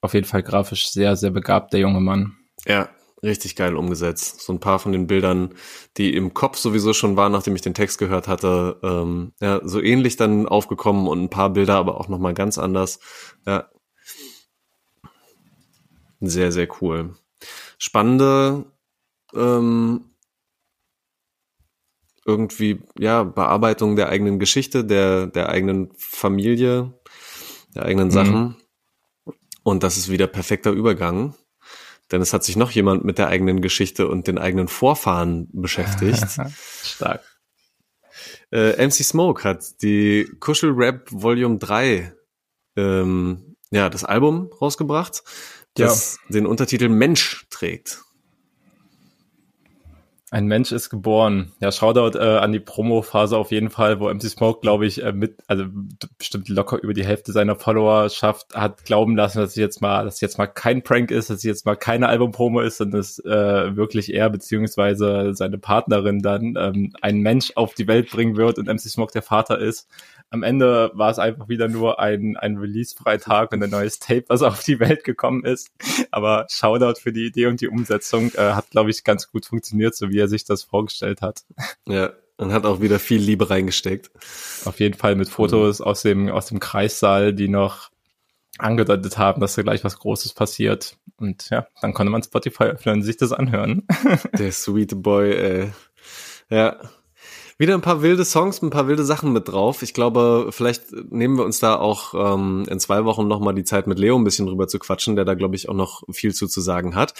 Auf 0.00 0.14
jeden 0.14 0.26
Fall 0.26 0.42
grafisch 0.42 0.90
sehr, 0.90 1.16
sehr 1.16 1.30
begabt, 1.30 1.72
der 1.72 1.80
junge 1.80 2.00
Mann. 2.00 2.36
Ja, 2.66 2.88
richtig 3.22 3.56
geil 3.56 3.76
umgesetzt. 3.76 4.42
So 4.42 4.52
ein 4.52 4.60
paar 4.60 4.78
von 4.78 4.92
den 4.92 5.06
Bildern, 5.06 5.54
die 5.96 6.14
im 6.14 6.34
Kopf 6.34 6.58
sowieso 6.58 6.92
schon 6.92 7.16
waren, 7.16 7.32
nachdem 7.32 7.54
ich 7.56 7.62
den 7.62 7.74
Text 7.74 7.98
gehört 7.98 8.28
hatte, 8.28 8.78
ähm, 8.82 9.32
ja, 9.40 9.60
so 9.64 9.80
ähnlich 9.80 10.16
dann 10.16 10.46
aufgekommen 10.46 11.06
und 11.06 11.22
ein 11.22 11.30
paar 11.30 11.50
Bilder 11.50 11.76
aber 11.76 11.98
auch 11.98 12.08
nochmal 12.08 12.34
ganz 12.34 12.58
anders. 12.58 12.98
Ja. 13.46 13.68
Sehr, 16.20 16.52
sehr 16.52 16.68
cool. 16.80 17.14
Spannende 17.84 18.64
ähm, 19.34 20.14
irgendwie, 22.24 22.82
ja, 22.98 23.22
Bearbeitung 23.22 23.96
der 23.96 24.08
eigenen 24.08 24.38
Geschichte, 24.38 24.84
der, 24.84 25.26
der 25.26 25.50
eigenen 25.50 25.90
Familie, 25.96 26.98
der 27.74 27.84
eigenen 27.84 28.08
mhm. 28.08 28.12
Sachen. 28.12 28.56
Und 29.62 29.82
das 29.82 29.96
ist 29.96 30.10
wieder 30.10 30.26
perfekter 30.26 30.70
Übergang 30.70 31.34
denn 32.12 32.20
es 32.20 32.32
hat 32.32 32.44
sich 32.44 32.56
noch 32.56 32.70
jemand 32.70 33.04
mit 33.04 33.18
der 33.18 33.28
eigenen 33.28 33.60
Geschichte 33.60 34.08
und 34.08 34.26
den 34.26 34.38
eigenen 34.38 34.68
Vorfahren 34.68 35.48
beschäftigt. 35.52 36.24
Stark. 36.82 37.22
Äh, 38.52 38.86
MC 38.86 39.04
Smoke 39.04 39.42
hat 39.44 39.82
die 39.82 40.28
Kuschel 40.38 40.70
Rap 40.72 41.08
Volume 41.10 41.58
3, 41.58 42.14
ähm, 42.76 43.56
ja, 43.70 43.88
das 43.88 44.04
Album 44.04 44.50
rausgebracht, 44.60 45.24
das 45.74 46.18
ja. 46.28 46.34
den 46.34 46.46
Untertitel 46.46 46.88
Mensch 46.88 47.46
trägt. 47.50 48.04
Ein 50.34 50.46
Mensch 50.46 50.72
ist 50.72 50.90
geboren. 50.90 51.52
Ja, 51.60 51.70
Shoutout 51.70 52.18
äh, 52.18 52.38
an 52.38 52.50
die 52.50 52.58
Promo-Phase 52.58 53.36
auf 53.36 53.52
jeden 53.52 53.70
Fall, 53.70 54.00
wo 54.00 54.12
MC 54.12 54.22
Smoke, 54.22 54.62
glaube 54.62 54.84
ich, 54.84 55.00
äh, 55.00 55.12
mit, 55.12 55.38
also 55.46 55.66
bestimmt 56.18 56.48
locker 56.48 56.82
über 56.82 56.92
die 56.92 57.04
Hälfte 57.04 57.30
seiner 57.30 57.54
Followerschaft 57.54 58.52
hat 58.52 58.84
glauben 58.84 59.14
lassen, 59.14 59.38
dass 59.38 59.50
es 59.50 59.56
jetzt 59.56 59.80
mal, 59.80 60.04
dass 60.04 60.20
jetzt 60.20 60.36
mal 60.36 60.48
kein 60.48 60.82
Prank 60.82 61.12
ist, 61.12 61.30
dass 61.30 61.36
es 61.36 61.42
jetzt 61.44 61.66
mal 61.66 61.76
keine 61.76 62.08
Album-Promo 62.08 62.62
ist, 62.62 62.78
sondern 62.78 62.98
dass 62.98 63.20
äh, 63.20 63.76
wirklich 63.76 64.12
er 64.12 64.28
beziehungsweise 64.28 65.34
seine 65.34 65.58
Partnerin 65.58 66.18
dann 66.18 66.56
ähm, 66.58 66.92
einen 67.00 67.20
Mensch 67.20 67.52
auf 67.54 67.74
die 67.74 67.86
Welt 67.86 68.10
bringen 68.10 68.36
wird 68.36 68.58
und 68.58 68.66
MC 68.66 68.80
Smoke 68.80 69.12
der 69.12 69.22
Vater 69.22 69.60
ist. 69.60 69.86
Am 70.34 70.42
Ende 70.42 70.90
war 70.94 71.12
es 71.12 71.20
einfach 71.20 71.48
wieder 71.48 71.68
nur 71.68 72.00
ein, 72.00 72.36
ein 72.36 72.56
Release-Freitag 72.56 73.52
und 73.52 73.62
ein 73.62 73.70
neues 73.70 74.00
Tape, 74.00 74.24
was 74.26 74.42
auf 74.42 74.64
die 74.64 74.80
Welt 74.80 75.04
gekommen 75.04 75.44
ist. 75.44 75.70
Aber 76.10 76.48
Shoutout 76.50 76.98
für 77.00 77.12
die 77.12 77.26
Idee 77.26 77.46
und 77.46 77.60
die 77.60 77.68
Umsetzung 77.68 78.32
äh, 78.34 78.50
hat, 78.50 78.68
glaube 78.70 78.90
ich, 78.90 79.04
ganz 79.04 79.30
gut 79.30 79.46
funktioniert, 79.46 79.94
so 79.94 80.10
wie 80.10 80.18
er 80.18 80.26
sich 80.26 80.44
das 80.44 80.64
vorgestellt 80.64 81.22
hat. 81.22 81.44
Ja, 81.86 82.10
und 82.36 82.52
hat 82.52 82.66
auch 82.66 82.80
wieder 82.80 82.98
viel 82.98 83.20
Liebe 83.20 83.48
reingesteckt. 83.48 84.10
Auf 84.64 84.80
jeden 84.80 84.98
Fall 84.98 85.14
mit 85.14 85.28
Fotos 85.28 85.80
aus 85.80 86.02
dem, 86.02 86.28
aus 86.28 86.46
dem 86.46 86.58
Kreissaal, 86.58 87.32
die 87.32 87.46
noch 87.46 87.90
angedeutet 88.58 89.16
haben, 89.16 89.40
dass 89.40 89.54
da 89.54 89.62
gleich 89.62 89.84
was 89.84 90.00
Großes 90.00 90.32
passiert. 90.32 90.96
Und 91.16 91.48
ja, 91.50 91.68
dann 91.80 91.94
konnte 91.94 92.10
man 92.10 92.24
Spotify 92.24 92.64
öffnen 92.64 92.96
und 92.96 93.02
sich 93.02 93.18
das 93.18 93.32
anhören. 93.32 93.86
Der 94.36 94.50
sweet 94.50 95.00
Boy, 95.00 95.32
ey. 95.32 95.72
Ja, 96.50 96.80
wieder 97.58 97.74
ein 97.74 97.80
paar 97.80 98.02
wilde 98.02 98.24
Songs, 98.24 98.62
ein 98.62 98.70
paar 98.70 98.88
wilde 98.88 99.04
Sachen 99.04 99.32
mit 99.32 99.48
drauf. 99.48 99.82
Ich 99.82 99.94
glaube, 99.94 100.48
vielleicht 100.50 100.92
nehmen 100.92 101.36
wir 101.36 101.44
uns 101.44 101.60
da 101.60 101.76
auch 101.76 102.14
ähm, 102.14 102.64
in 102.68 102.80
zwei 102.80 103.04
Wochen 103.04 103.28
nochmal 103.28 103.54
die 103.54 103.64
Zeit 103.64 103.86
mit 103.86 103.98
Leo 103.98 104.16
ein 104.16 104.24
bisschen 104.24 104.46
drüber 104.46 104.68
zu 104.68 104.78
quatschen, 104.78 105.16
der 105.16 105.24
da, 105.24 105.34
glaube 105.34 105.56
ich, 105.56 105.68
auch 105.68 105.74
noch 105.74 106.02
viel 106.10 106.34
zu 106.34 106.46
zu 106.46 106.60
sagen 106.60 106.94
hat. 106.94 107.14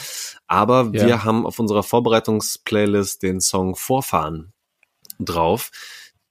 Aber 0.47 0.91
ja. 0.93 1.07
wir 1.07 1.25
haben 1.25 1.47
auf 1.47 1.59
unserer 1.59 1.83
Vorbereitungsplaylist 1.83 3.23
den 3.23 3.41
Song 3.41 3.77
Vorfahren 3.77 4.53
drauf, 5.19 5.71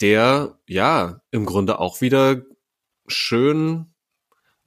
der 0.02 0.58
ja 0.68 1.22
im 1.32 1.46
Grunde 1.46 1.80
auch 1.80 2.02
wieder 2.02 2.42
schön 3.08 3.94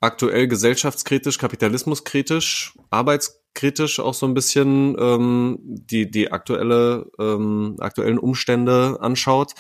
aktuell 0.01 0.49
gesellschaftskritisch, 0.49 1.39
kapitalismuskritisch, 1.39 2.75
arbeits 2.91 3.43
kritisch 3.57 3.99
auch 3.99 4.15
so 4.15 4.27
ein 4.27 4.35
bisschen 4.35 4.95
ähm, 5.01 5.59
die, 5.61 6.09
die 6.09 6.31
aktuelle, 6.31 7.11
ähm, 7.19 7.77
aktuellen 7.81 8.19
Umstände 8.19 8.99
anschaut 9.01 9.55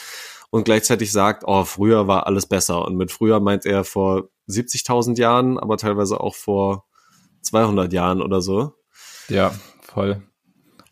und 0.51 0.65
gleichzeitig 0.65 1.11
sagt, 1.11 1.43
oh, 1.45 1.65
früher 1.65 2.07
war 2.07 2.27
alles 2.27 2.47
besser. 2.47 2.85
Und 2.85 2.97
mit 2.97 3.11
früher 3.11 3.41
meint 3.41 3.67
er 3.67 3.83
vor 3.83 4.29
70.000 4.49 5.19
Jahren, 5.19 5.59
aber 5.59 5.77
teilweise 5.77 6.21
auch 6.21 6.37
vor 6.37 6.87
200 7.43 7.93
Jahren 7.93 8.23
oder 8.23 8.41
so. 8.41 8.75
Ja, 9.29 9.53
voll. 9.83 10.23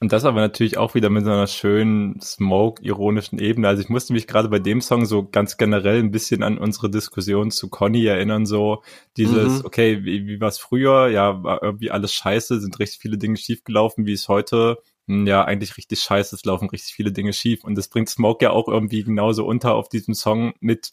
Und 0.00 0.12
das 0.12 0.24
aber 0.24 0.40
natürlich 0.40 0.76
auch 0.76 0.94
wieder 0.94 1.09
mit 1.09 1.24
so 1.24 1.30
einer 1.30 1.46
schönen 1.46 2.20
Smoke-ironischen 2.20 3.38
Ebene. 3.38 3.68
Also 3.68 3.83
ich 3.83 3.88
musste 3.88 4.12
mich 4.12 4.26
gerade 4.26 4.48
bei 4.48 4.59
dem 4.59 4.80
Song 4.80 5.07
so 5.07 5.26
ganz 5.28 5.57
generell 5.57 6.00
ein 6.00 6.11
bisschen 6.11 6.42
an 6.42 6.59
unsere 6.59 6.90
Diskussion 6.90 7.50
zu 7.50 7.68
Conny 7.68 8.04
erinnern, 8.04 8.44
so 8.44 8.83
dieses, 9.16 9.61
mhm. 9.61 9.66
okay, 9.66 10.04
wie, 10.04 10.26
wie 10.26 10.40
war 10.40 10.48
es 10.48 10.59
früher? 10.59 11.09
Ja, 11.09 11.42
war 11.42 11.62
irgendwie 11.62 11.90
alles 11.90 12.12
scheiße, 12.12 12.61
sind 12.61 12.78
richtig 12.80 13.00
viele 13.00 13.18
Dinge 13.18 13.37
schiefgelaufen, 13.37 14.04
wie 14.04 14.12
es 14.12 14.28
heute 14.28 14.78
hm, 15.07 15.26
ja 15.26 15.44
eigentlich 15.44 15.76
richtig 15.76 16.00
scheiße, 16.00 16.35
es 16.35 16.44
laufen 16.44 16.68
richtig 16.68 16.94
viele 16.94 17.12
Dinge 17.12 17.33
schief. 17.33 17.64
Und 17.64 17.76
das 17.76 17.88
bringt 17.88 18.09
Smoke 18.09 18.44
ja 18.44 18.50
auch 18.50 18.68
irgendwie 18.68 19.04
genauso 19.04 19.46
unter 19.46 19.74
auf 19.74 19.88
diesem 19.88 20.14
Song 20.14 20.54
mit 20.61 20.92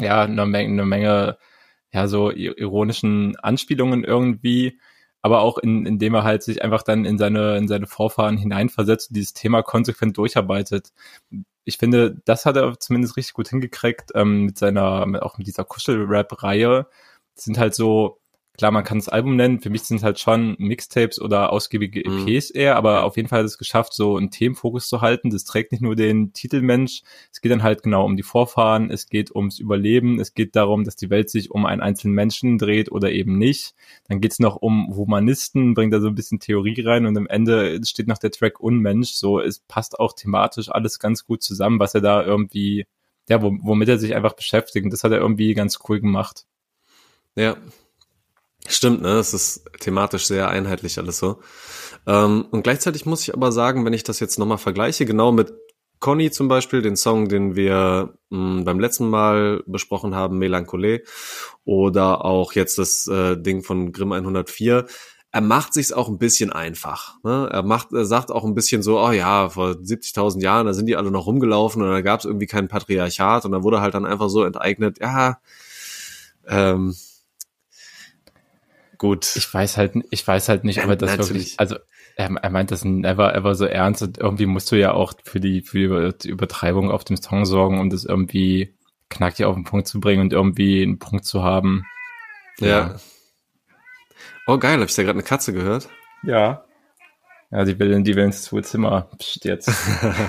ja, 0.00 0.22
einer 0.22 0.46
Menge, 0.46 0.72
einer 0.72 0.86
Menge 0.86 1.38
ja, 1.92 2.06
so 2.06 2.30
ironischen 2.30 3.36
Anspielungen 3.36 4.04
irgendwie 4.04 4.78
aber 5.22 5.40
auch 5.42 5.58
in, 5.58 5.86
indem 5.86 6.14
er 6.14 6.24
halt 6.24 6.42
sich 6.42 6.62
einfach 6.62 6.82
dann 6.82 7.04
in 7.04 7.18
seine, 7.18 7.56
in 7.56 7.68
seine 7.68 7.86
Vorfahren 7.86 8.36
hineinversetzt 8.38 9.10
und 9.10 9.16
dieses 9.16 9.34
Thema 9.34 9.62
konsequent 9.62 10.16
durcharbeitet. 10.16 10.92
Ich 11.64 11.78
finde, 11.78 12.16
das 12.24 12.46
hat 12.46 12.56
er 12.56 12.78
zumindest 12.78 13.16
richtig 13.16 13.34
gut 13.34 13.48
hingekriegt, 13.48 14.12
ähm, 14.14 14.44
mit 14.46 14.58
seiner, 14.58 15.06
auch 15.22 15.38
mit 15.38 15.46
dieser 15.46 15.64
Kuschel-Rap-Reihe. 15.64 16.86
Sind 17.34 17.58
halt 17.58 17.74
so, 17.74 18.19
klar, 18.60 18.72
man 18.72 18.84
kann 18.84 18.98
das 18.98 19.08
Album 19.08 19.36
nennen. 19.36 19.60
Für 19.60 19.70
mich 19.70 19.84
sind 19.84 19.96
es 19.96 20.02
halt 20.02 20.18
schon 20.18 20.54
Mixtapes 20.58 21.18
oder 21.18 21.50
ausgiebige 21.50 22.04
EPs 22.04 22.52
mhm. 22.52 22.60
eher, 22.60 22.76
aber 22.76 23.04
auf 23.04 23.16
jeden 23.16 23.26
Fall 23.26 23.38
hat 23.38 23.46
es 23.46 23.56
geschafft, 23.56 23.94
so 23.94 24.18
einen 24.18 24.30
Themenfokus 24.30 24.86
zu 24.86 25.00
halten. 25.00 25.30
Das 25.30 25.44
trägt 25.44 25.72
nicht 25.72 25.80
nur 25.80 25.96
den 25.96 26.34
Titelmensch. 26.34 27.00
Es 27.32 27.40
geht 27.40 27.50
dann 27.50 27.62
halt 27.62 27.82
genau 27.82 28.04
um 28.04 28.18
die 28.18 28.22
Vorfahren. 28.22 28.90
Es 28.90 29.06
geht 29.06 29.34
ums 29.34 29.60
Überleben. 29.60 30.20
Es 30.20 30.34
geht 30.34 30.56
darum, 30.56 30.84
dass 30.84 30.94
die 30.94 31.08
Welt 31.08 31.30
sich 31.30 31.50
um 31.50 31.64
einen 31.64 31.80
einzelnen 31.80 32.14
Menschen 32.14 32.58
dreht 32.58 32.92
oder 32.92 33.10
eben 33.10 33.38
nicht. 33.38 33.74
Dann 34.08 34.20
geht 34.20 34.32
es 34.32 34.40
noch 34.40 34.56
um 34.56 34.94
Humanisten, 34.94 35.72
bringt 35.72 35.94
da 35.94 36.00
so 36.00 36.08
ein 36.08 36.14
bisschen 36.14 36.38
Theorie 36.38 36.82
rein 36.82 37.06
und 37.06 37.16
am 37.16 37.28
Ende 37.28 37.80
steht 37.86 38.08
noch 38.08 38.18
der 38.18 38.30
Track 38.30 38.60
Unmensch. 38.60 39.12
So, 39.12 39.40
es 39.40 39.60
passt 39.60 39.98
auch 39.98 40.12
thematisch 40.12 40.68
alles 40.70 40.98
ganz 40.98 41.24
gut 41.24 41.42
zusammen, 41.42 41.80
was 41.80 41.94
er 41.94 42.02
da 42.02 42.22
irgendwie, 42.22 42.84
ja, 43.26 43.40
womit 43.40 43.88
er 43.88 43.96
sich 43.96 44.14
einfach 44.14 44.34
beschäftigt. 44.34 44.84
Und 44.84 44.92
das 44.92 45.02
hat 45.02 45.12
er 45.12 45.18
irgendwie 45.18 45.54
ganz 45.54 45.78
cool 45.88 45.98
gemacht. 45.98 46.44
Ja, 47.36 47.56
Stimmt, 48.66 49.02
ne? 49.02 49.18
Es 49.18 49.34
ist 49.34 49.64
thematisch 49.80 50.26
sehr 50.26 50.48
einheitlich 50.48 50.98
alles 50.98 51.18
so. 51.18 51.40
Ähm, 52.06 52.46
und 52.50 52.62
gleichzeitig 52.62 53.06
muss 53.06 53.22
ich 53.22 53.34
aber 53.34 53.52
sagen, 53.52 53.84
wenn 53.84 53.92
ich 53.92 54.04
das 54.04 54.20
jetzt 54.20 54.38
nochmal 54.38 54.58
vergleiche, 54.58 55.04
genau 55.04 55.32
mit 55.32 55.52
Conny 55.98 56.30
zum 56.30 56.48
Beispiel, 56.48 56.80
den 56.80 56.96
Song, 56.96 57.28
den 57.28 57.56
wir 57.56 58.14
mh, 58.30 58.38
hm, 58.38 58.64
beim 58.64 58.80
letzten 58.80 59.08
Mal 59.08 59.62
besprochen 59.66 60.14
haben, 60.14 60.38
Melancholie, 60.38 61.02
oder 61.64 62.24
auch 62.24 62.52
jetzt 62.54 62.78
das 62.78 63.06
äh, 63.06 63.36
Ding 63.36 63.62
von 63.62 63.92
Grimm 63.92 64.12
104, 64.12 64.86
er 65.32 65.40
macht 65.40 65.74
sich's 65.74 65.92
auch 65.92 66.08
ein 66.08 66.18
bisschen 66.18 66.52
einfach. 66.52 67.14
Ne? 67.22 67.48
Er 67.52 67.62
macht, 67.62 67.92
er 67.92 68.04
sagt 68.04 68.32
auch 68.32 68.44
ein 68.44 68.54
bisschen 68.54 68.82
so, 68.82 68.98
oh 68.98 69.12
ja, 69.12 69.48
vor 69.48 69.70
70.000 69.72 70.42
Jahren, 70.42 70.66
da 70.66 70.74
sind 70.74 70.86
die 70.86 70.96
alle 70.96 71.10
noch 71.10 71.26
rumgelaufen 71.26 71.82
und 71.82 71.88
da 71.88 72.00
gab's 72.00 72.24
irgendwie 72.24 72.46
kein 72.46 72.66
Patriarchat 72.68 73.44
und 73.44 73.52
da 73.52 73.62
wurde 73.62 73.80
halt 73.80 73.94
dann 73.94 74.06
einfach 74.06 74.28
so 74.28 74.42
enteignet, 74.42 74.98
ja, 75.00 75.38
ähm, 76.48 76.96
gut. 79.00 79.34
Ich 79.34 79.52
weiß 79.52 79.78
halt, 79.78 79.94
ich 80.10 80.28
weiß 80.28 80.48
halt 80.48 80.62
nicht, 80.62 80.84
ob 80.84 80.90
er 80.90 80.96
das 80.96 81.16
Natürlich. 81.16 81.28
wirklich, 81.28 81.58
also 81.58 81.76
er, 82.16 82.30
er 82.30 82.50
meint 82.50 82.70
das 82.70 82.84
never 82.84 83.34
ever 83.34 83.54
so 83.56 83.64
ernst 83.64 84.02
und 84.02 84.18
irgendwie 84.18 84.46
musst 84.46 84.70
du 84.70 84.76
ja 84.76 84.92
auch 84.92 85.14
für 85.24 85.40
die, 85.40 85.62
für 85.62 86.12
die 86.12 86.28
Übertreibung 86.28 86.90
auf 86.90 87.02
dem 87.02 87.16
Song 87.16 87.46
sorgen, 87.46 87.80
um 87.80 87.90
das 87.90 88.04
irgendwie 88.04 88.76
knackig 89.08 89.46
auf 89.46 89.54
den 89.56 89.64
Punkt 89.64 89.88
zu 89.88 90.00
bringen 90.00 90.20
und 90.20 90.32
irgendwie 90.32 90.82
einen 90.82 90.98
Punkt 90.98 91.24
zu 91.24 91.42
haben. 91.42 91.86
Ja. 92.60 92.68
ja. 92.68 93.00
Oh 94.46 94.58
geil, 94.58 94.80
hab 94.80 94.88
ich 94.88 94.94
da 94.94 95.02
gerade 95.02 95.18
eine 95.18 95.26
Katze 95.26 95.52
gehört? 95.52 95.88
Ja. 96.22 96.64
Ja, 97.50 97.64
die 97.64 97.78
will, 97.78 98.02
die 98.02 98.14
will 98.14 98.24
ins 98.24 98.48
Zimmer 98.62 99.08
Psst, 99.18 99.44
jetzt. 99.44 99.70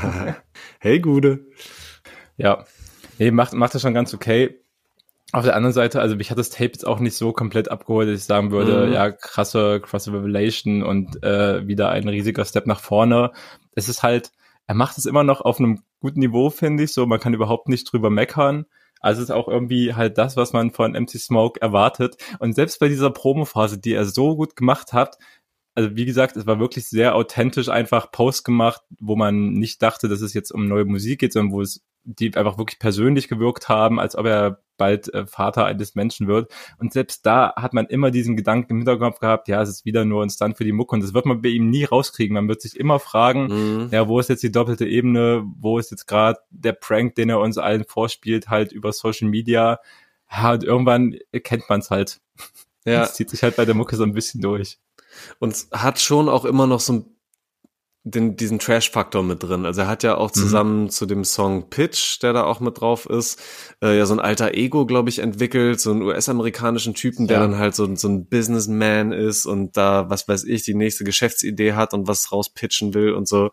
hey, 0.79 0.99
Gude. 0.99 1.45
Ja. 2.37 2.65
Nee, 3.19 3.31
macht, 3.31 3.53
macht 3.53 3.75
das 3.75 3.81
schon 3.81 3.93
ganz 3.93 4.13
okay. 4.13 4.60
Auf 5.33 5.45
der 5.45 5.55
anderen 5.55 5.73
Seite, 5.73 6.01
also 6.01 6.15
mich 6.17 6.29
hat 6.29 6.37
das 6.37 6.49
Tape 6.49 6.71
jetzt 6.73 6.85
auch 6.85 6.99
nicht 6.99 7.15
so 7.15 7.31
komplett 7.31 7.71
abgeholt, 7.71 8.09
dass 8.09 8.19
ich 8.19 8.25
sagen 8.25 8.51
würde, 8.51 8.87
mhm. 8.87 8.93
ja, 8.93 9.11
krasse, 9.11 9.79
krasse 9.79 10.11
Revelation 10.11 10.83
und 10.83 11.23
äh, 11.23 11.65
wieder 11.65 11.89
ein 11.89 12.07
riesiger 12.07 12.43
Step 12.43 12.67
nach 12.67 12.81
vorne. 12.81 13.31
Es 13.73 13.87
ist 13.87 14.03
halt, 14.03 14.31
er 14.67 14.75
macht 14.75 14.97
es 14.97 15.05
immer 15.05 15.23
noch 15.23 15.41
auf 15.41 15.59
einem 15.59 15.83
guten 16.01 16.19
Niveau, 16.19 16.49
finde 16.49 16.83
ich, 16.83 16.93
so, 16.93 17.05
man 17.05 17.19
kann 17.19 17.33
überhaupt 17.33 17.69
nicht 17.69 17.91
drüber 17.91 18.09
meckern. 18.09 18.65
Also 18.99 19.21
es 19.21 19.29
ist 19.29 19.35
auch 19.35 19.47
irgendwie 19.47 19.95
halt 19.95 20.17
das, 20.17 20.35
was 20.35 20.53
man 20.53 20.71
von 20.71 20.91
MC 20.91 21.11
Smoke 21.11 21.61
erwartet. 21.61 22.17
Und 22.39 22.53
selbst 22.53 22.79
bei 22.79 22.87
dieser 22.87 23.09
Promophase, 23.09 23.79
die 23.79 23.93
er 23.93 24.05
so 24.05 24.35
gut 24.35 24.55
gemacht 24.55 24.93
hat, 24.93 25.17
also 25.73 25.95
wie 25.95 26.05
gesagt, 26.05 26.35
es 26.35 26.45
war 26.45 26.59
wirklich 26.59 26.87
sehr 26.87 27.15
authentisch 27.15 27.69
einfach 27.69 28.11
Post 28.11 28.43
gemacht, 28.43 28.81
wo 28.99 29.15
man 29.15 29.53
nicht 29.53 29.81
dachte, 29.81 30.09
dass 30.09 30.21
es 30.21 30.33
jetzt 30.33 30.51
um 30.51 30.67
neue 30.67 30.85
Musik 30.85 31.19
geht, 31.19 31.33
sondern 31.33 31.53
wo 31.53 31.61
es 31.61 31.81
die 32.03 32.35
einfach 32.35 32.57
wirklich 32.57 32.79
persönlich 32.79 33.27
gewirkt 33.27 33.69
haben, 33.69 33.99
als 33.99 34.15
ob 34.15 34.25
er 34.25 34.61
bald 34.77 35.13
äh, 35.13 35.27
Vater 35.27 35.65
eines 35.65 35.93
Menschen 35.93 36.27
wird. 36.27 36.51
Und 36.79 36.91
selbst 36.91 37.25
da 37.25 37.53
hat 37.55 37.73
man 37.73 37.85
immer 37.85 38.09
diesen 38.09 38.35
Gedanken 38.35 38.71
im 38.71 38.77
Hinterkopf 38.77 39.19
gehabt, 39.19 39.47
ja, 39.47 39.61
es 39.61 39.69
ist 39.69 39.85
wieder 39.85 40.05
nur 40.05 40.23
ein 40.23 40.29
Stunt 40.31 40.57
für 40.57 40.63
die 40.63 40.71
Mucke 40.71 40.95
und 40.95 41.03
das 41.03 41.13
wird 41.13 41.27
man 41.27 41.41
bei 41.41 41.49
ihm 41.49 41.69
nie 41.69 41.83
rauskriegen. 41.83 42.33
Man 42.33 42.47
wird 42.47 42.61
sich 42.61 42.79
immer 42.79 42.99
fragen, 42.99 43.45
mhm. 43.83 43.89
ja, 43.91 44.07
wo 44.07 44.19
ist 44.19 44.29
jetzt 44.29 44.41
die 44.41 44.51
doppelte 44.51 44.87
Ebene, 44.87 45.43
wo 45.59 45.77
ist 45.77 45.91
jetzt 45.91 46.07
gerade 46.07 46.39
der 46.49 46.73
Prank, 46.73 47.13
den 47.15 47.29
er 47.29 47.39
uns 47.39 47.59
allen 47.59 47.83
vorspielt, 47.83 48.49
halt 48.49 48.71
über 48.71 48.91
Social 48.91 49.29
Media. 49.29 49.79
Ja, 50.31 50.53
und 50.53 50.63
irgendwann 50.63 51.15
kennt 51.43 51.69
man 51.69 51.81
es 51.81 51.91
halt. 51.91 52.19
Ja. 52.37 52.41
Das 53.01 53.13
zieht 53.13 53.29
sich 53.29 53.43
halt 53.43 53.55
bei 53.55 53.65
der 53.65 53.75
Mucke 53.75 53.95
so 53.95 54.03
ein 54.03 54.13
bisschen 54.13 54.41
durch. 54.41 54.79
Und 55.37 55.67
hat 55.71 55.99
schon 55.99 56.27
auch 56.27 56.45
immer 56.45 56.65
noch 56.65 56.79
so 56.79 56.93
ein 56.93 57.10
den, 58.03 58.35
diesen 58.35 58.57
Trash-Faktor 58.57 59.21
mit 59.21 59.43
drin. 59.43 59.65
Also 59.65 59.81
er 59.81 59.87
hat 59.87 60.01
ja 60.01 60.17
auch 60.17 60.29
mhm. 60.29 60.33
zusammen 60.33 60.83
mhm. 60.83 60.89
zu 60.89 61.05
dem 61.05 61.23
Song 61.23 61.69
Pitch, 61.69 62.21
der 62.21 62.33
da 62.33 62.43
auch 62.43 62.59
mit 62.59 62.81
drauf 62.81 63.05
ist, 63.05 63.39
äh, 63.81 63.95
ja 63.97 64.05
so 64.05 64.13
ein 64.13 64.19
alter 64.19 64.55
Ego, 64.55 64.85
glaube 64.87 65.09
ich, 65.09 65.19
entwickelt, 65.19 65.79
so 65.79 65.91
einen 65.91 66.01
US-amerikanischen 66.01 66.95
Typen, 66.95 67.27
der 67.27 67.37
ja. 67.37 67.47
dann 67.47 67.57
halt 67.57 67.75
so, 67.75 67.95
so 67.95 68.07
ein 68.07 68.27
Businessman 68.27 69.11
ist 69.11 69.45
und 69.45 69.77
da, 69.77 70.09
was 70.09 70.27
weiß 70.27 70.45
ich, 70.45 70.63
die 70.63 70.73
nächste 70.73 71.03
Geschäftsidee 71.03 71.73
hat 71.73 71.93
und 71.93 72.07
was 72.07 72.31
rauspitchen 72.31 72.93
will 72.95 73.13
und 73.13 73.27
so. 73.27 73.51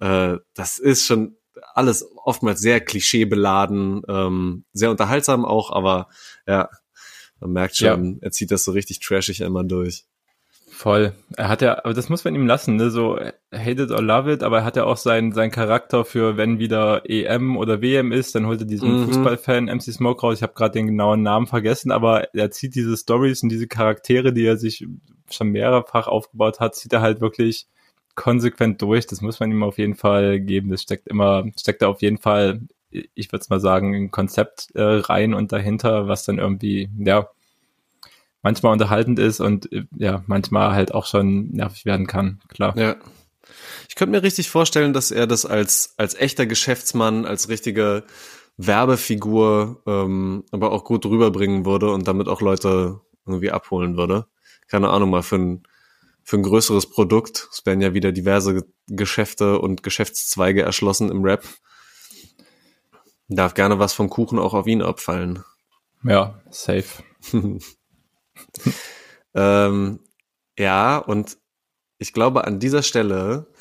Äh, 0.00 0.36
das 0.54 0.78
ist 0.78 1.06
schon 1.06 1.36
alles 1.74 2.06
oftmals 2.24 2.60
sehr 2.60 2.80
klischeebeladen, 2.80 4.02
ähm, 4.08 4.64
sehr 4.72 4.90
unterhaltsam 4.90 5.44
auch, 5.44 5.72
aber 5.72 6.08
ja, 6.46 6.68
man 7.40 7.52
merkt 7.52 7.76
schon, 7.76 8.14
ja. 8.14 8.18
er 8.20 8.30
zieht 8.32 8.50
das 8.50 8.64
so 8.64 8.72
richtig 8.72 9.00
trashig 9.00 9.40
immer 9.40 9.64
durch. 9.64 10.04
Voll. 10.78 11.12
Er 11.36 11.48
hat 11.48 11.60
ja, 11.60 11.78
aber 11.82 11.92
das 11.92 12.08
muss 12.08 12.22
man 12.22 12.36
ihm 12.36 12.46
lassen, 12.46 12.76
ne? 12.76 12.88
So 12.90 13.18
hate 13.52 13.82
it 13.82 13.90
or 13.90 14.00
love 14.00 14.32
it, 14.32 14.44
aber 14.44 14.58
er 14.58 14.64
hat 14.64 14.76
ja 14.76 14.84
auch 14.84 14.96
seinen 14.96 15.32
sein 15.32 15.50
Charakter 15.50 16.04
für, 16.04 16.36
wenn 16.36 16.60
wieder 16.60 17.02
EM 17.04 17.56
oder 17.56 17.82
WM 17.82 18.12
ist, 18.12 18.36
dann 18.36 18.46
holt 18.46 18.60
er 18.60 18.64
diesen 18.64 19.00
mhm. 19.00 19.06
Fußballfan 19.06 19.64
MC 19.64 19.92
Smoke 19.92 20.20
raus. 20.20 20.36
Ich 20.36 20.42
habe 20.44 20.52
gerade 20.54 20.78
den 20.78 20.86
genauen 20.86 21.24
Namen 21.24 21.48
vergessen, 21.48 21.90
aber 21.90 22.32
er 22.32 22.52
zieht 22.52 22.76
diese 22.76 22.96
Stories 22.96 23.42
und 23.42 23.48
diese 23.48 23.66
Charaktere, 23.66 24.32
die 24.32 24.46
er 24.46 24.56
sich 24.56 24.86
schon 25.28 25.48
mehrfach 25.48 26.06
aufgebaut 26.06 26.60
hat, 26.60 26.76
zieht 26.76 26.92
er 26.92 27.00
halt 27.00 27.20
wirklich 27.20 27.66
konsequent 28.14 28.80
durch. 28.80 29.08
Das 29.08 29.20
muss 29.20 29.40
man 29.40 29.50
ihm 29.50 29.64
auf 29.64 29.78
jeden 29.78 29.96
Fall 29.96 30.38
geben. 30.38 30.68
Das 30.68 30.82
steckt 30.82 31.08
immer, 31.08 31.44
steckt 31.58 31.82
da 31.82 31.88
auf 31.88 32.02
jeden 32.02 32.18
Fall, 32.18 32.60
ich 32.92 33.32
würde 33.32 33.46
mal 33.48 33.58
sagen, 33.58 33.96
ein 33.96 34.10
Konzept 34.12 34.68
äh, 34.76 34.82
rein 34.82 35.34
und 35.34 35.50
dahinter, 35.50 36.06
was 36.06 36.24
dann 36.24 36.38
irgendwie, 36.38 36.88
ja, 37.00 37.28
manchmal 38.42 38.72
unterhaltend 38.72 39.18
ist 39.18 39.40
und 39.40 39.70
äh, 39.72 39.84
ja, 39.96 40.22
manchmal 40.26 40.72
halt 40.72 40.94
auch 40.94 41.06
schon 41.06 41.50
nervig 41.50 41.84
werden 41.84 42.06
kann, 42.06 42.40
klar. 42.48 42.76
Ja. 42.76 42.96
Ich 43.88 43.94
könnte 43.94 44.12
mir 44.12 44.22
richtig 44.22 44.50
vorstellen, 44.50 44.92
dass 44.92 45.10
er 45.10 45.26
das 45.26 45.46
als, 45.46 45.94
als 45.96 46.14
echter 46.14 46.46
Geschäftsmann, 46.46 47.24
als 47.24 47.48
richtige 47.48 48.04
Werbefigur, 48.58 49.82
ähm, 49.86 50.44
aber 50.50 50.72
auch 50.72 50.84
gut 50.84 51.06
rüberbringen 51.06 51.64
würde 51.64 51.90
und 51.90 52.06
damit 52.06 52.28
auch 52.28 52.40
Leute 52.40 53.00
irgendwie 53.26 53.50
abholen 53.50 53.96
würde. 53.96 54.26
Keine 54.66 54.90
Ahnung, 54.90 55.10
mal 55.10 55.22
für 55.22 55.36
ein, 55.36 55.62
für 56.22 56.36
ein 56.36 56.42
größeres 56.42 56.90
Produkt. 56.90 57.48
Es 57.52 57.64
werden 57.64 57.80
ja 57.80 57.94
wieder 57.94 58.12
diverse 58.12 58.66
Geschäfte 58.88 59.60
und 59.60 59.82
Geschäftszweige 59.82 60.62
erschlossen 60.62 61.10
im 61.10 61.22
Rap. 61.22 61.44
Darf 63.28 63.54
gerne 63.54 63.78
was 63.78 63.92
vom 63.92 64.10
Kuchen 64.10 64.38
auch 64.38 64.54
auf 64.54 64.66
ihn 64.66 64.82
abfallen. 64.82 65.44
Ja, 66.02 66.40
safe. 66.50 67.02
ähm, 69.34 70.00
ja, 70.58 70.98
und 70.98 71.38
ich 71.98 72.12
glaube, 72.12 72.46
an 72.46 72.60
dieser 72.60 72.82
Stelle 72.82 73.52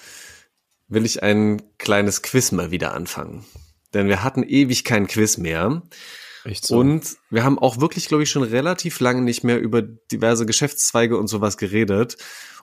will 0.87 1.05
ich 1.05 1.23
ein 1.23 1.61
kleines 1.77 2.21
Quiz 2.21 2.51
mal 2.51 2.71
wieder 2.71 2.93
anfangen. 2.93 3.45
Denn 3.93 4.07
wir 4.07 4.23
hatten 4.23 4.43
ewig 4.43 4.83
kein 4.83 5.07
Quiz 5.07 5.37
mehr. 5.37 5.81
Echt 6.43 6.65
so. 6.65 6.77
Und 6.77 7.17
wir 7.29 7.43
haben 7.43 7.59
auch 7.59 7.79
wirklich, 7.79 8.07
glaube 8.07 8.23
ich, 8.23 8.29
schon 8.29 8.43
relativ 8.43 8.99
lange 8.99 9.21
nicht 9.21 9.43
mehr 9.43 9.59
über 9.59 9.81
diverse 9.81 10.45
Geschäftszweige 10.45 11.17
und 11.17 11.27
sowas 11.27 11.57
geredet. 11.57 12.17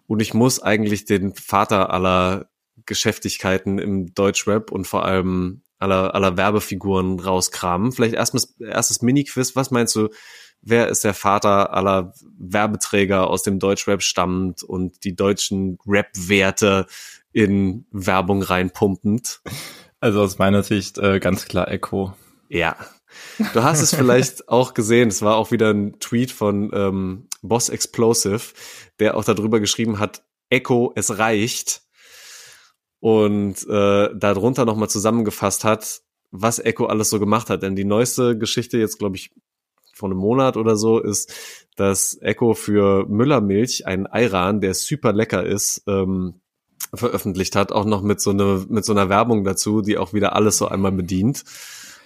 Und 0.06 0.20
ich 0.20 0.34
muss 0.34 0.62
eigentlich 0.62 1.04
den 1.04 1.34
Vater 1.34 1.90
aller 1.90 2.50
Geschäftigkeiten 2.86 3.78
im 3.78 4.14
Deutschrap 4.14 4.70
und 4.70 4.86
vor 4.86 5.04
allem 5.04 5.62
aller, 5.78 6.14
aller 6.14 6.36
Werbefiguren 6.36 7.20
rauskramen. 7.20 7.92
Vielleicht 7.92 8.14
erstmal 8.14 8.44
erstes 8.70 9.02
Mini-Quiz. 9.02 9.56
Was 9.56 9.70
meinst 9.70 9.94
du, 9.96 10.08
wer 10.64 10.88
ist 10.88 11.04
der 11.04 11.14
Vater 11.14 11.72
aller 11.74 12.14
Werbeträger 12.38 13.28
aus 13.28 13.42
dem 13.42 13.58
Deutschrap 13.58 14.02
stammt 14.02 14.62
und 14.62 15.04
die 15.04 15.14
deutschen 15.14 15.78
Rap-Werte 15.86 16.86
in 17.32 17.86
Werbung 17.90 18.42
reinpumpend. 18.42 19.42
Also 20.00 20.22
aus 20.22 20.38
meiner 20.38 20.62
Sicht 20.62 20.98
äh, 20.98 21.20
ganz 21.20 21.44
klar 21.46 21.70
Echo. 21.70 22.14
Ja. 22.48 22.76
Du 23.52 23.62
hast 23.62 23.80
es 23.80 23.94
vielleicht 23.94 24.48
auch 24.48 24.74
gesehen, 24.74 25.08
es 25.08 25.22
war 25.22 25.36
auch 25.36 25.50
wieder 25.50 25.70
ein 25.70 25.98
Tweet 26.00 26.32
von 26.32 26.70
ähm, 26.72 27.28
Boss 27.42 27.68
Explosive, 27.68 28.54
der 28.98 29.16
auch 29.16 29.24
darüber 29.24 29.60
geschrieben 29.60 29.98
hat, 29.98 30.24
Echo, 30.50 30.92
es 30.94 31.18
reicht. 31.18 31.82
Und 33.00 33.68
äh, 33.68 34.08
darunter 34.14 34.64
nochmal 34.64 34.88
zusammengefasst 34.88 35.64
hat, 35.64 36.00
was 36.30 36.58
Echo 36.58 36.86
alles 36.86 37.10
so 37.10 37.20
gemacht 37.20 37.50
hat. 37.50 37.62
Denn 37.62 37.76
die 37.76 37.84
neueste 37.84 38.38
Geschichte, 38.38 38.78
jetzt 38.78 38.98
glaube 38.98 39.16
ich 39.16 39.30
vor 39.94 40.10
einem 40.10 40.18
Monat 40.18 40.56
oder 40.56 40.76
so, 40.76 40.98
ist, 40.98 41.32
dass 41.76 42.18
Echo 42.20 42.54
für 42.54 43.06
Müllermilch 43.08 43.86
einen 43.86 44.06
Ayran, 44.06 44.60
der 44.60 44.74
super 44.74 45.12
lecker 45.12 45.44
ist, 45.44 45.82
ähm, 45.86 46.40
veröffentlicht 46.92 47.56
hat, 47.56 47.72
auch 47.72 47.84
noch 47.84 48.02
mit 48.02 48.20
so, 48.20 48.30
eine, 48.30 48.64
mit 48.68 48.84
so 48.84 48.92
einer 48.92 49.08
Werbung 49.08 49.44
dazu, 49.44 49.80
die 49.80 49.98
auch 49.98 50.12
wieder 50.12 50.34
alles 50.34 50.58
so 50.58 50.68
einmal 50.68 50.92
bedient. 50.92 51.44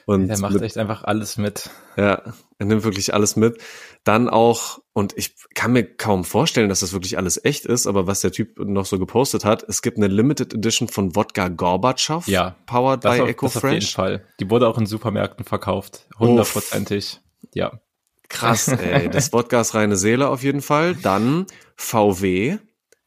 Und 0.06 0.28
der 0.28 0.38
macht 0.38 0.54
mit, 0.54 0.62
echt 0.62 0.78
einfach 0.78 1.04
alles 1.04 1.36
mit. 1.36 1.68
Ja, 1.98 2.22
er 2.58 2.66
nimmt 2.66 2.82
wirklich 2.82 3.12
alles 3.12 3.36
mit. 3.36 3.60
Dann 4.04 4.30
auch, 4.30 4.78
und 4.94 5.12
ich 5.18 5.34
kann 5.54 5.74
mir 5.74 5.84
kaum 5.84 6.24
vorstellen, 6.24 6.70
dass 6.70 6.80
das 6.80 6.94
wirklich 6.94 7.18
alles 7.18 7.44
echt 7.44 7.66
ist, 7.66 7.86
aber 7.86 8.06
was 8.06 8.22
der 8.22 8.32
Typ 8.32 8.58
noch 8.58 8.86
so 8.86 8.98
gepostet 8.98 9.44
hat, 9.44 9.64
es 9.68 9.82
gibt 9.82 9.98
eine 9.98 10.06
Limited 10.06 10.54
Edition 10.54 10.88
von 10.88 11.14
Wodka 11.14 11.48
Gorbatschow. 11.48 12.26
Ja. 12.26 12.56
Powered 12.64 13.02
by 13.02 13.20
auf, 13.20 13.28
Eco 13.28 13.48
Fresh. 13.50 13.64
Auf 13.64 13.70
jeden 13.70 13.86
Fall. 13.86 14.24
Die 14.40 14.48
wurde 14.48 14.66
auch 14.66 14.78
in 14.78 14.86
Supermärkten 14.86 15.44
verkauft. 15.44 16.06
Hundertprozentig. 16.18 17.20
Ja. 17.54 17.80
Krass, 18.28 18.68
ey. 18.68 19.08
Das 19.08 19.32
Wodka 19.32 19.60
ist 19.60 19.74
reine 19.74 19.96
Seele 19.96 20.28
auf 20.28 20.42
jeden 20.42 20.60
Fall. 20.60 20.94
Dann 20.94 21.46
VW, 21.76 22.58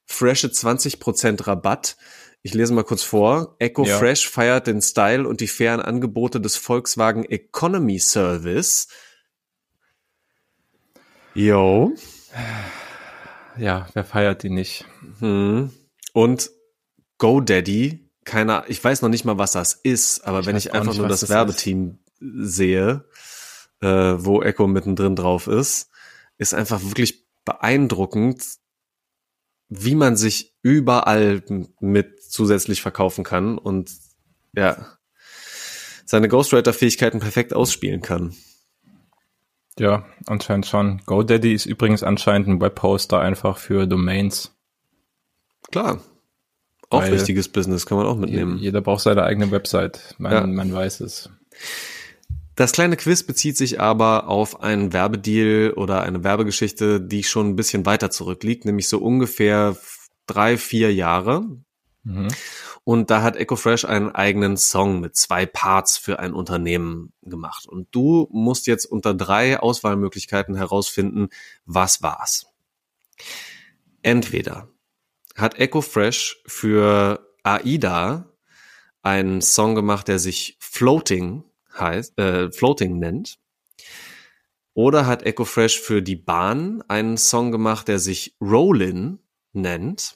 freshe 0.06 0.48
20% 0.48 1.48
Rabatt. 1.48 1.98
Ich 2.44 2.54
lese 2.56 2.74
mal 2.74 2.84
kurz 2.84 3.04
vor. 3.04 3.56
Eco 3.60 3.86
ja. 3.86 3.98
Fresh 4.00 4.28
feiert 4.28 4.66
den 4.66 4.82
Style 4.82 5.28
und 5.28 5.42
die 5.42 5.48
fairen 5.48 5.80
Angebote 5.80 6.42
des 6.42 6.58
Volkswagen 6.58 7.24
Economy 7.24 8.00
Service. 8.00 8.88
Yo. 11.36 11.94
Ja, 13.58 13.88
wer 13.94 14.04
feiert 14.04 14.44
die 14.44 14.50
nicht? 14.50 14.86
Hm. 15.20 15.72
Und 16.14 16.50
GoDaddy, 17.20 18.10
keiner, 18.26 18.66
ich 18.68 18.84
weiß 18.84 19.04
noch 19.04 19.10
nicht 19.10 19.24
mal, 19.24 19.38
was 19.38 19.52
das 19.52 19.74
ist, 19.74 20.26
aber 20.26 20.40
ich 20.40 20.46
wenn 20.48 20.56
ich 20.56 20.74
einfach 20.74 20.96
nur 20.96 21.08
das, 21.08 21.22
das 21.22 21.30
Werbeteam 21.30 22.00
sehe, 22.20 23.06
äh, 23.82 23.88
wo 23.88 24.42
Echo 24.42 24.68
mittendrin 24.68 25.16
drauf 25.16 25.48
ist, 25.48 25.90
ist 26.38 26.54
einfach 26.54 26.82
wirklich 26.82 27.26
beeindruckend, 27.46 28.44
wie 29.70 29.96
man 29.96 30.16
sich 30.16 30.56
überall 30.62 31.44
mit 31.80 32.22
zusätzlich 32.24 32.82
verkaufen 32.82 33.24
kann 33.24 33.58
und 33.58 33.92
ja, 34.54 34.98
seine 36.06 36.28
Ghostwriter-Fähigkeiten 36.28 37.20
perfekt 37.20 37.54
ausspielen 37.54 38.02
kann. 38.02 38.36
Ja, 39.80 40.06
anscheinend 40.28 40.68
schon. 40.68 41.02
GoDaddy 41.06 41.54
ist 41.54 41.66
übrigens 41.66 42.04
anscheinend 42.04 42.48
ein 42.48 42.62
Webhoster 42.62 43.22
einfach 43.22 43.58
für 43.58 43.88
Domains. 43.88 44.54
Klar. 45.72 46.02
Auch 46.90 47.04
Weil 47.04 47.14
wichtiges 47.14 47.48
Business, 47.48 47.86
kann 47.86 47.98
man 47.98 48.06
auch 48.06 48.18
mitnehmen. 48.18 48.58
Jeder 48.58 48.82
braucht 48.82 49.02
seine 49.02 49.24
eigene 49.24 49.50
Website. 49.52 50.16
Man, 50.18 50.34
ja. 50.34 50.46
man 50.46 50.74
weiß 50.74 51.00
es. 51.00 51.30
Das 52.62 52.74
kleine 52.74 52.96
Quiz 52.96 53.24
bezieht 53.24 53.58
sich 53.58 53.82
aber 53.82 54.28
auf 54.28 54.62
einen 54.62 54.94
Werbedeal 54.94 55.72
oder 55.72 56.04
eine 56.04 56.24
Werbegeschichte, 56.24 57.02
die 57.02 57.24
schon 57.24 57.48
ein 57.48 57.56
bisschen 57.56 57.88
weiter 57.88 58.12
zurückliegt, 58.12 58.66
nämlich 58.66 58.88
so 58.88 59.00
ungefähr 59.00 59.76
drei, 60.28 60.60
vier 60.60 60.94
Jahre. 60.94 61.44
Mhm. 62.04 62.28
Und 62.84 63.10
da 63.10 63.24
hat 63.24 63.36
EcoFresh 63.36 63.86
einen 63.86 64.12
eigenen 64.12 64.58
Song 64.58 65.00
mit 65.00 65.16
zwei 65.16 65.48
Parts 65.48 65.98
für 65.98 66.20
ein 66.20 66.34
Unternehmen 66.34 67.14
gemacht. 67.24 67.66
Und 67.66 67.88
du 67.90 68.28
musst 68.32 68.68
jetzt 68.68 68.86
unter 68.86 69.16
drei 69.16 69.60
Auswahlmöglichkeiten 69.60 70.54
herausfinden, 70.54 71.30
was 71.66 72.04
war's. 72.04 72.46
Entweder 74.04 74.68
hat 75.36 75.58
EcoFresh 75.58 76.44
für 76.46 77.28
AIDA 77.42 78.30
einen 79.02 79.42
Song 79.42 79.74
gemacht, 79.74 80.08
der 80.08 80.20
sich 80.20 80.58
Floating 80.60 81.44
heißt, 81.78 82.18
äh, 82.20 82.52
Floating 82.52 83.00
nennt. 83.00 83.38
Oder 84.74 85.06
hat 85.06 85.24
Echo 85.24 85.46
Fresh 85.46 85.80
für 85.80 86.02
die 86.02 86.16
Bahn 86.16 86.84
einen 86.88 87.18
Song 87.18 87.52
gemacht, 87.52 87.88
der 87.88 88.00
sich 88.00 88.36
Rollin 88.40 89.20
nennt? 89.54 90.16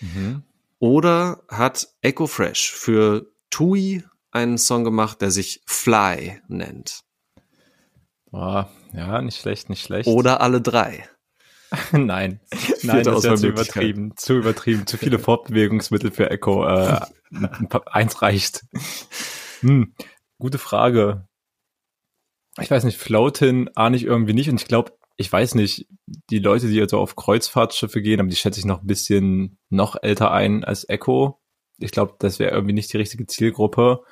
Mhm. 0.00 0.42
Oder 0.78 1.42
hat 1.48 1.88
Echo 2.00 2.26
Fresh 2.26 2.72
für 2.72 3.30
Tui 3.50 4.02
einen 4.30 4.58
Song 4.58 4.84
gemacht, 4.84 5.20
der 5.20 5.30
sich 5.30 5.62
Fly 5.66 6.40
nennt? 6.48 7.02
Oh, 8.32 8.64
ja, 8.94 9.20
nicht 9.20 9.40
schlecht, 9.40 9.68
nicht 9.68 9.84
schlecht. 9.84 10.08
Oder 10.08 10.40
alle 10.40 10.60
drei? 10.60 11.08
Nein, 11.92 12.40
nein, 12.82 13.04
das 13.04 13.18
ist 13.18 13.24
ja 13.24 13.36
zu 13.36 13.46
übertrieben, 13.46 14.16
zu 14.16 14.38
übertrieben, 14.38 14.88
zu 14.88 14.98
viele 14.98 15.20
Fortbewegungsmittel 15.20 16.10
für 16.10 16.28
Echo. 16.28 16.66
Äh, 16.66 17.00
eins 17.86 18.22
reicht. 18.22 18.64
Hm, 19.60 19.94
gute 20.40 20.58
Frage. 20.58 21.28
Ich 22.58 22.70
weiß 22.70 22.82
nicht, 22.82 22.98
Floatin 22.98 23.70
ahne 23.76 23.96
ich 23.96 24.04
irgendwie 24.04 24.34
nicht 24.34 24.50
und 24.50 24.60
ich 24.60 24.66
glaube, 24.66 24.92
ich 25.16 25.32
weiß 25.32 25.54
nicht, 25.54 25.86
die 26.30 26.38
Leute, 26.38 26.68
die 26.68 26.80
also 26.80 26.98
auf 26.98 27.14
Kreuzfahrtschiffe 27.14 28.02
gehen, 28.02 28.20
aber 28.20 28.28
die 28.28 28.36
schätze 28.36 28.58
ich 28.58 28.66
noch 28.66 28.80
ein 28.80 28.86
bisschen 28.86 29.58
noch 29.68 29.96
älter 30.02 30.32
ein 30.32 30.64
als 30.64 30.88
Echo. 30.88 31.40
Ich 31.78 31.92
glaube, 31.92 32.16
das 32.18 32.38
wäre 32.38 32.52
irgendwie 32.52 32.72
nicht 32.72 32.92
die 32.92 32.96
richtige 32.96 33.26
Zielgruppe. 33.26 34.02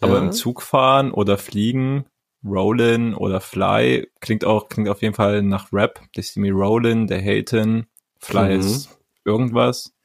Aber 0.00 0.18
ja. 0.18 0.24
im 0.24 0.32
Zug 0.32 0.62
fahren 0.62 1.12
oder 1.12 1.38
fliegen, 1.38 2.04
Rollin 2.44 3.14
oder 3.14 3.40
Fly 3.40 4.08
klingt 4.20 4.44
auch, 4.44 4.68
klingt 4.68 4.88
auf 4.88 5.02
jeden 5.02 5.14
Fall 5.14 5.42
nach 5.42 5.72
Rap. 5.72 6.00
Sehe 6.16 6.42
mir 6.42 6.52
Rollin, 6.52 7.06
der 7.06 7.22
Haten, 7.22 7.86
Fly 8.18 8.54
mhm. 8.54 8.60
ist 8.60 8.98
irgendwas. 9.24 9.95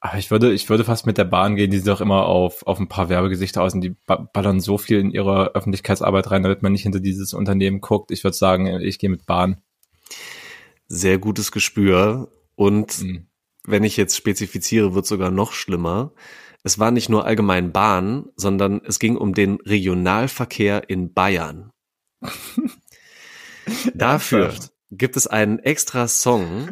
Aber 0.00 0.16
ich 0.16 0.30
würde, 0.30 0.52
ich 0.52 0.68
würde 0.68 0.84
fast 0.84 1.06
mit 1.06 1.18
der 1.18 1.24
Bahn 1.24 1.56
gehen, 1.56 1.70
die 1.70 1.78
sieht 1.78 1.88
auch 1.88 2.00
immer 2.00 2.26
auf, 2.26 2.64
auf 2.66 2.78
ein 2.78 2.88
paar 2.88 3.08
Werbegesichter 3.08 3.62
aus 3.62 3.74
und 3.74 3.80
die 3.80 3.96
ballern 4.06 4.60
so 4.60 4.78
viel 4.78 5.00
in 5.00 5.10
ihre 5.10 5.54
Öffentlichkeitsarbeit 5.54 6.30
rein, 6.30 6.44
damit 6.44 6.62
man 6.62 6.72
nicht 6.72 6.84
hinter 6.84 7.00
dieses 7.00 7.34
Unternehmen 7.34 7.80
guckt. 7.80 8.12
Ich 8.12 8.22
würde 8.22 8.36
sagen, 8.36 8.66
ich 8.80 8.98
gehe 8.98 9.10
mit 9.10 9.26
Bahn. 9.26 9.60
Sehr 10.86 11.18
gutes 11.18 11.50
Gespür. 11.50 12.30
Und 12.54 13.02
mhm. 13.02 13.26
wenn 13.64 13.82
ich 13.82 13.96
jetzt 13.96 14.16
spezifiziere, 14.16 14.94
wird 14.94 15.06
sogar 15.06 15.32
noch 15.32 15.52
schlimmer. 15.52 16.12
Es 16.62 16.78
war 16.78 16.92
nicht 16.92 17.08
nur 17.08 17.24
allgemein 17.24 17.72
Bahn, 17.72 18.26
sondern 18.36 18.80
es 18.84 19.00
ging 19.00 19.16
um 19.16 19.34
den 19.34 19.56
Regionalverkehr 19.56 20.88
in 20.88 21.12
Bayern. 21.12 21.72
Dafür 23.94 24.54
gibt 24.90 25.16
es 25.16 25.26
einen 25.26 25.58
extra 25.58 26.08
Song, 26.08 26.70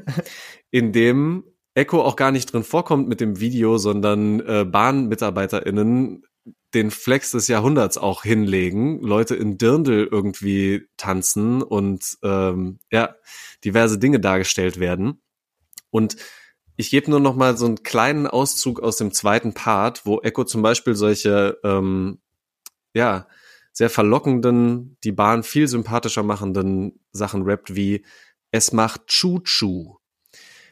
in 0.70 0.92
dem 0.92 1.44
Echo 1.76 2.00
auch 2.00 2.16
gar 2.16 2.32
nicht 2.32 2.52
drin 2.52 2.64
vorkommt 2.64 3.06
mit 3.06 3.20
dem 3.20 3.38
Video, 3.38 3.76
sondern 3.76 4.40
äh, 4.40 4.64
BahnmitarbeiterInnen 4.64 6.24
den 6.72 6.90
Flex 6.90 7.32
des 7.32 7.48
Jahrhunderts 7.48 7.98
auch 7.98 8.22
hinlegen, 8.22 9.00
Leute 9.02 9.34
in 9.36 9.58
Dirndl 9.58 10.08
irgendwie 10.10 10.88
tanzen 10.96 11.62
und 11.62 12.16
ähm, 12.22 12.78
ja, 12.90 13.16
diverse 13.62 13.98
Dinge 13.98 14.20
dargestellt 14.20 14.80
werden. 14.80 15.20
Und 15.90 16.16
ich 16.76 16.90
gebe 16.90 17.10
nur 17.10 17.20
noch 17.20 17.36
mal 17.36 17.58
so 17.58 17.66
einen 17.66 17.82
kleinen 17.82 18.26
Auszug 18.26 18.80
aus 18.80 18.96
dem 18.96 19.12
zweiten 19.12 19.52
Part, 19.52 20.06
wo 20.06 20.20
Echo 20.20 20.44
zum 20.44 20.62
Beispiel 20.62 20.94
solche 20.94 21.58
ähm, 21.62 22.20
ja 22.94 23.28
sehr 23.72 23.90
verlockenden, 23.90 24.96
die 25.04 25.12
Bahn 25.12 25.42
viel 25.42 25.68
sympathischer 25.68 26.22
machenden 26.22 27.00
Sachen 27.12 27.42
rappt 27.42 27.76
wie 27.76 28.04
es 28.50 28.72
macht 28.72 29.08
Chu-Chu 29.08 29.95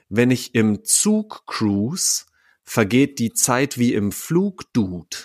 wenn 0.08 0.30
ich 0.30 0.54
im 0.54 0.84
Zug 0.84 1.46
cruise, 1.46 2.24
vergeht 2.62 3.18
die 3.18 3.32
Zeit 3.32 3.78
wie 3.78 3.94
im 3.94 4.12
Flug, 4.12 4.72
Dude. 4.72 5.16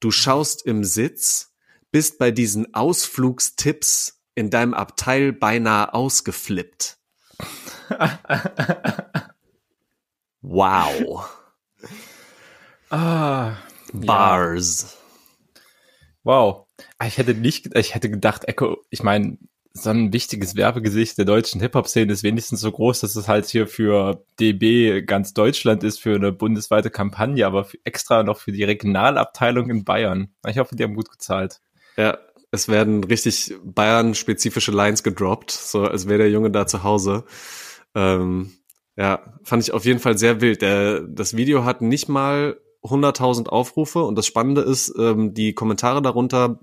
Du 0.00 0.10
schaust 0.10 0.66
im 0.66 0.84
Sitz, 0.84 1.54
bist 1.90 2.18
bei 2.18 2.30
diesen 2.30 2.74
Ausflugstipps 2.74 4.20
in 4.34 4.50
deinem 4.50 4.74
Abteil 4.74 5.32
beinahe 5.32 5.94
ausgeflippt. 5.94 6.98
wow. 10.40 11.28
Ah, 12.90 13.56
Bars. 13.92 14.82
Ja. 14.82 14.88
Wow. 16.24 16.66
Ich 17.04 17.18
hätte 17.18 17.34
nicht, 17.34 17.76
ich 17.76 17.94
hätte 17.94 18.10
gedacht, 18.10 18.46
Echo, 18.46 18.78
ich 18.90 19.02
meine, 19.02 19.38
so 19.76 19.90
ein 19.90 20.12
wichtiges 20.12 20.54
Werbegesicht 20.54 21.18
der 21.18 21.24
deutschen 21.24 21.60
Hip-Hop-Szene 21.60 22.12
ist 22.12 22.22
wenigstens 22.22 22.60
so 22.60 22.70
groß, 22.70 23.00
dass 23.00 23.16
es 23.16 23.26
halt 23.26 23.46
hier 23.46 23.66
für 23.66 24.24
DB 24.38 25.02
ganz 25.02 25.34
Deutschland 25.34 25.82
ist, 25.82 26.00
für 26.00 26.14
eine 26.14 26.30
bundesweite 26.30 26.90
Kampagne, 26.90 27.44
aber 27.44 27.66
extra 27.82 28.22
noch 28.22 28.38
für 28.38 28.52
die 28.52 28.62
Regionalabteilung 28.62 29.68
in 29.70 29.84
Bayern. 29.84 30.28
Ich 30.46 30.58
hoffe, 30.58 30.76
die 30.76 30.84
haben 30.84 30.94
gut 30.94 31.10
gezahlt. 31.10 31.60
Ja, 31.96 32.18
es 32.52 32.68
werden 32.68 33.02
richtig 33.02 33.52
Bayern-spezifische 33.64 34.70
Lines 34.70 35.02
gedroppt, 35.02 35.50
so 35.50 35.82
als 35.82 36.06
wäre 36.06 36.18
der 36.18 36.30
Junge 36.30 36.52
da 36.52 36.68
zu 36.68 36.84
Hause. 36.84 37.24
Ähm, 37.96 38.52
ja, 38.96 39.34
fand 39.42 39.64
ich 39.64 39.72
auf 39.72 39.84
jeden 39.84 39.98
Fall 39.98 40.16
sehr 40.16 40.40
wild. 40.40 40.62
Der, 40.62 41.00
das 41.00 41.36
Video 41.36 41.64
hat 41.64 41.82
nicht 41.82 42.08
mal 42.08 42.60
100.000 42.84 43.48
Aufrufe 43.48 44.04
und 44.04 44.16
das 44.16 44.26
Spannende 44.26 44.60
ist, 44.60 44.94
ähm, 44.98 45.34
die 45.34 45.54
Kommentare 45.54 46.00
darunter 46.00 46.60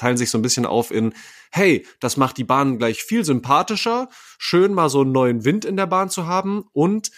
teilen 0.00 0.16
sich 0.16 0.30
so 0.30 0.38
ein 0.38 0.42
bisschen 0.42 0.66
auf 0.66 0.90
in, 0.90 1.14
hey, 1.50 1.86
das 2.00 2.16
macht 2.16 2.38
die 2.38 2.44
Bahn 2.44 2.78
gleich 2.78 3.02
viel 3.02 3.24
sympathischer, 3.24 4.08
schön 4.38 4.74
mal 4.74 4.88
so 4.88 5.02
einen 5.02 5.12
neuen 5.12 5.44
Wind 5.44 5.64
in 5.64 5.76
der 5.76 5.86
Bahn 5.86 6.10
zu 6.10 6.26
haben 6.26 6.64
und 6.72 7.10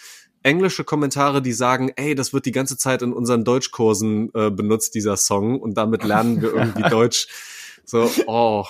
englische 0.43 0.83
Kommentare, 0.83 1.41
die 1.41 1.53
sagen, 1.53 1.91
ey, 1.95 2.15
das 2.15 2.33
wird 2.33 2.45
die 2.45 2.51
ganze 2.51 2.77
Zeit 2.77 3.01
in 3.01 3.13
unseren 3.13 3.45
Deutschkursen 3.45 4.29
äh, 4.33 4.51
benutzt, 4.51 4.93
dieser 4.93 5.17
Song 5.17 5.59
und 5.59 5.77
damit 5.77 6.03
lernen 6.03 6.41
wir 6.41 6.53
irgendwie 6.53 6.83
Deutsch. 6.89 7.27
So, 7.85 8.11
oh. 8.27 8.65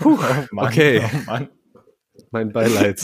Puh, 0.00 0.18
oh 0.18 0.46
Mann, 0.50 0.66
okay. 0.66 1.02
Oh 1.04 1.18
Mann. 1.26 1.48
Mein 2.30 2.52
Beileid. 2.52 3.00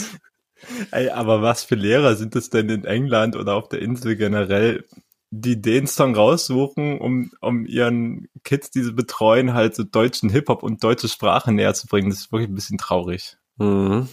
Ey, 0.91 1.09
aber 1.09 1.41
was 1.41 1.63
für 1.63 1.75
Lehrer 1.75 2.15
sind 2.15 2.35
es 2.35 2.49
denn 2.49 2.69
in 2.69 2.85
England 2.85 3.35
oder 3.35 3.55
auf 3.55 3.69
der 3.69 3.81
Insel 3.81 4.15
generell, 4.15 4.85
die 5.31 5.61
den 5.61 5.87
Song 5.87 6.15
raussuchen, 6.15 6.99
um, 6.99 7.31
um 7.41 7.65
ihren 7.65 8.27
Kids, 8.43 8.71
die 8.71 8.83
sie 8.83 8.93
betreuen, 8.93 9.53
halt 9.53 9.75
so 9.75 9.83
deutschen 9.83 10.29
Hip-Hop 10.29 10.63
und 10.63 10.83
deutsche 10.83 11.07
Sprache 11.07 11.51
näher 11.51 11.73
zu 11.73 11.87
bringen. 11.87 12.09
Das 12.09 12.19
ist 12.19 12.31
wirklich 12.31 12.49
ein 12.49 12.55
bisschen 12.55 12.77
traurig. 12.77 13.37
Mhm. 13.57 14.07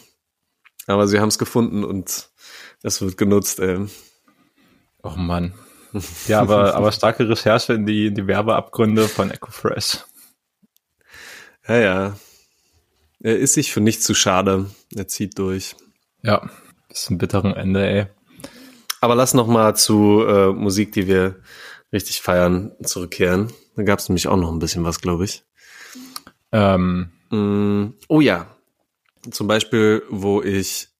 Aber 0.86 1.06
sie 1.06 1.20
haben 1.20 1.28
es 1.28 1.38
gefunden 1.38 1.84
und 1.84 2.30
es 2.82 3.00
wird 3.00 3.16
genutzt, 3.16 3.60
ey. 3.60 3.86
Oh 5.02 5.16
Mann. 5.16 5.54
Ja, 6.26 6.40
aber, 6.40 6.74
aber 6.74 6.92
starke 6.92 7.28
Recherche 7.28 7.74
in 7.74 7.86
die, 7.86 8.06
in 8.06 8.14
die 8.14 8.26
Werbeabgründe 8.26 9.08
von 9.08 9.30
EcoFresh. 9.30 9.98
Ja, 11.68 11.76
ja. 11.76 12.16
Er 13.20 13.38
ist 13.38 13.54
sich 13.54 13.72
für 13.72 13.80
nichts 13.80 14.04
zu 14.04 14.14
schade. 14.14 14.70
Er 14.94 15.06
zieht 15.06 15.38
durch. 15.38 15.76
Ja, 16.22 16.50
bis 16.88 17.02
zum 17.02 17.18
bitteren 17.18 17.54
Ende, 17.54 17.86
ey. 17.86 18.06
Aber 19.02 19.16
lass 19.16 19.34
noch 19.34 19.48
mal 19.48 19.74
zu 19.74 20.24
äh, 20.24 20.52
Musik, 20.52 20.92
die 20.92 21.08
wir 21.08 21.40
richtig 21.92 22.22
feiern, 22.22 22.70
zurückkehren. 22.84 23.52
Da 23.74 23.82
gab 23.82 23.98
es 23.98 24.08
nämlich 24.08 24.28
auch 24.28 24.36
noch 24.36 24.52
ein 24.52 24.60
bisschen 24.60 24.84
was, 24.84 25.00
glaube 25.00 25.24
ich. 25.24 25.42
Ähm. 26.52 27.10
Mm, 27.30 27.94
oh 28.06 28.20
ja. 28.20 28.46
Zum 29.28 29.48
Beispiel, 29.48 30.04
wo 30.08 30.40
ich 30.40 30.90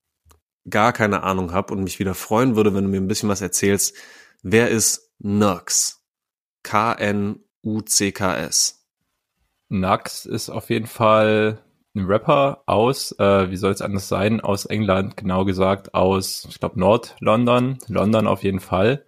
gar 0.69 0.91
keine 0.91 1.23
Ahnung 1.23 1.53
habe 1.53 1.73
und 1.73 1.81
mich 1.85 1.97
wieder 1.97 2.13
freuen 2.13 2.57
würde, 2.57 2.75
wenn 2.75 2.83
du 2.83 2.89
mir 2.89 2.99
ein 2.99 3.07
bisschen 3.07 3.29
was 3.29 3.39
erzählst. 3.41 3.95
Wer 4.41 4.67
ist 4.69 5.13
Nux? 5.19 6.03
K-N-U-C-K-S. 6.63 7.39
Nux 9.69 10.25
ist 10.25 10.49
auf 10.49 10.69
jeden 10.69 10.87
Fall 10.87 11.63
ein 11.95 12.05
Rapper 12.05 12.63
aus, 12.65 13.11
äh, 13.19 13.49
wie 13.51 13.57
soll 13.57 13.71
es 13.71 13.81
anders 13.81 14.07
sein, 14.07 14.41
aus 14.41 14.65
England, 14.65 15.17
genau 15.17 15.45
gesagt 15.45 15.93
aus, 15.93 16.47
ich 16.49 16.59
glaube, 16.59 16.79
Nord-London, 16.79 17.77
London 17.87 18.27
auf 18.27 18.43
jeden 18.43 18.59
Fall, 18.59 19.05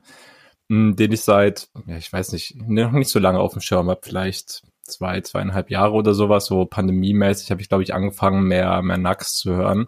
hm, 0.69 0.95
den 0.95 1.11
ich 1.11 1.21
seit, 1.21 1.69
ja, 1.87 1.97
ich 1.97 2.11
weiß 2.11 2.31
nicht, 2.31 2.55
noch 2.67 2.91
nicht 2.91 3.09
so 3.09 3.19
lange 3.19 3.39
auf 3.39 3.53
dem 3.53 3.61
Schirm 3.61 3.89
habe, 3.89 4.01
vielleicht 4.03 4.63
zwei, 4.83 5.21
zweieinhalb 5.21 5.71
Jahre 5.71 5.93
oder 5.93 6.13
sowas, 6.13 6.45
so 6.45 6.65
pandemiemäßig 6.65 7.49
habe 7.49 7.61
ich, 7.61 7.69
glaube 7.69 7.83
ich, 7.83 7.93
angefangen, 7.93 8.43
mehr, 8.43 8.81
mehr 8.83 8.97
Nux 8.97 9.33
zu 9.33 9.55
hören. 9.55 9.87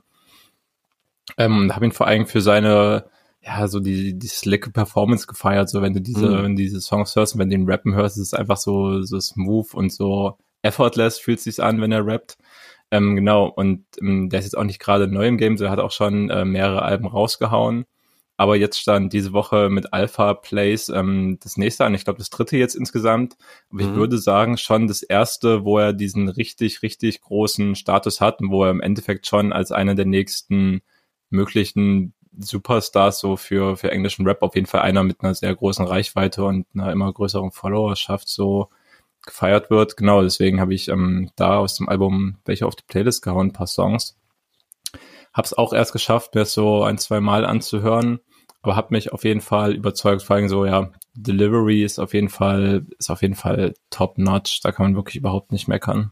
Ähm, 1.38 1.76
habe 1.76 1.86
ihn 1.86 1.92
vor 1.92 2.08
allem 2.08 2.26
für 2.26 2.42
seine, 2.42 3.06
ja, 3.42 3.68
so 3.68 3.80
die, 3.80 4.18
die 4.18 4.28
slicke 4.28 4.72
Performance 4.72 5.28
gefeiert, 5.28 5.70
so 5.70 5.84
wenn 5.84 5.94
du 5.94 6.02
diese, 6.02 6.28
mhm. 6.28 6.44
wenn 6.44 6.56
du 6.56 6.64
diese 6.64 6.82
Songs 6.82 7.16
hörst 7.16 7.36
und 7.36 7.40
wenn 7.40 7.50
du 7.50 7.58
den 7.58 7.70
Rappen 7.70 7.94
hörst, 7.94 8.18
ist 8.18 8.28
es 8.28 8.34
einfach 8.34 8.58
so, 8.58 9.04
so 9.04 9.20
smooth 9.20 9.74
und 9.76 9.92
so 9.92 10.38
effortless 10.64 11.20
fühlt 11.20 11.40
sich 11.40 11.62
an, 11.62 11.82
wenn 11.82 11.92
er 11.92 12.06
rappt. 12.06 12.38
Ähm, 12.92 13.16
genau, 13.16 13.48
und 13.48 13.86
ähm, 14.00 14.30
der 14.30 14.40
ist 14.40 14.46
jetzt 14.46 14.58
auch 14.58 14.64
nicht 14.64 14.80
gerade 14.80 15.08
neu 15.08 15.28
im 15.28 15.38
Game, 15.38 15.58
so 15.58 15.66
er 15.66 15.72
hat 15.72 15.80
auch 15.80 15.92
schon 15.92 16.30
äh, 16.30 16.46
mehrere 16.46 16.84
Alben 16.84 17.08
rausgehauen. 17.08 17.86
Aber 18.40 18.56
jetzt 18.56 18.80
stand 18.80 19.14
diese 19.14 19.34
Woche 19.34 19.70
mit 19.70 19.94
Alpha 19.94 20.36
Plays 20.36 20.90
ähm, 20.90 21.40
das 21.42 21.58
nächste 21.58 21.86
an, 21.86 21.96
ich 21.96 22.04
glaube 22.06 22.20
das 22.20 22.30
dritte 22.30 22.56
jetzt 22.56 22.76
insgesamt. 22.76 23.36
Aber 23.72 23.84
mhm. 23.84 23.90
ich 23.90 23.96
würde 23.96 24.18
sagen, 24.20 24.58
schon 24.58 24.88
das 24.88 25.02
erste, 25.02 25.66
wo 25.66 25.80
er 25.80 25.92
diesen 25.92 26.30
richtig, 26.30 26.84
richtig 26.84 27.22
großen 27.22 27.76
Status 27.76 28.22
hat 28.22 28.40
und 28.40 28.52
wo 28.52 28.64
er 28.64 28.72
im 28.72 28.82
Endeffekt 28.82 29.26
schon 29.28 29.52
als 29.52 29.72
einer 29.72 29.96
der 29.96 30.06
nächsten 30.06 30.82
möglichen 31.32 32.14
Superstars 32.40 33.20
so 33.20 33.38
für, 33.38 33.76
für 33.76 33.92
englischen 33.92 34.28
Rap 34.28 34.44
auf 34.44 34.56
jeden 34.56 34.68
Fall 34.68 34.82
einer 34.82 35.04
mit 35.04 35.22
einer 35.22 35.34
sehr 35.34 35.56
großen 35.56 35.86
Reichweite 35.86 36.44
und 36.44 36.68
einer 36.76 36.92
immer 36.92 37.12
größeren 37.12 37.52
Followerschaft 37.52 38.30
so 38.30 38.70
gefeiert 39.28 39.70
wird. 39.70 39.98
Genau, 39.98 40.22
deswegen 40.22 40.60
habe 40.60 40.74
ich 40.74 40.88
ähm, 40.88 41.30
da 41.36 41.58
aus 41.58 41.76
dem 41.76 41.88
Album 41.88 42.38
welche 42.46 42.66
auf 42.66 42.76
die 42.76 42.86
Playlist 42.88 43.22
gehauen, 43.22 43.48
ein 43.48 43.54
paar 43.54 43.68
Songs. 43.68 44.18
Hab's 45.34 45.54
auch 45.54 45.74
erst 45.74 45.94
geschafft, 45.94 46.34
mir 46.34 46.46
so 46.46 46.84
ein, 46.84 46.98
zwei 46.98 47.20
Mal 47.20 47.46
anzuhören. 47.46 48.20
aber 48.64 48.76
hat 48.76 48.92
mich 48.92 49.14
auf 49.14 49.24
jeden 49.24 49.42
Fall 49.42 49.76
überzeugt. 49.76 50.24
Vor 50.24 50.36
allem 50.36 50.50
so, 50.50 50.66
ja, 50.66 50.92
Delivery 51.14 51.84
ist 51.84 52.00
auf 52.00 52.14
jeden 52.14 52.30
Fall, 52.30 52.86
ist 52.98 53.12
auf 53.12 53.22
jeden 53.22 53.36
Fall 53.36 53.76
top 53.92 54.18
notch. 54.18 54.62
Da 54.62 54.72
kann 54.72 54.88
man 54.88 54.96
wirklich 54.96 55.18
überhaupt 55.18 55.52
nicht 55.52 55.68
meckern. 55.68 56.12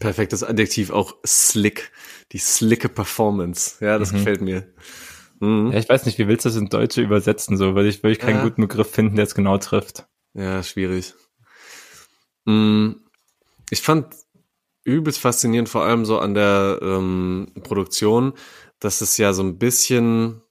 Perfektes 0.00 0.42
Adjektiv, 0.42 0.90
auch 0.90 1.14
slick. 1.24 1.92
Die 2.32 2.38
slicke 2.38 2.88
Performance. 2.88 3.84
Ja, 3.84 3.98
das 3.98 4.12
mhm. 4.12 4.16
gefällt 4.16 4.40
mir. 4.40 4.66
Mhm. 5.40 5.70
Ja, 5.72 5.78
ich 5.78 5.88
weiß 5.88 6.06
nicht, 6.06 6.18
wie 6.18 6.26
willst 6.26 6.44
du 6.44 6.48
das 6.48 6.56
in 6.56 6.68
Deutsche 6.68 7.02
übersetzen? 7.02 7.56
So 7.56 7.74
würde 7.74 7.88
ich, 7.88 8.02
würde 8.02 8.12
ich 8.12 8.18
keinen 8.18 8.36
ja. 8.36 8.42
guten 8.42 8.62
Begriff 8.62 8.90
finden, 8.90 9.16
der 9.16 9.24
es 9.24 9.34
genau 9.34 9.58
trifft. 9.58 10.06
Ja, 10.34 10.62
schwierig. 10.62 11.14
Mhm. 12.44 13.00
Ich 13.70 13.82
fand 13.82 14.14
übelst 14.84 15.18
faszinierend, 15.18 15.68
vor 15.68 15.84
allem 15.84 16.04
so 16.04 16.18
an 16.18 16.34
der 16.34 16.78
ähm, 16.82 17.52
Produktion, 17.62 18.34
dass 18.78 19.00
es 19.00 19.16
ja 19.16 19.32
so 19.32 19.42
ein 19.42 19.58
bisschen 19.58 20.42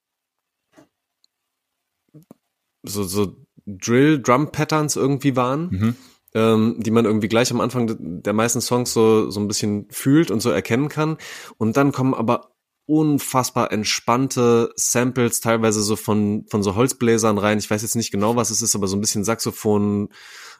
so, 2.81 3.03
so 3.03 3.37
Drill-Drum-Patterns 3.65 4.95
irgendwie 4.95 5.35
waren. 5.35 5.69
Mhm 5.69 5.95
ähm, 6.35 6.75
die 6.79 6.91
man 6.91 7.05
irgendwie 7.05 7.27
gleich 7.27 7.51
am 7.51 7.61
Anfang 7.61 7.95
der 7.99 8.33
meisten 8.33 8.61
Songs 8.61 8.93
so, 8.93 9.29
so 9.29 9.39
ein 9.39 9.47
bisschen 9.47 9.87
fühlt 9.91 10.31
und 10.31 10.41
so 10.41 10.49
erkennen 10.49 10.89
kann. 10.89 11.17
Und 11.57 11.77
dann 11.77 11.91
kommen 11.91 12.13
aber 12.13 12.51
unfassbar 12.85 13.71
entspannte 13.71 14.73
Samples, 14.75 15.39
teilweise 15.39 15.81
so 15.81 15.95
von, 15.95 16.45
von 16.49 16.63
so 16.63 16.75
Holzbläsern 16.75 17.37
rein. 17.37 17.59
Ich 17.59 17.69
weiß 17.69 17.81
jetzt 17.81 17.95
nicht 17.95 18.11
genau, 18.11 18.35
was 18.35 18.49
es 18.49 18.61
ist, 18.61 18.75
aber 18.75 18.87
so 18.87 18.97
ein 18.97 19.01
bisschen 19.01 19.23
Saxophon, 19.23 20.09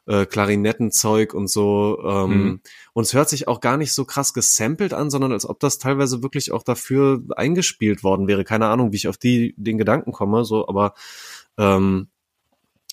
äh, 0.05 0.25
Klarinettenzeug 0.25 1.33
und 1.33 1.49
so. 1.49 1.99
Ähm, 2.05 2.29
mhm. 2.29 2.61
Und 2.93 3.03
es 3.03 3.13
hört 3.13 3.29
sich 3.29 3.47
auch 3.47 3.61
gar 3.61 3.77
nicht 3.77 3.93
so 3.93 4.05
krass 4.05 4.33
gesampelt 4.33 4.93
an, 4.93 5.09
sondern 5.09 5.31
als 5.31 5.47
ob 5.47 5.59
das 5.59 5.77
teilweise 5.77 6.23
wirklich 6.23 6.51
auch 6.51 6.63
dafür 6.63 7.21
eingespielt 7.35 8.03
worden 8.03 8.27
wäre. 8.27 8.43
Keine 8.43 8.67
Ahnung, 8.67 8.91
wie 8.91 8.97
ich 8.97 9.07
auf 9.07 9.17
die 9.17 9.55
den 9.57 9.77
Gedanken 9.77 10.11
komme, 10.11 10.45
so, 10.45 10.67
aber 10.67 10.93
ähm, 11.57 12.09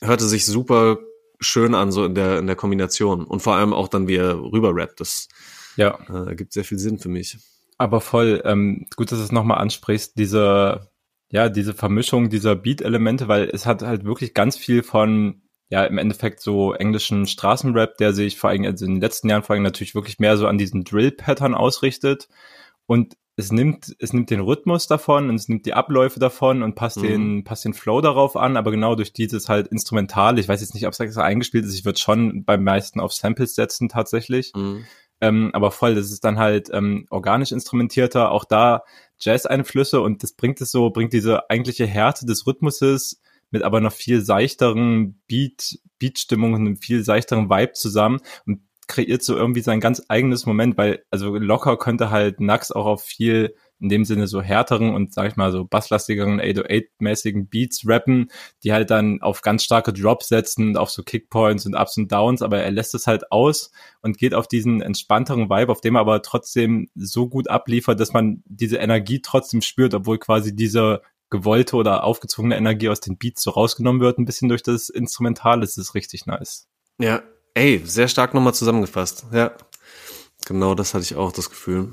hörte 0.03 0.25
sich 0.25 0.47
super 0.47 0.99
schön 1.41 1.75
an, 1.75 1.91
so 1.91 2.05
in 2.05 2.15
der, 2.15 2.39
in 2.39 2.47
der 2.47 2.57
Kombination. 2.57 3.25
Und 3.25 3.41
vor 3.41 3.55
allem 3.55 3.73
auch 3.73 3.89
dann, 3.89 4.09
wie 4.09 4.17
er 4.17 4.39
rüber 4.39 4.75
rappt. 4.75 5.01
Das 5.01 5.29
ja. 5.77 5.99
äh, 6.09 6.35
gibt 6.35 6.53
sehr 6.53 6.65
viel 6.65 6.79
Sinn 6.79 6.99
für 6.99 7.09
mich. 7.09 7.39
Aber 7.79 8.01
voll, 8.01 8.43
ähm, 8.45 8.87
gut, 8.95 9.11
dass 9.11 9.19
du 9.19 9.25
es 9.25 9.33
nochmal 9.33 9.59
ansprichst, 9.59 10.19
diese, 10.19 10.91
ja, 11.31 11.49
diese 11.49 11.73
Vermischung 11.73 12.29
dieser 12.29 12.55
Beat-Elemente, 12.55 13.27
weil 13.27 13.49
es 13.49 13.65
hat 13.65 13.83
halt 13.83 14.05
wirklich 14.05 14.35
ganz 14.35 14.57
viel 14.57 14.83
von, 14.83 15.41
ja, 15.71 15.85
im 15.85 15.99
Endeffekt 15.99 16.41
so 16.41 16.75
englischen 16.75 17.27
Straßenrap, 17.27 17.97
der 17.97 18.13
sich 18.13 18.37
vor 18.37 18.51
allem 18.51 18.65
also 18.65 18.85
in 18.85 18.95
den 18.95 19.01
letzten 19.01 19.29
Jahren 19.29 19.45
vor 19.45 19.55
allem 19.55 19.63
natürlich 19.63 19.95
wirklich 19.95 20.19
mehr 20.19 20.37
so 20.37 20.49
an 20.49 20.59
diesen 20.59 20.83
Drill-Pattern 20.83 21.55
ausrichtet. 21.55 22.29
Und 22.87 23.17
es 23.37 23.53
nimmt, 23.53 23.95
es 24.01 24.13
nimmt 24.13 24.31
den 24.31 24.41
Rhythmus 24.41 24.89
davon 24.89 25.29
und 25.29 25.37
es 25.37 25.49
nimmt 25.49 25.65
die 25.67 25.73
Abläufe 25.73 26.19
davon 26.19 26.65
und 26.65 26.75
passt 26.75 26.99
mhm. 26.99 27.03
den, 27.03 27.45
passt 27.45 27.65
den 27.65 27.73
Flow 27.73 28.01
darauf 28.01 28.37
an, 28.37 28.57
aber 28.57 28.73
genau 28.73 28.97
durch 28.97 29.13
dieses 29.13 29.49
halt 29.49 29.69
instrumental, 29.69 30.41
ich 30.41 30.49
weiß 30.49 30.61
jetzt 30.61 30.75
nicht, 30.75 30.87
ob 30.87 30.93
es 30.93 31.01
extra 31.01 31.23
eingespielt 31.23 31.65
ist, 31.65 31.75
ich 31.75 31.85
würde 31.85 32.01
schon 32.01 32.45
beim 32.45 32.65
meisten 32.65 32.99
auf 32.99 33.13
Samples 33.13 33.55
setzen 33.55 33.89
tatsächlich. 33.89 34.53
Mhm. 34.57 34.85
Ähm, 35.21 35.51
aber 35.53 35.71
voll, 35.71 35.95
das 35.95 36.11
ist 36.11 36.25
dann 36.25 36.39
halt 36.39 36.71
ähm, 36.73 37.07
organisch 37.11 37.53
instrumentierter, 37.53 38.33
auch 38.33 38.45
da 38.45 38.83
Jazz-Einflüsse 39.21 40.01
und 40.01 40.23
das 40.23 40.33
bringt 40.33 40.61
es 40.61 40.73
so, 40.73 40.91
bringt 40.91 41.13
diese 41.13 41.49
eigentliche 41.49 41.87
Härte 41.87 42.27
des 42.27 42.47
Rhythmuses 42.47 43.21
mit 43.51 43.63
aber 43.63 43.81
noch 43.81 43.93
viel 43.93 44.23
seichteren 44.23 45.21
Beat, 45.27 45.79
Beatstimmung 45.99 46.55
und 46.55 46.61
einem 46.61 46.77
viel 46.77 47.05
seichteren 47.05 47.51
Vibe 47.51 47.73
zusammen 47.73 48.21
und 48.47 48.61
kreiert 48.91 49.23
so 49.23 49.37
irgendwie 49.37 49.61
sein 49.61 49.81
ganz 49.81 50.03
eigenes 50.09 50.47
Moment, 50.47 50.77
weil 50.77 51.05
also 51.11 51.37
locker 51.37 51.77
könnte 51.77 52.11
halt 52.11 52.41
Nax 52.41 52.73
auch 52.73 52.87
auf 52.87 53.05
viel 53.05 53.55
in 53.81 53.89
dem 53.89 54.05
Sinne 54.05 54.27
so 54.27 54.43
härteren 54.43 54.95
und 54.95 55.15
sag 55.15 55.29
ich 55.29 55.37
mal 55.37 55.53
so 55.53 55.65
basslastigeren 55.65 56.41
808-mäßigen 56.41 57.49
Beats 57.49 57.87
rappen, 57.87 58.31
die 58.63 58.73
halt 58.73 58.91
dann 58.91 59.23
auf 59.23 59.41
ganz 59.41 59.65
starke 59.65 59.93
Drops 59.93 60.29
setzen, 60.29 60.77
auf 60.77 60.91
so 60.91 61.03
Kickpoints 61.03 61.67
und 61.67 61.75
Ups 61.75 61.97
und 61.97 62.13
Downs, 62.13 62.43
aber 62.43 62.59
er 62.59 62.71
lässt 62.71 62.95
es 62.95 63.07
halt 63.07 63.33
aus 63.33 63.71
und 64.03 64.19
geht 64.19 64.35
auf 64.35 64.49
diesen 64.49 64.83
entspannteren 64.83 65.49
Vibe, 65.49 65.73
auf 65.73 65.81
dem 65.81 65.95
er 65.95 66.03
aber 66.03 66.21
trotzdem 66.21 66.91
so 66.95 67.29
gut 67.29 67.49
abliefert, 67.49 67.99
dass 68.01 68.13
man 68.13 68.43
diese 68.45 68.77
Energie 68.77 69.23
trotzdem 69.23 69.63
spürt, 69.63 69.95
obwohl 69.95 70.19
quasi 70.19 70.55
diese 70.55 71.01
gewollte 71.31 71.77
oder 71.77 72.05
aufgezwungene 72.05 72.57
Energie 72.57 72.89
aus 72.89 73.01
den 73.01 73.17
Beats 73.17 73.43
so 73.43 73.51
rausgenommen 73.51 74.01
wird, 74.01 74.19
ein 74.19 74.25
bisschen 74.25 74.49
durch 74.49 74.63
das 74.63 74.89
Instrumental, 74.89 75.61
das 75.61 75.79
ist 75.79 75.95
richtig 75.95 76.27
nice. 76.27 76.69
Ja, 76.99 77.23
Ey, 77.55 77.83
sehr 77.85 78.09
stark 78.09 78.33
nochmal 78.35 78.55
zusammengefasst. 78.55 79.27
Ja. 79.33 79.53
Genau 80.47 80.75
das 80.75 80.95
hatte 80.95 81.05
ich 81.05 81.17
auch 81.17 81.33
das 81.33 81.51
Gefühl. 81.51 81.93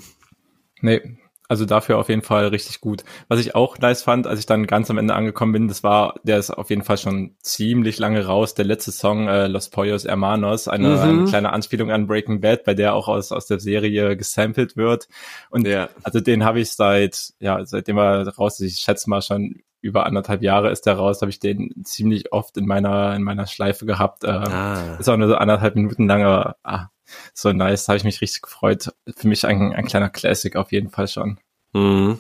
Nee, 0.82 1.18
also 1.48 1.66
dafür 1.66 1.98
auf 1.98 2.10
jeden 2.10 2.22
Fall 2.22 2.48
richtig 2.48 2.82
gut. 2.82 3.04
Was 3.28 3.40
ich 3.40 3.56
auch 3.56 3.78
nice 3.80 4.04
fand, 4.04 4.28
als 4.28 4.40
ich 4.40 4.46
dann 4.46 4.68
ganz 4.68 4.90
am 4.90 4.98
Ende 4.98 5.14
angekommen 5.14 5.54
bin, 5.54 5.68
das 5.68 5.84
war, 5.84 6.16
der 6.24 6.38
ist 6.38 6.52
auf 6.52 6.70
jeden 6.70 6.84
Fall 6.84 6.98
schon 6.98 7.36
ziemlich 7.42 8.00
lange 8.00 8.26
raus, 8.26 8.54
der 8.54 8.66
letzte 8.66 8.92
Song 8.92 9.28
äh, 9.28 9.48
Los 9.48 9.70
Pollos 9.70 10.06
Hermanos, 10.06 10.68
eine, 10.68 10.90
mhm. 10.90 11.00
eine 11.00 11.26
kleine 11.26 11.54
Anspielung 11.54 11.92
an 11.92 12.08
Breaking 12.08 12.42
Bad, 12.42 12.64
bei 12.66 12.74
der 12.74 12.94
auch 12.94 13.08
aus, 13.08 13.32
aus 13.32 13.48
der 13.48 13.60
Serie 13.60 14.18
gesampelt 14.18 14.76
wird. 14.76 15.08
Und 15.50 15.68
ja. 15.68 15.90
also 16.04 16.20
den 16.20 16.44
habe 16.44 16.60
ich 16.60 16.72
seit, 16.72 17.34
ja, 17.40 17.66
seitdem 17.66 17.98
er 17.98 18.28
raus 18.28 18.60
ist, 18.60 18.74
ich 18.74 18.80
schätze 18.80 19.10
mal 19.10 19.22
schon 19.22 19.62
über 19.80 20.06
anderthalb 20.06 20.42
Jahre 20.42 20.72
ist 20.72 20.86
der 20.86 20.96
raus, 20.96 21.22
habe 21.22 21.30
ich 21.30 21.40
den 21.40 21.84
ziemlich 21.84 22.34
oft 22.34 22.58
in 22.58 22.66
meiner 22.66 23.16
in 23.16 23.24
meiner 23.24 23.46
Schleife 23.46 23.86
gehabt. 23.86 24.24
Äh, 24.24 24.30
ah. 24.30 24.98
Ist 25.00 25.08
auch 25.08 25.18
nur 25.18 25.28
so 25.28 25.36
anderthalb 25.36 25.76
Minuten 25.76 26.08
lang, 26.08 26.24
aber 26.24 26.58
ah, 26.64 26.88
so 27.34 27.52
nice, 27.54 27.88
habe 27.88 27.98
ich 27.98 28.04
mich 28.04 28.22
richtig 28.22 28.42
gefreut. 28.42 28.92
Für 29.16 29.28
mich 29.28 29.46
ein, 29.46 29.74
ein 29.74 29.86
kleiner 29.86 30.10
Classic 30.10 30.56
auf 30.56 30.72
jeden 30.72 30.90
Fall 30.90 31.08
schon. 31.08 31.40
Mhm. 31.74 32.20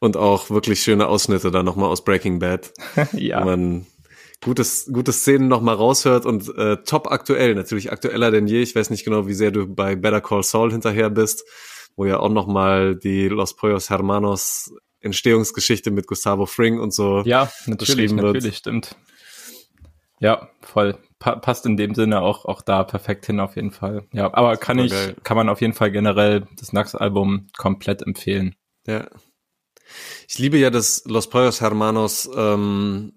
Und 0.00 0.16
auch 0.16 0.50
wirklich 0.50 0.80
schöne 0.80 1.08
Ausschnitte 1.08 1.50
da 1.50 1.62
nochmal 1.62 1.88
aus 1.88 2.04
Breaking 2.04 2.38
Bad. 2.38 2.72
ja. 3.12 3.40
Wo 3.40 3.44
man 3.46 3.86
gutes, 4.44 4.90
gute 4.92 5.12
Szenen 5.12 5.48
nochmal 5.48 5.76
raushört 5.76 6.26
und 6.26 6.54
äh, 6.56 6.76
top 6.84 7.10
aktuell, 7.10 7.54
natürlich 7.54 7.90
aktueller 7.90 8.30
denn 8.30 8.46
je. 8.46 8.62
Ich 8.62 8.76
weiß 8.76 8.90
nicht 8.90 9.04
genau, 9.04 9.26
wie 9.26 9.34
sehr 9.34 9.50
du 9.50 9.66
bei 9.66 9.96
Better 9.96 10.20
Call 10.20 10.42
Saul 10.42 10.72
hinterher 10.72 11.10
bist, 11.10 11.44
wo 11.96 12.04
ja 12.04 12.18
auch 12.18 12.28
nochmal 12.28 12.96
die 12.96 13.28
Los 13.28 13.56
Pollos 13.56 13.90
Hermanos 13.90 14.72
Entstehungsgeschichte 15.00 15.90
mit 15.90 16.06
Gustavo 16.06 16.46
Fring 16.46 16.78
und 16.80 16.92
so 16.92 17.22
ja, 17.24 17.50
natürlich, 17.66 18.10
wird. 18.12 18.22
natürlich, 18.22 18.56
stimmt. 18.56 18.96
Ja, 20.20 20.48
voll. 20.62 20.98
Pa 21.18 21.36
passt 21.36 21.64
in 21.64 21.76
dem 21.76 21.94
Sinne 21.94 22.20
auch, 22.20 22.44
auch 22.44 22.60
da 22.60 22.84
perfekt 22.84 23.26
hin 23.26 23.40
auf 23.40 23.56
jeden 23.56 23.70
Fall. 23.70 24.06
Ja, 24.12 24.32
aber 24.34 24.56
kann 24.56 24.78
ich, 24.78 24.92
geil. 24.92 25.16
kann 25.22 25.36
man 25.36 25.48
auf 25.48 25.60
jeden 25.60 25.72
Fall 25.72 25.90
generell 25.90 26.46
das 26.58 26.72
Nax-Album 26.72 27.46
komplett 27.56 28.02
empfehlen. 28.02 28.54
Ja. 28.86 29.08
Ich 30.28 30.38
liebe 30.38 30.58
ja 30.58 30.70
das 30.70 31.04
Los 31.06 31.30
Pollos 31.30 31.60
Hermanos 31.60 32.28
ähm, 32.36 33.14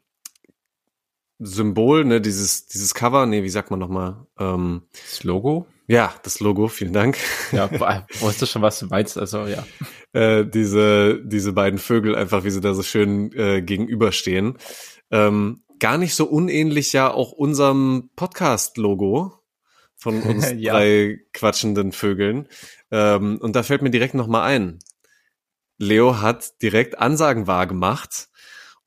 Symbol, 1.39 2.05
ne, 2.05 2.21
dieses, 2.21 2.67
dieses 2.67 2.93
Cover, 2.93 3.25
nee, 3.25 3.43
wie 3.43 3.49
sagt 3.49 3.71
man 3.71 3.79
nochmal? 3.79 4.27
Ähm, 4.37 4.83
das 4.91 5.23
Logo? 5.23 5.67
Ja, 5.87 6.13
das 6.23 6.39
Logo, 6.39 6.67
vielen 6.67 6.93
Dank. 6.93 7.17
Ja, 7.51 7.69
wusste 8.19 8.45
schon, 8.45 8.61
was 8.61 8.79
du 8.79 8.87
meinst, 8.87 9.17
also 9.17 9.47
ja. 9.47 9.65
Äh, 10.11 10.45
diese, 10.45 11.19
diese 11.23 11.53
beiden 11.53 11.79
Vögel 11.79 12.15
einfach, 12.15 12.43
wie 12.43 12.51
sie 12.51 12.61
da 12.61 12.73
so 12.73 12.83
schön 12.83 13.31
äh, 13.33 13.61
gegenüberstehen. 13.61 14.57
Ähm, 15.11 15.63
gar 15.79 15.97
nicht 15.97 16.15
so 16.15 16.25
unähnlich 16.25 16.93
ja 16.93 17.11
auch 17.11 17.31
unserem 17.31 18.09
Podcast-Logo 18.15 19.33
von 19.95 20.21
uns 20.23 20.51
ja. 20.57 20.73
drei 20.73 21.19
quatschenden 21.33 21.91
Vögeln. 21.91 22.47
Ähm, 22.91 23.37
und 23.41 23.55
da 23.55 23.63
fällt 23.63 23.81
mir 23.81 23.91
direkt 23.91 24.13
nochmal 24.13 24.43
ein. 24.43 24.79
Leo 25.77 26.21
hat 26.21 26.61
direkt 26.61 26.99
Ansagen 26.99 27.47
wahr 27.47 27.65
gemacht 27.65 28.29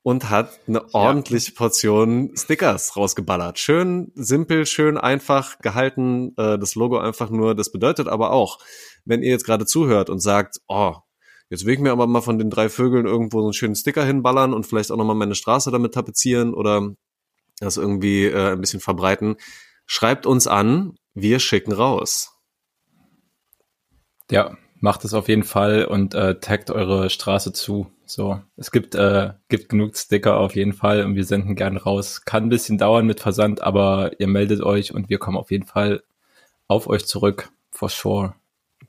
und 0.03 0.31
hat 0.31 0.61
eine 0.67 0.93
ordentliche 0.95 1.53
Portion 1.53 2.33
Stickers 2.37 2.97
rausgeballert. 2.97 3.59
Schön 3.59 4.11
simpel, 4.15 4.67
schön 4.67 4.99
einfach 4.99 5.59
gehalten. 5.59 6.35
Äh, 6.37 6.59
das 6.59 6.75
Logo 6.75 6.99
einfach 6.99 7.31
nur. 7.31 7.55
Das 7.55 7.71
bedeutet 7.73 8.09
aber 8.09 8.33
auch, 8.33 8.59
wenn 9.05 9.23
ihr 9.23 9.31
jetzt 9.31 9.47
gerade 9.47 9.65
zuhört 9.65 10.11
und 10.11 10.19
sagt, 10.19 10.61
oh, 10.67 10.97
jetzt 11.53 11.67
will 11.67 11.75
ich 11.75 11.81
mir 11.81 11.93
aber 11.93 12.07
mal 12.07 12.23
von 12.23 12.39
den 12.39 12.49
drei 12.49 12.71
Vögeln 12.71 13.05
irgendwo 13.05 13.41
so 13.41 13.49
einen 13.49 13.53
schönen 13.53 13.75
Sticker 13.75 14.07
hinballern 14.07 14.55
und 14.55 14.67
vielleicht 14.67 14.91
auch 14.91 14.97
nochmal 14.97 15.17
meine 15.17 15.35
Straße 15.35 15.71
damit 15.71 15.93
tapezieren 15.93 16.55
oder 16.55 16.95
das 17.61 17.77
irgendwie 17.77 18.25
äh, 18.25 18.53
ein 18.53 18.61
bisschen 18.63 18.81
verbreiten. 18.81 19.37
Schreibt 19.85 20.25
uns 20.25 20.47
an, 20.47 20.95
wir 21.13 21.41
schicken 21.41 21.73
raus. 21.73 22.33
Ja, 24.31 24.57
macht 24.81 25.05
es 25.05 25.13
auf 25.13 25.29
jeden 25.29 25.43
Fall 25.43 25.85
und 25.85 26.15
äh, 26.15 26.41
taggt 26.41 26.71
eure 26.71 27.11
Straße 27.11 27.53
zu. 27.53 27.87
So, 28.07 28.41
es 28.57 28.71
gibt, 28.71 28.95
äh, 28.95 29.35
gibt 29.49 29.69
genug 29.69 29.99
Sticker 29.99 30.39
auf 30.39 30.57
jeden 30.57 30.73
Fall 30.73 31.05
und 31.05 31.17
wir 31.17 31.27
senden 31.27 31.55
gern 31.55 31.77
raus. 31.77 32.25
Kann 32.25 32.45
ein 32.45 32.49
bisschen 32.49 32.79
dauern 32.79 33.07
mit 33.07 33.21
Versand, 33.21 33.61
aber 33.63 34.19
ihr 34.19 34.27
meldet 34.27 34.63
euch 34.63 34.95
und 34.95 35.11
wir 35.11 35.19
kommen 35.19 35.37
auf 35.37 35.51
jeden 35.51 35.67
Fall 35.67 36.03
auf 36.67 36.87
euch 36.87 37.05
zurück, 37.05 37.51
for 37.71 37.91
sure. 37.91 38.35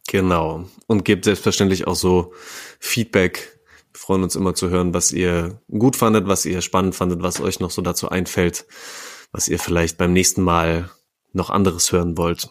Genau. 0.07 0.65
Und 0.87 1.05
gebt 1.05 1.25
selbstverständlich 1.25 1.87
auch 1.87 1.95
so 1.95 2.33
Feedback. 2.79 3.59
Wir 3.93 3.99
freuen 3.99 4.23
uns 4.23 4.35
immer 4.35 4.53
zu 4.53 4.69
hören, 4.69 4.93
was 4.93 5.11
ihr 5.11 5.61
gut 5.69 5.95
fandet, 5.95 6.27
was 6.27 6.45
ihr 6.45 6.61
spannend 6.61 6.95
fandet, 6.95 7.21
was 7.21 7.39
euch 7.39 7.59
noch 7.59 7.71
so 7.71 7.81
dazu 7.81 8.09
einfällt, 8.09 8.65
was 9.31 9.47
ihr 9.47 9.59
vielleicht 9.59 9.97
beim 9.97 10.13
nächsten 10.13 10.41
Mal 10.41 10.89
noch 11.31 11.49
anderes 11.49 11.91
hören 11.91 12.17
wollt. 12.17 12.49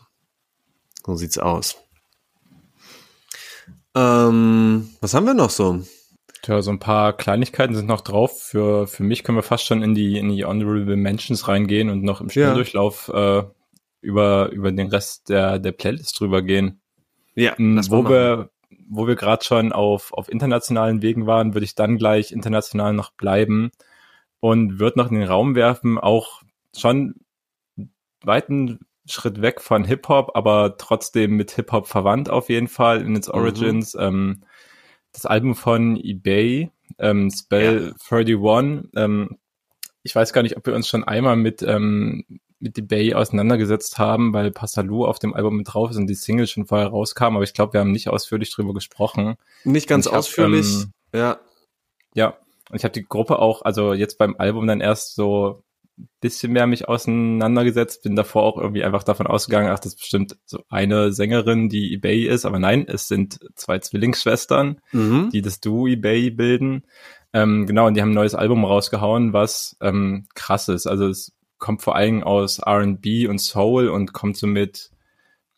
So 1.04 1.16
sieht's 1.16 1.38
aus. 1.38 1.76
Ähm, 3.94 4.90
was 5.00 5.14
haben 5.14 5.26
wir 5.26 5.34
noch 5.34 5.50
so? 5.50 5.82
Ja, 6.46 6.60
so 6.60 6.70
ein 6.70 6.80
paar 6.80 7.16
Kleinigkeiten 7.16 7.74
sind 7.74 7.86
noch 7.86 8.00
drauf. 8.00 8.42
Für, 8.42 8.86
für 8.86 9.04
mich 9.04 9.22
können 9.22 9.38
wir 9.38 9.42
fast 9.42 9.64
schon 9.64 9.82
in 9.82 9.94
die, 9.94 10.18
in 10.18 10.28
die 10.30 10.44
Honorable 10.44 10.96
Mentions 10.96 11.46
reingehen 11.46 11.88
und 11.88 12.02
noch 12.02 12.20
im 12.20 12.30
Schnelldurchlauf 12.30 13.10
ja. 13.12 13.38
äh, 13.38 13.44
über, 14.00 14.50
über 14.50 14.72
den 14.72 14.88
Rest 14.88 15.28
der, 15.28 15.58
der 15.60 15.72
Playlist 15.72 16.18
drüber 16.18 16.42
gehen. 16.42 16.81
Ja, 17.34 17.54
ähm, 17.58 17.80
wo 17.88 18.08
wir, 18.08 18.50
wo 18.88 19.06
wir 19.06 19.16
gerade 19.16 19.44
schon 19.44 19.72
auf, 19.72 20.12
auf 20.12 20.28
internationalen 20.28 21.02
Wegen 21.02 21.26
waren, 21.26 21.54
würde 21.54 21.64
ich 21.64 21.74
dann 21.74 21.98
gleich 21.98 22.32
international 22.32 22.92
noch 22.92 23.12
bleiben 23.12 23.70
und 24.40 24.78
würde 24.78 24.98
noch 24.98 25.10
in 25.10 25.18
den 25.18 25.28
Raum 25.28 25.54
werfen, 25.54 25.98
auch 25.98 26.42
schon 26.76 27.14
weiten 28.22 28.80
Schritt 29.06 29.42
weg 29.42 29.60
von 29.60 29.84
Hip-Hop, 29.84 30.32
aber 30.34 30.76
trotzdem 30.76 31.36
mit 31.36 31.50
Hip-Hop 31.52 31.86
verwandt 31.88 32.30
auf 32.30 32.48
jeden 32.48 32.68
Fall 32.68 33.02
in 33.02 33.16
its 33.16 33.28
mhm. 33.28 33.34
Origins. 33.34 33.94
Mhm. 33.94 34.00
Ähm, 34.00 34.42
das 35.12 35.26
Album 35.26 35.54
von 35.54 35.96
eBay, 35.96 36.70
ähm, 36.98 37.30
Spell 37.30 37.94
ja. 38.10 38.16
31. 38.16 38.90
Ähm, 38.96 39.38
ich 40.02 40.14
weiß 40.14 40.32
gar 40.32 40.42
nicht, 40.42 40.56
ob 40.56 40.66
wir 40.66 40.74
uns 40.74 40.88
schon 40.88 41.04
einmal 41.04 41.36
mit, 41.36 41.62
ähm, 41.62 42.24
mit 42.62 42.78
eBay 42.78 43.14
auseinandergesetzt 43.14 43.98
haben, 43.98 44.32
weil 44.32 44.50
Passalou 44.50 45.04
auf 45.04 45.18
dem 45.18 45.34
Album 45.34 45.56
mit 45.56 45.72
drauf 45.72 45.90
ist 45.90 45.96
und 45.96 46.06
die 46.06 46.14
Single 46.14 46.46
schon 46.46 46.66
vorher 46.66 46.88
rauskam, 46.88 47.34
aber 47.36 47.42
ich 47.42 47.54
glaube, 47.54 47.74
wir 47.74 47.80
haben 47.80 47.92
nicht 47.92 48.08
ausführlich 48.08 48.52
drüber 48.52 48.72
gesprochen. 48.72 49.34
Nicht 49.64 49.88
ganz 49.88 50.06
ausführlich, 50.06 50.66
hab, 50.66 50.82
ähm, 50.84 51.20
ja. 51.20 51.40
Ja, 52.14 52.38
und 52.70 52.76
ich 52.76 52.84
habe 52.84 52.92
die 52.92 53.04
Gruppe 53.04 53.38
auch, 53.38 53.62
also 53.62 53.92
jetzt 53.92 54.18
beim 54.18 54.36
Album 54.38 54.66
dann 54.66 54.80
erst 54.80 55.14
so 55.14 55.62
bisschen 56.20 56.52
mehr 56.52 56.66
mich 56.66 56.88
auseinandergesetzt, 56.88 58.02
bin 58.02 58.16
davor 58.16 58.44
auch 58.44 58.58
irgendwie 58.58 58.84
einfach 58.84 59.02
davon 59.02 59.26
ausgegangen, 59.26 59.70
ach, 59.70 59.78
das 59.78 59.94
ist 59.94 60.00
bestimmt 60.00 60.36
so 60.44 60.62
eine 60.68 61.12
Sängerin, 61.12 61.68
die 61.68 61.92
eBay 61.94 62.26
ist, 62.26 62.44
aber 62.44 62.58
nein, 62.58 62.86
es 62.88 63.08
sind 63.08 63.40
zwei 63.54 63.78
Zwillingsschwestern, 63.78 64.80
mhm. 64.92 65.30
die 65.32 65.42
das 65.42 65.60
Duo 65.60 65.86
eBay 65.86 66.30
bilden. 66.30 66.84
Ähm, 67.32 67.66
genau, 67.66 67.86
und 67.86 67.94
die 67.94 68.02
haben 68.02 68.10
ein 68.10 68.14
neues 68.14 68.34
Album 68.34 68.64
rausgehauen, 68.64 69.32
was 69.32 69.76
ähm, 69.80 70.26
krass 70.34 70.68
ist. 70.68 70.86
Also 70.86 71.08
es 71.08 71.32
kommt 71.62 71.80
vor 71.80 71.94
allem 71.94 72.24
aus 72.24 72.58
R&B 72.58 73.28
und 73.28 73.38
Soul 73.38 73.88
und 73.88 74.12
kommt 74.12 74.36
so 74.36 74.48
mit 74.48 74.90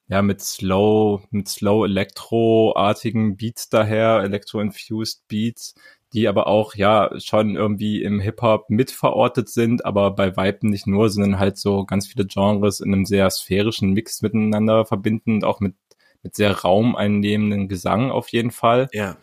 ja 0.07 0.21
mit 0.21 0.43
Slow 0.43 1.23
mit 1.31 1.49
Slow 1.49 1.87
Elektro-artigen 1.87 3.39
Beats 3.39 3.71
daher, 3.71 4.21
Elektro-infused 4.23 5.27
Beats, 5.29 5.75
die 6.13 6.29
aber 6.29 6.47
auch 6.47 6.75
ja 6.75 7.11
schon 7.19 7.57
irgendwie 7.57 8.03
im 8.03 8.21
Hip-Hop 8.21 8.69
mitverortet 8.69 9.49
sind, 9.49 9.87
aber 9.87 10.11
bei 10.11 10.37
Vibe 10.37 10.69
nicht 10.69 10.87
nur, 10.87 11.09
sondern 11.09 11.39
halt 11.39 11.57
so 11.57 11.87
ganz 11.87 12.07
viele 12.07 12.27
Genres 12.27 12.81
in 12.81 12.93
einem 12.93 13.07
sehr 13.07 13.31
sphärischen 13.31 13.95
Mix 13.95 14.21
miteinander 14.21 14.85
verbinden 14.85 15.37
und 15.37 15.45
auch 15.45 15.61
mit, 15.61 15.75
mit 16.23 16.35
sehr 16.37 16.53
raumeinnehmenden 16.53 17.67
Gesang 17.67 18.11
auf 18.11 18.29
jeden 18.29 18.51
Fall. 18.51 18.89
Ja. 18.93 19.17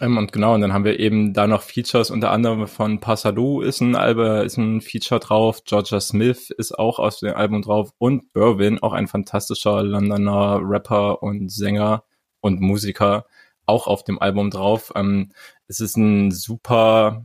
Ähm, 0.00 0.18
und 0.18 0.32
genau, 0.32 0.54
und 0.54 0.60
dann 0.60 0.72
haben 0.72 0.84
wir 0.84 1.00
eben 1.00 1.32
da 1.32 1.46
noch 1.46 1.62
Features, 1.62 2.10
unter 2.10 2.30
anderem 2.30 2.66
von 2.66 3.00
Passalou 3.00 3.62
ist 3.62 3.80
ein 3.80 3.96
Album, 3.96 4.44
ist 4.44 4.58
ein 4.58 4.80
Feature 4.80 5.20
drauf, 5.20 5.64
Georgia 5.64 6.00
Smith 6.00 6.50
ist 6.50 6.78
auch 6.78 6.98
aus 6.98 7.20
dem 7.20 7.34
Album 7.34 7.62
drauf 7.62 7.90
und 7.98 8.32
Berwin, 8.32 8.82
auch 8.82 8.92
ein 8.92 9.06
fantastischer 9.06 9.82
Londoner 9.82 10.60
Rapper 10.62 11.22
und 11.22 11.50
Sänger 11.50 12.04
und 12.40 12.60
Musiker, 12.60 13.24
auch 13.64 13.86
auf 13.86 14.04
dem 14.04 14.20
Album 14.20 14.50
drauf. 14.50 14.92
Ähm, 14.94 15.32
es 15.66 15.80
ist 15.80 15.96
ein 15.96 16.30
super, 16.30 17.22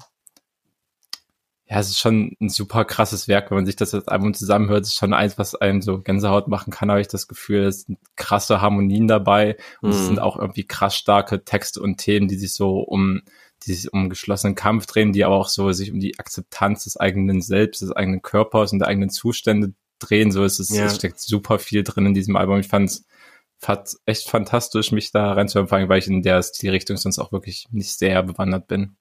ja, 1.71 1.79
es 1.79 1.89
ist 1.89 1.99
schon 1.99 2.35
ein 2.41 2.49
super 2.49 2.83
krasses 2.83 3.29
Werk, 3.29 3.49
wenn 3.49 3.55
man 3.55 3.65
sich 3.65 3.77
das 3.77 3.93
als 3.93 4.09
Album 4.09 4.33
zusammenhört. 4.33 4.83
Es 4.83 4.89
ist 4.89 4.97
schon 4.97 5.13
eins, 5.13 5.37
was 5.37 5.55
einem 5.55 5.81
so 5.81 5.99
Gänsehaut 6.01 6.49
machen 6.49 6.69
kann, 6.69 6.91
habe 6.91 6.99
ich 6.99 7.07
das 7.07 7.29
Gefühl. 7.29 7.63
Es 7.63 7.83
sind 7.83 7.97
krasse 8.17 8.61
Harmonien 8.61 9.07
dabei 9.07 9.55
und 9.81 9.91
mhm. 9.91 9.95
es 9.95 10.05
sind 10.05 10.19
auch 10.19 10.37
irgendwie 10.37 10.65
krass 10.65 10.97
starke 10.97 11.45
Texte 11.45 11.81
und 11.81 11.95
Themen, 11.95 12.27
die 12.27 12.35
sich 12.35 12.53
so 12.53 12.79
um 12.79 13.21
die 13.65 13.73
sich 13.73 13.93
um 13.93 14.09
geschlossenen 14.09 14.55
Kampf 14.55 14.85
drehen, 14.87 15.13
die 15.13 15.23
aber 15.23 15.35
auch 15.35 15.47
so 15.47 15.71
sich 15.71 15.93
um 15.93 15.99
die 16.01 16.19
Akzeptanz 16.19 16.83
des 16.83 16.97
eigenen 16.97 17.41
Selbst, 17.41 17.81
des 17.81 17.91
eigenen 17.91 18.21
Körpers 18.21 18.73
und 18.73 18.79
der 18.79 18.89
eigenen 18.89 19.11
Zustände 19.11 19.73
drehen. 19.99 20.31
So 20.31 20.43
ist 20.43 20.59
es, 20.59 20.75
ja. 20.75 20.85
es 20.85 20.95
steckt 20.95 21.21
super 21.21 21.57
viel 21.57 21.83
drin 21.83 22.07
in 22.07 22.13
diesem 22.13 22.35
Album. 22.35 22.59
Ich 22.59 22.67
fand 22.67 22.89
es 22.89 24.01
echt 24.05 24.27
fantastisch, 24.29 24.91
mich 24.91 25.11
da 25.11 25.31
reinzuempfangen, 25.31 25.87
weil 25.87 25.99
ich 25.99 26.07
in 26.07 26.21
der 26.21 26.41
Stilrichtung 26.43 26.97
sonst 26.97 27.19
auch 27.19 27.31
wirklich 27.31 27.67
nicht 27.71 27.97
sehr 27.97 28.23
bewandert 28.23 28.67
bin. 28.67 28.97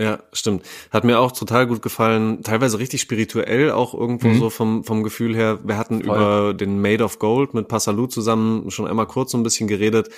Ja, 0.00 0.20
stimmt. 0.32 0.64
Hat 0.92 1.02
mir 1.02 1.18
auch 1.18 1.32
total 1.32 1.66
gut 1.66 1.82
gefallen. 1.82 2.44
Teilweise 2.44 2.78
richtig 2.78 3.00
spirituell, 3.00 3.72
auch 3.72 3.94
irgendwo 3.94 4.28
mhm. 4.28 4.38
so 4.38 4.48
vom, 4.48 4.84
vom 4.84 5.02
Gefühl 5.02 5.34
her. 5.34 5.58
Wir 5.64 5.76
hatten 5.76 6.04
Voll. 6.04 6.16
über 6.16 6.54
den 6.54 6.80
Made 6.80 7.02
of 7.02 7.18
Gold 7.18 7.52
mit 7.52 7.66
Passalou 7.66 8.06
zusammen 8.06 8.70
schon 8.70 8.86
einmal 8.86 9.06
kurz 9.08 9.32
so 9.32 9.38
ein 9.38 9.42
bisschen 9.42 9.66
geredet. 9.66 10.08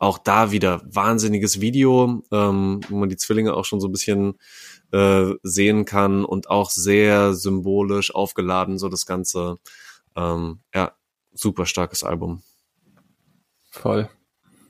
Auch 0.00 0.18
da 0.18 0.50
wieder 0.50 0.82
wahnsinniges 0.90 1.60
Video, 1.60 2.24
ähm, 2.32 2.80
wo 2.88 2.96
man 2.96 3.08
die 3.08 3.16
Zwillinge 3.16 3.54
auch 3.54 3.64
schon 3.64 3.80
so 3.80 3.86
ein 3.86 3.92
bisschen 3.92 4.38
äh, 4.90 5.32
sehen 5.44 5.84
kann 5.84 6.24
und 6.24 6.50
auch 6.50 6.70
sehr 6.70 7.32
symbolisch 7.34 8.12
aufgeladen, 8.12 8.76
so 8.76 8.88
das 8.88 9.06
Ganze. 9.06 9.58
Ähm, 10.16 10.58
ja, 10.74 10.92
super 11.32 11.64
starkes 11.64 12.02
Album. 12.02 12.42
Voll. 13.70 14.10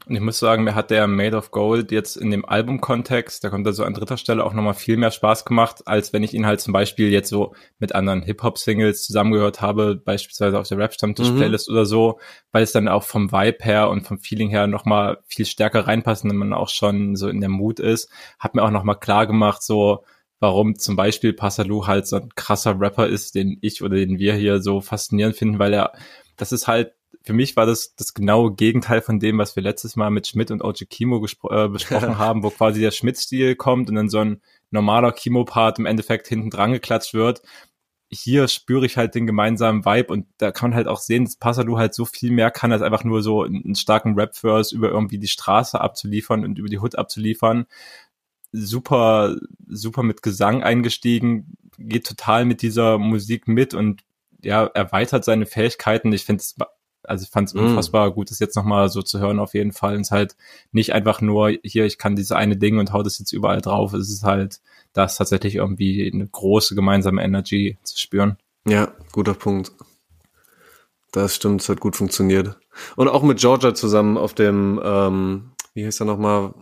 Und 0.08 0.14
ich 0.14 0.22
muss 0.22 0.38
sagen, 0.38 0.64
mir 0.64 0.74
hat 0.74 0.90
der 0.90 1.06
Made 1.06 1.36
of 1.36 1.50
Gold 1.50 1.92
jetzt 1.92 2.16
in 2.16 2.30
dem 2.30 2.46
Albumkontext, 2.46 3.44
da 3.44 3.50
kommt 3.50 3.66
er 3.66 3.74
so 3.74 3.84
an 3.84 3.92
dritter 3.92 4.16
Stelle 4.16 4.42
auch 4.42 4.54
nochmal 4.54 4.72
viel 4.72 4.96
mehr 4.96 5.10
Spaß 5.10 5.44
gemacht, 5.44 5.82
als 5.86 6.14
wenn 6.14 6.22
ich 6.22 6.32
ihn 6.32 6.46
halt 6.46 6.62
zum 6.62 6.72
Beispiel 6.72 7.10
jetzt 7.10 7.28
so 7.28 7.54
mit 7.78 7.94
anderen 7.94 8.22
Hip-Hop-Singles 8.22 9.04
zusammengehört 9.04 9.60
habe, 9.60 9.96
beispielsweise 9.96 10.58
auf 10.58 10.66
der 10.66 10.78
Rap-Stammtisch-Playlist 10.78 11.68
mhm. 11.68 11.74
oder 11.74 11.84
so, 11.84 12.18
weil 12.52 12.62
es 12.62 12.72
dann 12.72 12.88
auch 12.88 13.02
vom 13.02 13.30
Vibe 13.30 13.58
her 13.60 13.90
und 13.90 14.06
vom 14.06 14.18
Feeling 14.18 14.48
her 14.48 14.66
nochmal 14.66 15.18
viel 15.26 15.44
stärker 15.44 15.86
reinpasst 15.86 16.24
und 16.24 16.34
man 16.36 16.54
auch 16.54 16.70
schon 16.70 17.14
so 17.14 17.28
in 17.28 17.40
der 17.40 17.50
Mut 17.50 17.78
ist. 17.78 18.10
Hat 18.38 18.54
mir 18.54 18.62
auch 18.62 18.70
nochmal 18.70 18.98
klar 18.98 19.26
gemacht, 19.26 19.62
so, 19.62 20.04
warum 20.40 20.78
zum 20.78 20.96
Beispiel 20.96 21.34
Passalou 21.34 21.86
halt 21.86 22.06
so 22.06 22.16
ein 22.16 22.30
krasser 22.34 22.80
Rapper 22.80 23.08
ist, 23.08 23.34
den 23.34 23.58
ich 23.60 23.82
oder 23.82 23.96
den 23.96 24.18
wir 24.18 24.32
hier 24.32 24.62
so 24.62 24.80
faszinierend 24.80 25.36
finden, 25.36 25.58
weil 25.58 25.74
er, 25.74 25.92
das 26.36 26.52
ist 26.52 26.66
halt 26.66 26.92
für 27.22 27.32
mich 27.32 27.56
war 27.56 27.66
das 27.66 27.94
das 27.96 28.14
genaue 28.14 28.54
Gegenteil 28.54 29.02
von 29.02 29.20
dem, 29.20 29.38
was 29.38 29.56
wir 29.56 29.62
letztes 29.62 29.96
Mal 29.96 30.10
mit 30.10 30.26
Schmidt 30.26 30.50
und 30.50 30.62
Oji 30.62 30.86
Kimo 30.86 31.24
äh, 31.50 31.68
besprochen 31.68 32.18
haben, 32.18 32.42
wo 32.42 32.50
quasi 32.50 32.80
der 32.80 32.90
Schmidt-Stil 32.90 33.56
kommt 33.56 33.88
und 33.88 33.96
dann 33.96 34.08
so 34.08 34.18
ein 34.18 34.40
normaler 34.70 35.12
Kimo-Part 35.12 35.78
im 35.78 35.86
Endeffekt 35.86 36.28
hinten 36.28 36.50
dran 36.50 36.72
geklatscht 36.72 37.14
wird. 37.14 37.42
Hier 38.10 38.48
spüre 38.48 38.86
ich 38.86 38.96
halt 38.96 39.14
den 39.14 39.26
gemeinsamen 39.26 39.84
Vibe 39.84 40.12
und 40.12 40.26
da 40.38 40.50
kann 40.50 40.70
man 40.70 40.76
halt 40.76 40.88
auch 40.88 41.00
sehen, 41.00 41.26
dass 41.26 41.36
Passalu 41.36 41.76
halt 41.76 41.92
so 41.92 42.06
viel 42.06 42.30
mehr 42.30 42.50
kann, 42.50 42.72
als 42.72 42.80
einfach 42.80 43.04
nur 43.04 43.22
so 43.22 43.42
einen 43.42 43.74
starken 43.74 44.14
Rap-Verse 44.14 44.74
über 44.74 44.88
irgendwie 44.88 45.18
die 45.18 45.28
Straße 45.28 45.78
abzuliefern 45.78 46.44
und 46.44 46.58
über 46.58 46.68
die 46.68 46.78
Hood 46.78 46.96
abzuliefern. 46.96 47.66
Super, 48.52 49.36
super 49.66 50.02
mit 50.02 50.22
Gesang 50.22 50.62
eingestiegen, 50.62 51.58
geht 51.78 52.06
total 52.06 52.46
mit 52.46 52.62
dieser 52.62 52.96
Musik 52.96 53.46
mit 53.46 53.74
und 53.74 54.02
ja, 54.42 54.64
erweitert 54.66 55.24
seine 55.24 55.44
Fähigkeiten. 55.44 56.12
Ich 56.12 56.24
finde 56.24 56.40
es 56.40 56.56
also 57.08 57.24
ich 57.24 57.30
fand 57.30 57.48
es 57.48 57.54
mm. 57.54 57.58
unfassbar 57.58 58.10
gut, 58.10 58.30
das 58.30 58.38
jetzt 58.38 58.56
nochmal 58.56 58.88
so 58.88 59.02
zu 59.02 59.18
hören 59.18 59.38
auf 59.38 59.54
jeden 59.54 59.72
Fall. 59.72 59.94
Und 59.94 60.02
es 60.02 60.08
ist 60.08 60.12
halt 60.12 60.36
nicht 60.72 60.92
einfach 60.92 61.20
nur, 61.20 61.50
hier, 61.62 61.84
ich 61.84 61.98
kann 61.98 62.16
diese 62.16 62.36
eine 62.36 62.56
Ding 62.56 62.78
und 62.78 62.92
hau 62.92 63.02
das 63.02 63.18
jetzt 63.18 63.32
überall 63.32 63.60
drauf. 63.60 63.92
Es 63.92 64.10
ist 64.10 64.22
halt, 64.22 64.60
da 64.92 65.04
ist 65.04 65.16
tatsächlich 65.16 65.56
irgendwie 65.56 66.10
eine 66.12 66.26
große 66.26 66.74
gemeinsame 66.74 67.22
Energy 67.22 67.78
zu 67.82 67.98
spüren. 67.98 68.36
Ja, 68.66 68.92
guter 69.12 69.34
Punkt. 69.34 69.72
Das 71.12 71.34
stimmt, 71.34 71.62
es 71.62 71.68
hat 71.68 71.80
gut 71.80 71.96
funktioniert. 71.96 72.56
Und 72.96 73.08
auch 73.08 73.22
mit 73.22 73.38
Georgia 73.38 73.74
zusammen 73.74 74.18
auf 74.18 74.34
dem, 74.34 74.80
ähm, 74.84 75.52
wie 75.74 75.86
heißt 75.86 76.00
er 76.00 76.06
nochmal? 76.06 76.54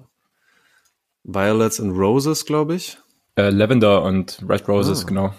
Violets 1.25 1.81
and 1.81 1.99
Roses, 1.99 2.45
glaube 2.45 2.77
ich. 2.77 2.99
Äh, 3.35 3.51
Lavender 3.51 4.03
und 4.05 4.45
Red 4.49 4.69
Roses, 4.69 5.03
ah. 5.03 5.07
genau. 5.09 5.35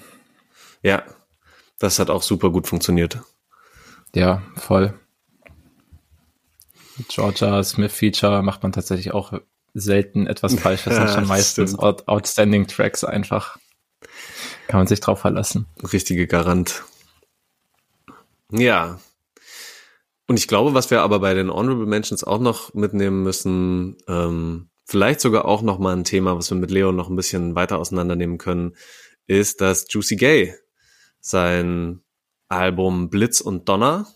Ja, 0.84 1.04
das 1.80 2.00
hat 2.00 2.10
auch 2.10 2.22
super 2.22 2.50
gut 2.50 2.68
funktioniert. 2.68 3.20
Ja, 4.16 4.42
voll. 4.56 5.00
Georgia 7.08 7.64
Smith 7.64 7.94
Feature 7.94 8.42
macht 8.42 8.64
man 8.64 8.72
tatsächlich 8.72 9.14
auch 9.14 9.34
selten 9.74 10.28
etwas 10.28 10.56
falsch. 10.60 10.84
Das 10.86 10.96
sind 10.96 11.10
schon 11.10 11.28
meistens 11.28 11.78
out 11.78 12.08
outstanding 12.08 12.68
Tracks 12.68 13.04
einfach. 13.04 13.58
Kann 14.68 14.80
man 14.80 14.88
sich 14.88 15.00
drauf 15.00 15.20
verlassen. 15.20 15.68
Richtige 15.94 16.28
Garant. 16.28 16.84
Ja. 18.52 19.00
Und 20.28 20.38
ich 20.38 20.48
glaube, 20.48 20.74
was 20.74 20.92
wir 20.92 21.02
aber 21.02 21.20
bei 21.20 21.34
den 21.34 21.50
Honorable 21.50 21.86
Mentions 21.86 22.24
auch 22.24 22.40
noch 22.40 22.74
mitnehmen 22.74 23.24
müssen, 23.24 23.98
ähm, 24.08 24.70
vielleicht 24.86 25.22
sogar 25.22 25.46
auch 25.46 25.62
noch 25.62 25.80
mal 25.80 25.96
ein 25.96 26.04
Thema, 26.04 26.38
was 26.38 26.50
wir 26.50 26.58
mit 26.58 26.72
Leo 26.72 26.92
noch 26.92 27.10
ein 27.10 27.16
bisschen 27.16 27.56
weiter 27.56 27.78
auseinandernehmen 27.78 28.38
können, 28.38 28.76
ist, 29.26 29.62
dass 29.62 29.86
Juicy 29.90 30.18
Gay 30.18 30.56
sein 31.22 32.02
Album 32.50 33.10
Blitz 33.10 33.42
und 33.42 33.68
Donner 33.70 34.08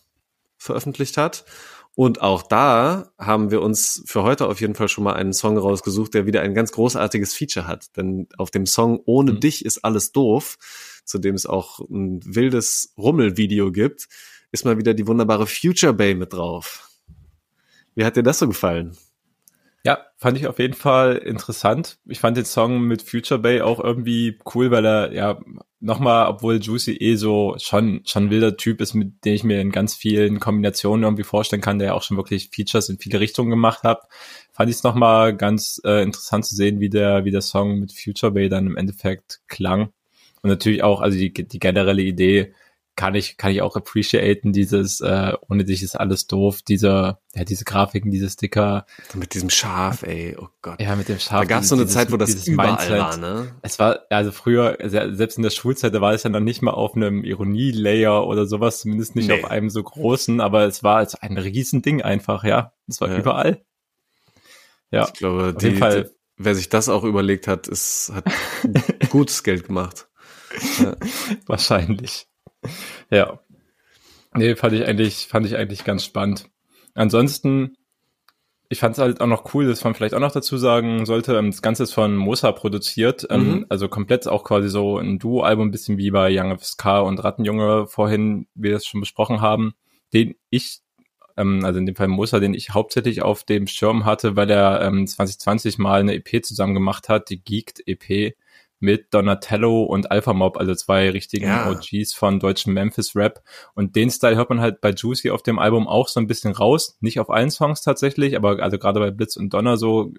veröffentlicht 0.58 1.18
hat. 1.18 1.46
Und 1.94 2.22
auch 2.22 2.44
da 2.44 3.12
haben 3.18 3.52
wir 3.52 3.62
uns 3.62 4.04
für 4.06 4.24
heute 4.24 4.48
auf 4.48 4.62
jeden 4.62 4.76
Fall 4.76 4.88
schon 4.88 5.04
mal 5.04 5.14
einen 5.14 5.34
Song 5.34 5.58
rausgesucht, 5.58 6.14
der 6.14 6.26
wieder 6.26 6.42
ein 6.42 6.54
ganz 6.54 6.72
großartiges 6.72 7.34
Feature 7.34 7.68
hat. 7.68 7.98
Denn 7.98 8.28
auf 8.38 8.50
dem 8.50 8.66
Song 8.66 9.02
Ohne 9.06 9.34
mhm. 9.34 9.40
dich 9.42 9.66
ist 9.66 9.84
alles 9.84 10.14
doof, 10.14 10.58
zu 11.04 11.20
dem 11.20 11.36
es 11.36 11.46
auch 11.46 11.80
ein 11.80 12.22
wildes 12.24 12.94
Rummelvideo 12.98 13.72
gibt, 13.72 14.08
ist 14.52 14.66
mal 14.66 14.78
wieder 14.78 14.94
die 14.94 15.08
wunderbare 15.08 15.48
Future 15.48 15.94
Bay 15.94 16.16
mit 16.16 16.34
drauf. 16.34 16.90
Wie 17.96 18.06
hat 18.06 18.16
dir 18.16 18.24
das 18.24 18.40
so 18.40 18.48
gefallen? 18.48 18.96
Ja, 19.84 20.06
fand 20.18 20.38
ich 20.38 20.46
auf 20.46 20.60
jeden 20.60 20.76
Fall 20.76 21.18
interessant. 21.18 21.98
Ich 22.06 22.20
fand 22.20 22.38
den 22.38 22.46
Song 22.46 22.82
mit 22.82 23.02
Future 23.02 23.40
Bay 23.40 23.62
auch 23.62 23.80
irgendwie 23.80 24.38
cool, 24.54 24.70
weil 24.70 24.86
er 24.86 25.12
ja 25.12 25.40
nochmal, 25.80 26.28
obwohl 26.28 26.60
Juicy 26.62 26.98
eh 26.98 27.16
so 27.16 27.56
schon 27.58 28.02
schon 28.06 28.30
wilder 28.30 28.56
Typ 28.58 28.80
ist, 28.80 28.94
mit 28.94 29.26
dem 29.26 29.34
ich 29.34 29.44
mir 29.44 29.60
in 29.60 29.72
ganz 29.72 29.96
vielen 29.96 30.40
Kombinationen 30.40 31.04
irgendwie 31.04 31.24
vorstellen 31.24 31.64
kann, 31.64 31.80
der 31.80 31.90
ja 31.90 31.94
auch 31.96 32.04
schon 32.04 32.18
wirklich 32.18 32.50
Features 32.54 32.90
in 32.90 33.00
viele 33.00 33.20
Richtungen 33.20 33.50
gemacht 33.50 33.82
hat, 33.84 34.04
fand 34.52 34.70
ich 34.70 34.76
es 34.76 34.84
nochmal 34.84 35.36
ganz 35.36 35.82
äh, 35.84 36.04
interessant 36.04 36.46
zu 36.46 36.56
sehen, 36.56 36.80
wie 36.80 36.90
der 36.90 37.26
wie 37.26 37.32
der 37.32 37.42
Song 37.42 37.80
mit 37.80 37.92
Future 37.92 38.32
Bay 38.32 38.50
dann 38.50 38.68
im 38.68 38.78
Endeffekt 38.78 39.42
klang. 39.48 39.92
Und 40.44 40.50
natürlich 40.50 40.84
auch, 40.84 41.02
also 41.02 41.18
die, 41.18 41.32
die 41.34 41.60
generelle 41.60 42.02
Idee, 42.02 42.54
kann 42.96 43.16
ich, 43.16 43.38
kann 43.38 43.52
ich 43.52 43.62
auch 43.62 43.76
appreciaten, 43.76 44.52
dieses, 44.54 45.02
äh, 45.02 45.34
ohne 45.50 45.64
dich 45.64 45.82
ist 45.82 45.96
alles 45.96 46.28
doof, 46.28 46.62
diese, 46.62 47.18
ja, 47.34 47.44
diese 47.44 47.64
Grafiken, 47.64 48.12
diese 48.12 48.30
Sticker. 48.30 48.86
Mit 49.14 49.34
diesem 49.34 49.50
Schaf, 49.50 50.04
ey, 50.04 50.36
oh 50.40 50.50
Gott. 50.62 50.80
Ja, 50.82 50.96
mit 50.96 51.08
dem 51.08 51.20
Schaf. 51.20 51.40
Da 51.42 51.46
gab 51.46 51.64
es 51.64 51.70
so 51.70 51.76
eine 51.76 51.86
dieses, 51.86 51.96
Zeit, 51.96 52.12
wo 52.12 52.18
das 52.18 52.48
überall 52.48 52.72
Mindset. 52.72 53.00
war, 53.00 53.18
ne? 53.18 53.56
Es 53.62 53.80
war, 53.80 54.02
also 54.10 54.32
früher, 54.32 54.78
selbst 54.82 55.38
in 55.38 55.44
der 55.44 55.50
Schulzeit, 55.50 55.94
da 55.94 56.02
war 56.02 56.14
es 56.14 56.24
ja 56.24 56.30
noch 56.30 56.42
nicht 56.42 56.62
mal 56.62 56.72
auf 56.72 56.96
einem 56.96 57.24
Ironie-Layer 57.24 58.28
oder 58.28 58.46
sowas, 58.46 58.82
zumindest 58.82 59.16
nicht 59.16 59.30
nee. 59.30 59.42
auf 59.42 59.50
einem 59.50 59.70
so 59.70 59.82
großen, 59.82 60.42
aber 60.42 60.66
es 60.66 60.84
war 60.84 60.98
als 60.98 61.16
ein 61.16 61.38
Riesending 61.38 62.02
einfach, 62.02 62.44
ja. 62.44 62.74
Es 62.88 63.00
war 63.00 63.10
ja. 63.10 63.18
überall. 63.18 63.64
Ja. 64.92 65.06
Ich 65.06 65.14
glaube, 65.14 65.54
die, 65.54 65.76
die, 65.76 66.06
wer 66.38 66.56
sich 66.56 66.70
das 66.70 66.90
auch 66.90 67.04
überlegt 67.04 67.48
hat, 67.48 67.68
ist, 67.68 68.12
hat 68.14 68.26
gutes 69.10 69.44
Geld 69.44 69.66
gemacht. 69.66 70.10
Ja. 70.80 70.98
Wahrscheinlich. 71.46 72.28
Ja. 73.10 73.40
Nee, 74.34 74.56
fand 74.56 74.74
ich 74.74 74.86
eigentlich, 74.86 75.28
fand 75.28 75.46
ich 75.46 75.58
eigentlich 75.58 75.84
ganz 75.84 76.06
spannend. 76.06 76.50
Ansonsten, 76.94 77.76
ich 78.70 78.80
fand 78.80 78.94
es 78.94 79.00
halt 79.00 79.20
auch 79.20 79.28
noch 79.28 79.54
cool, 79.54 79.68
dass 79.68 79.84
man 79.84 79.94
vielleicht 79.94 80.14
auch 80.14 80.22
noch 80.22 80.32
dazu 80.32 80.58
sagen 80.58 81.06
sollte, 81.06 81.36
ähm, 81.38 81.52
das 81.52 81.62
Ganze 81.62 81.84
ist 81.84 81.94
von 81.94 82.16
Mosa 82.16 82.54
produziert, 82.54 83.28
ähm, 83.30 83.48
mhm. 83.48 83.66
also 83.68 83.90
komplett 83.90 84.28
auch 84.28 84.46
quasi 84.46 84.70
so 84.70 84.98
ein 84.98 85.20
Duo-Album, 85.20 85.68
ein 85.68 85.72
bisschen 85.72 85.98
wie 85.98 86.12
bei 86.12 86.30
Young 86.32 86.58
FSK 86.58 87.02
und 87.02 87.22
Rattenjunge 87.22 87.88
vorhin, 87.88 88.48
wie 88.56 88.70
wir 88.70 88.72
das 88.72 88.86
schon 88.86 89.02
besprochen 89.02 89.42
haben, 89.42 89.74
den 90.14 90.36
ich, 90.50 90.80
ähm, 91.36 91.66
also 91.66 91.80
in 91.80 91.86
dem 91.86 91.98
Fall 91.98 92.08
Mosa, 92.08 92.40
den 92.40 92.54
ich 92.54 92.70
hauptsächlich 92.70 93.22
auf 93.22 93.44
dem 93.44 93.68
Schirm 93.68 94.06
hatte, 94.06 94.38
weil 94.38 94.50
er 94.50 94.80
2020 94.80 95.78
mal 95.78 96.00
eine 96.00 96.16
EP 96.16 96.46
zusammen 96.46 96.74
gemacht 96.74 97.10
hat, 97.10 97.30
die 97.30 97.44
Geeked 97.44 97.86
EP, 97.86 98.34
mit 98.82 99.14
Donatello 99.14 99.84
und 99.84 100.12
Alpha 100.12 100.34
Mob, 100.34 100.58
also 100.58 100.74
zwei 100.76 101.10
richtigen 101.12 101.46
ja. 101.46 101.70
OGs 101.70 102.14
von 102.14 102.40
deutschen 102.40 102.74
Memphis 102.74 103.16
Rap. 103.16 103.42
Und 103.76 103.96
den 103.96 104.10
Style 104.10 104.36
hört 104.36 104.50
man 104.50 104.60
halt 104.60 104.82
bei 104.82 104.90
Juicy 104.90 105.30
auf 105.30 105.44
dem 105.44 105.60
Album 105.60 105.88
auch 105.88 106.08
so 106.08 106.20
ein 106.20 106.28
bisschen 106.28 106.52
raus. 106.52 106.98
Nicht 107.00 107.20
auf 107.20 107.30
allen 107.30 107.52
Songs 107.52 107.82
tatsächlich, 107.82 108.36
aber 108.36 108.62
also 108.62 108.78
gerade 108.80 109.00
bei 109.00 109.12
Blitz 109.12 109.38
und 109.38 109.54
Donner 109.54 109.78
so 109.78 110.12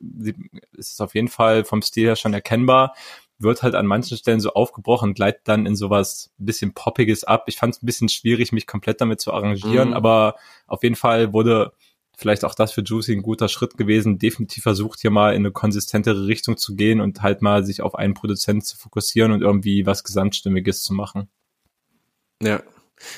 ist 0.72 0.92
es 0.92 1.00
auf 1.00 1.14
jeden 1.14 1.28
Fall 1.28 1.64
vom 1.64 1.82
Stil 1.82 2.06
her 2.06 2.16
schon 2.16 2.34
erkennbar. 2.34 2.94
Wird 3.38 3.64
halt 3.64 3.74
an 3.74 3.86
manchen 3.86 4.16
Stellen 4.16 4.40
so 4.40 4.52
aufgebrochen, 4.52 5.14
gleitet 5.14 5.42
dann 5.44 5.66
in 5.66 5.74
sowas 5.74 6.30
ein 6.38 6.46
bisschen 6.46 6.72
Poppiges 6.72 7.24
ab. 7.24 7.44
Ich 7.48 7.56
fand 7.56 7.74
es 7.74 7.82
ein 7.82 7.86
bisschen 7.86 8.08
schwierig, 8.08 8.52
mich 8.52 8.68
komplett 8.68 9.00
damit 9.00 9.20
zu 9.20 9.32
arrangieren, 9.32 9.88
mhm. 9.88 9.94
aber 9.94 10.36
auf 10.68 10.84
jeden 10.84 10.94
Fall 10.94 11.32
wurde 11.32 11.72
vielleicht 12.22 12.44
auch 12.44 12.54
das 12.54 12.72
für 12.72 12.80
Juicy 12.80 13.12
ein 13.12 13.22
guter 13.22 13.48
Schritt 13.48 13.76
gewesen. 13.76 14.18
Definitiv 14.18 14.62
versucht 14.62 15.00
hier 15.00 15.10
mal 15.10 15.34
in 15.34 15.42
eine 15.42 15.50
konsistentere 15.50 16.26
Richtung 16.26 16.56
zu 16.56 16.74
gehen 16.74 17.00
und 17.00 17.20
halt 17.20 17.42
mal 17.42 17.66
sich 17.66 17.82
auf 17.82 17.94
einen 17.94 18.14
Produzenten 18.14 18.62
zu 18.62 18.78
fokussieren 18.78 19.32
und 19.32 19.42
irgendwie 19.42 19.84
was 19.84 20.04
Gesamtstimmiges 20.04 20.82
zu 20.82 20.94
machen. 20.94 21.28
Ja, 22.42 22.62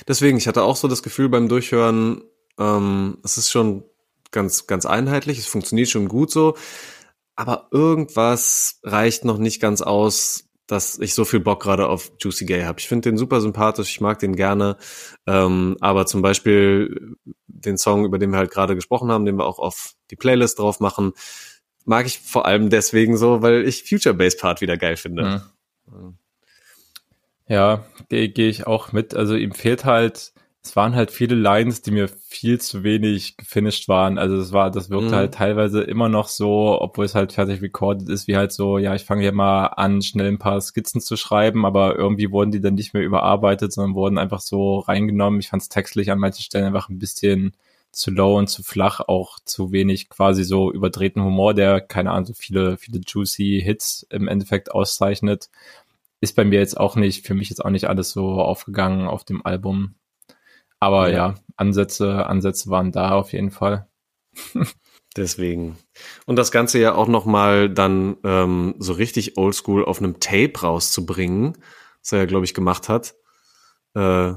deswegen, 0.08 0.36
ich 0.36 0.48
hatte 0.48 0.62
auch 0.62 0.76
so 0.76 0.88
das 0.88 1.02
Gefühl 1.02 1.28
beim 1.28 1.48
Durchhören, 1.48 2.22
ähm, 2.58 3.18
es 3.22 3.38
ist 3.38 3.50
schon 3.50 3.84
ganz, 4.30 4.66
ganz 4.66 4.86
einheitlich, 4.86 5.38
es 5.38 5.46
funktioniert 5.46 5.88
schon 5.88 6.08
gut 6.08 6.30
so, 6.30 6.56
aber 7.36 7.68
irgendwas 7.70 8.80
reicht 8.82 9.24
noch 9.24 9.38
nicht 9.38 9.60
ganz 9.60 9.80
aus, 9.80 10.44
dass 10.66 10.98
ich 10.98 11.14
so 11.14 11.24
viel 11.24 11.40
Bock 11.40 11.62
gerade 11.62 11.88
auf 11.88 12.12
Juicy 12.18 12.46
Gay 12.46 12.62
habe. 12.64 12.80
Ich 12.80 12.88
finde 12.88 13.10
den 13.10 13.18
super 13.18 13.40
sympathisch, 13.40 13.90
ich 13.90 14.00
mag 14.00 14.18
den 14.18 14.34
gerne. 14.34 14.76
Ähm, 15.26 15.76
aber 15.80 16.06
zum 16.06 16.22
Beispiel 16.22 17.16
den 17.46 17.76
Song, 17.76 18.04
über 18.04 18.18
den 18.18 18.30
wir 18.30 18.38
halt 18.38 18.50
gerade 18.50 18.74
gesprochen 18.74 19.10
haben, 19.10 19.24
den 19.26 19.36
wir 19.36 19.44
auch 19.44 19.58
auf 19.58 19.94
die 20.10 20.16
Playlist 20.16 20.58
drauf 20.58 20.80
machen, 20.80 21.12
mag 21.84 22.06
ich 22.06 22.18
vor 22.18 22.46
allem 22.46 22.70
deswegen 22.70 23.16
so, 23.16 23.42
weil 23.42 23.66
ich 23.66 23.84
Future 23.88 24.14
Bass 24.14 24.36
Part 24.36 24.60
wieder 24.60 24.76
geil 24.76 24.96
finde. 24.96 25.42
Mhm. 25.86 26.18
Ja, 27.46 27.84
gehe 28.08 28.30
geh 28.30 28.48
ich 28.48 28.66
auch 28.66 28.92
mit. 28.92 29.14
Also 29.14 29.34
ihm 29.34 29.52
fehlt 29.52 29.84
halt 29.84 30.32
es 30.64 30.74
waren 30.76 30.94
halt 30.94 31.10
viele 31.10 31.34
Lines, 31.34 31.82
die 31.82 31.90
mir 31.90 32.08
viel 32.08 32.58
zu 32.58 32.82
wenig 32.82 33.36
gefinisht 33.36 33.86
waren. 33.86 34.16
Also 34.16 34.36
es 34.36 34.50
war, 34.52 34.70
das 34.70 34.88
wirkte 34.88 35.10
mhm. 35.10 35.14
halt 35.14 35.34
teilweise 35.34 35.82
immer 35.82 36.08
noch 36.08 36.28
so, 36.28 36.80
obwohl 36.80 37.04
es 37.04 37.14
halt 37.14 37.34
fertig 37.34 37.60
recorded 37.60 38.08
ist, 38.08 38.26
wie 38.28 38.36
halt 38.36 38.50
so, 38.50 38.78
ja, 38.78 38.94
ich 38.94 39.04
fange 39.04 39.20
hier 39.20 39.32
mal 39.32 39.66
an, 39.66 40.00
schnell 40.00 40.28
ein 40.28 40.38
paar 40.38 40.58
Skizzen 40.62 41.02
zu 41.02 41.16
schreiben, 41.16 41.66
aber 41.66 41.96
irgendwie 41.96 42.30
wurden 42.30 42.50
die 42.50 42.62
dann 42.62 42.76
nicht 42.76 42.94
mehr 42.94 43.02
überarbeitet, 43.02 43.74
sondern 43.74 43.94
wurden 43.94 44.16
einfach 44.16 44.40
so 44.40 44.78
reingenommen. 44.78 45.38
Ich 45.38 45.48
fand 45.48 45.62
es 45.62 45.68
textlich 45.68 46.10
an 46.10 46.18
manchen 46.18 46.42
Stellen 46.42 46.64
einfach 46.64 46.88
ein 46.88 46.98
bisschen 46.98 47.52
zu 47.92 48.10
low 48.10 48.38
und 48.38 48.48
zu 48.48 48.62
flach, 48.62 49.00
auch 49.00 49.38
zu 49.44 49.70
wenig 49.70 50.08
quasi 50.08 50.44
so 50.44 50.72
überdrehten 50.72 51.22
Humor, 51.22 51.52
der, 51.52 51.82
keine 51.82 52.10
Ahnung, 52.12 52.24
so 52.24 52.32
viele, 52.32 52.78
viele 52.78 53.00
juicy 53.06 53.60
Hits 53.62 54.06
im 54.08 54.28
Endeffekt 54.28 54.72
auszeichnet. 54.72 55.50
Ist 56.20 56.36
bei 56.36 56.44
mir 56.44 56.58
jetzt 56.58 56.78
auch 56.80 56.96
nicht, 56.96 57.26
für 57.26 57.34
mich 57.34 57.50
jetzt 57.50 57.62
auch 57.62 57.70
nicht 57.70 57.84
alles 57.84 58.10
so 58.12 58.40
aufgegangen 58.40 59.06
auf 59.06 59.24
dem 59.24 59.44
Album. 59.44 59.94
Aber 60.84 61.08
ja. 61.08 61.16
ja, 61.16 61.34
Ansätze, 61.56 62.26
Ansätze 62.26 62.68
waren 62.68 62.92
da 62.92 63.12
auf 63.12 63.32
jeden 63.32 63.50
Fall. 63.50 63.88
Deswegen. 65.16 65.78
Und 66.26 66.36
das 66.36 66.50
Ganze 66.50 66.78
ja 66.78 66.94
auch 66.94 67.08
nochmal 67.08 67.70
dann 67.70 68.18
ähm, 68.22 68.74
so 68.78 68.92
richtig 68.92 69.38
oldschool 69.38 69.82
auf 69.82 69.98
einem 69.98 70.20
Tape 70.20 70.60
rauszubringen, 70.60 71.56
was 72.00 72.12
er 72.12 72.18
ja, 72.18 72.24
glaube 72.26 72.44
ich, 72.44 72.52
gemacht 72.52 72.90
hat. 72.90 73.14
Äh, 73.94 74.34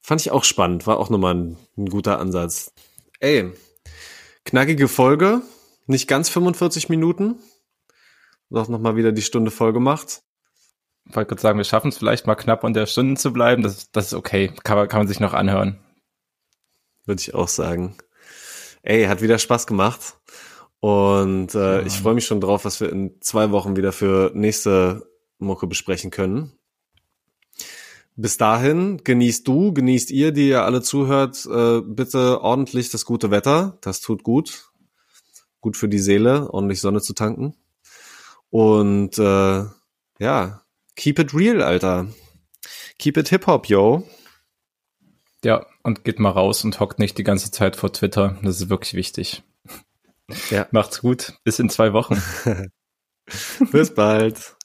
fand 0.00 0.20
ich 0.20 0.32
auch 0.32 0.42
spannend, 0.42 0.88
war 0.88 0.98
auch 0.98 1.08
nochmal 1.08 1.36
ein, 1.36 1.56
ein 1.76 1.86
guter 1.86 2.18
Ansatz. 2.18 2.72
Ey, 3.20 3.52
knackige 4.44 4.88
Folge, 4.88 5.42
nicht 5.86 6.08
ganz 6.08 6.28
45 6.30 6.88
Minuten. 6.88 7.38
Doch 8.50 8.66
nochmal 8.66 8.96
wieder 8.96 9.12
die 9.12 9.22
Stunde 9.22 9.52
voll 9.52 9.72
gemacht 9.72 10.22
wollte 11.14 11.28
gerade 11.28 11.40
sagen, 11.40 11.58
wir 11.58 11.64
schaffen 11.64 11.88
es 11.88 11.98
vielleicht 11.98 12.26
mal 12.26 12.34
knapp 12.34 12.64
unter 12.64 12.86
Stunden 12.86 13.16
zu 13.16 13.32
bleiben. 13.32 13.62
Das, 13.62 13.90
das 13.90 14.08
ist 14.08 14.14
okay. 14.14 14.52
Kann 14.64 14.76
man, 14.76 14.88
kann 14.88 15.00
man 15.00 15.08
sich 15.08 15.20
noch 15.20 15.34
anhören. 15.34 15.78
Würde 17.06 17.20
ich 17.20 17.34
auch 17.34 17.48
sagen. 17.48 17.96
Ey, 18.82 19.06
hat 19.06 19.22
wieder 19.22 19.38
Spaß 19.38 19.66
gemacht. 19.66 20.16
Und 20.80 21.54
äh, 21.54 21.78
ja. 21.80 21.86
ich 21.86 21.94
freue 21.94 22.14
mich 22.14 22.26
schon 22.26 22.40
drauf, 22.40 22.64
was 22.64 22.80
wir 22.80 22.90
in 22.90 23.20
zwei 23.20 23.50
Wochen 23.50 23.76
wieder 23.76 23.92
für 23.92 24.30
nächste 24.34 25.08
Mucke 25.38 25.66
besprechen 25.66 26.10
können. 26.10 26.52
Bis 28.14 28.36
dahin 28.36 28.98
genießt 29.04 29.46
du, 29.46 29.72
genießt 29.72 30.10
ihr, 30.10 30.32
die 30.32 30.48
ihr 30.48 30.64
alle 30.64 30.82
zuhört, 30.82 31.46
äh, 31.46 31.80
bitte 31.80 32.40
ordentlich 32.40 32.90
das 32.90 33.04
gute 33.04 33.30
Wetter. 33.30 33.78
Das 33.80 34.00
tut 34.00 34.24
gut. 34.24 34.72
Gut 35.60 35.76
für 35.76 35.88
die 35.88 35.98
Seele, 35.98 36.52
ordentlich 36.52 36.80
Sonne 36.80 37.00
zu 37.00 37.14
tanken. 37.14 37.54
Und 38.50 39.18
äh, 39.18 39.64
ja, 40.18 40.62
Keep 40.98 41.20
it 41.20 41.32
real, 41.32 41.62
Alter. 41.62 42.08
Keep 42.98 43.18
it 43.18 43.28
hip-hop, 43.28 43.68
yo. 43.68 44.02
Ja, 45.44 45.64
und 45.84 46.02
geht 46.02 46.18
mal 46.18 46.30
raus 46.30 46.64
und 46.64 46.80
hockt 46.80 46.98
nicht 46.98 47.16
die 47.18 47.22
ganze 47.22 47.52
Zeit 47.52 47.76
vor 47.76 47.92
Twitter. 47.92 48.36
Das 48.42 48.60
ist 48.60 48.68
wirklich 48.68 48.94
wichtig. 48.94 49.44
Ja. 50.50 50.66
Macht's 50.72 51.00
gut. 51.00 51.34
Bis 51.44 51.60
in 51.60 51.70
zwei 51.70 51.92
Wochen. 51.92 52.20
Bis 53.70 53.94
bald. 53.94 54.56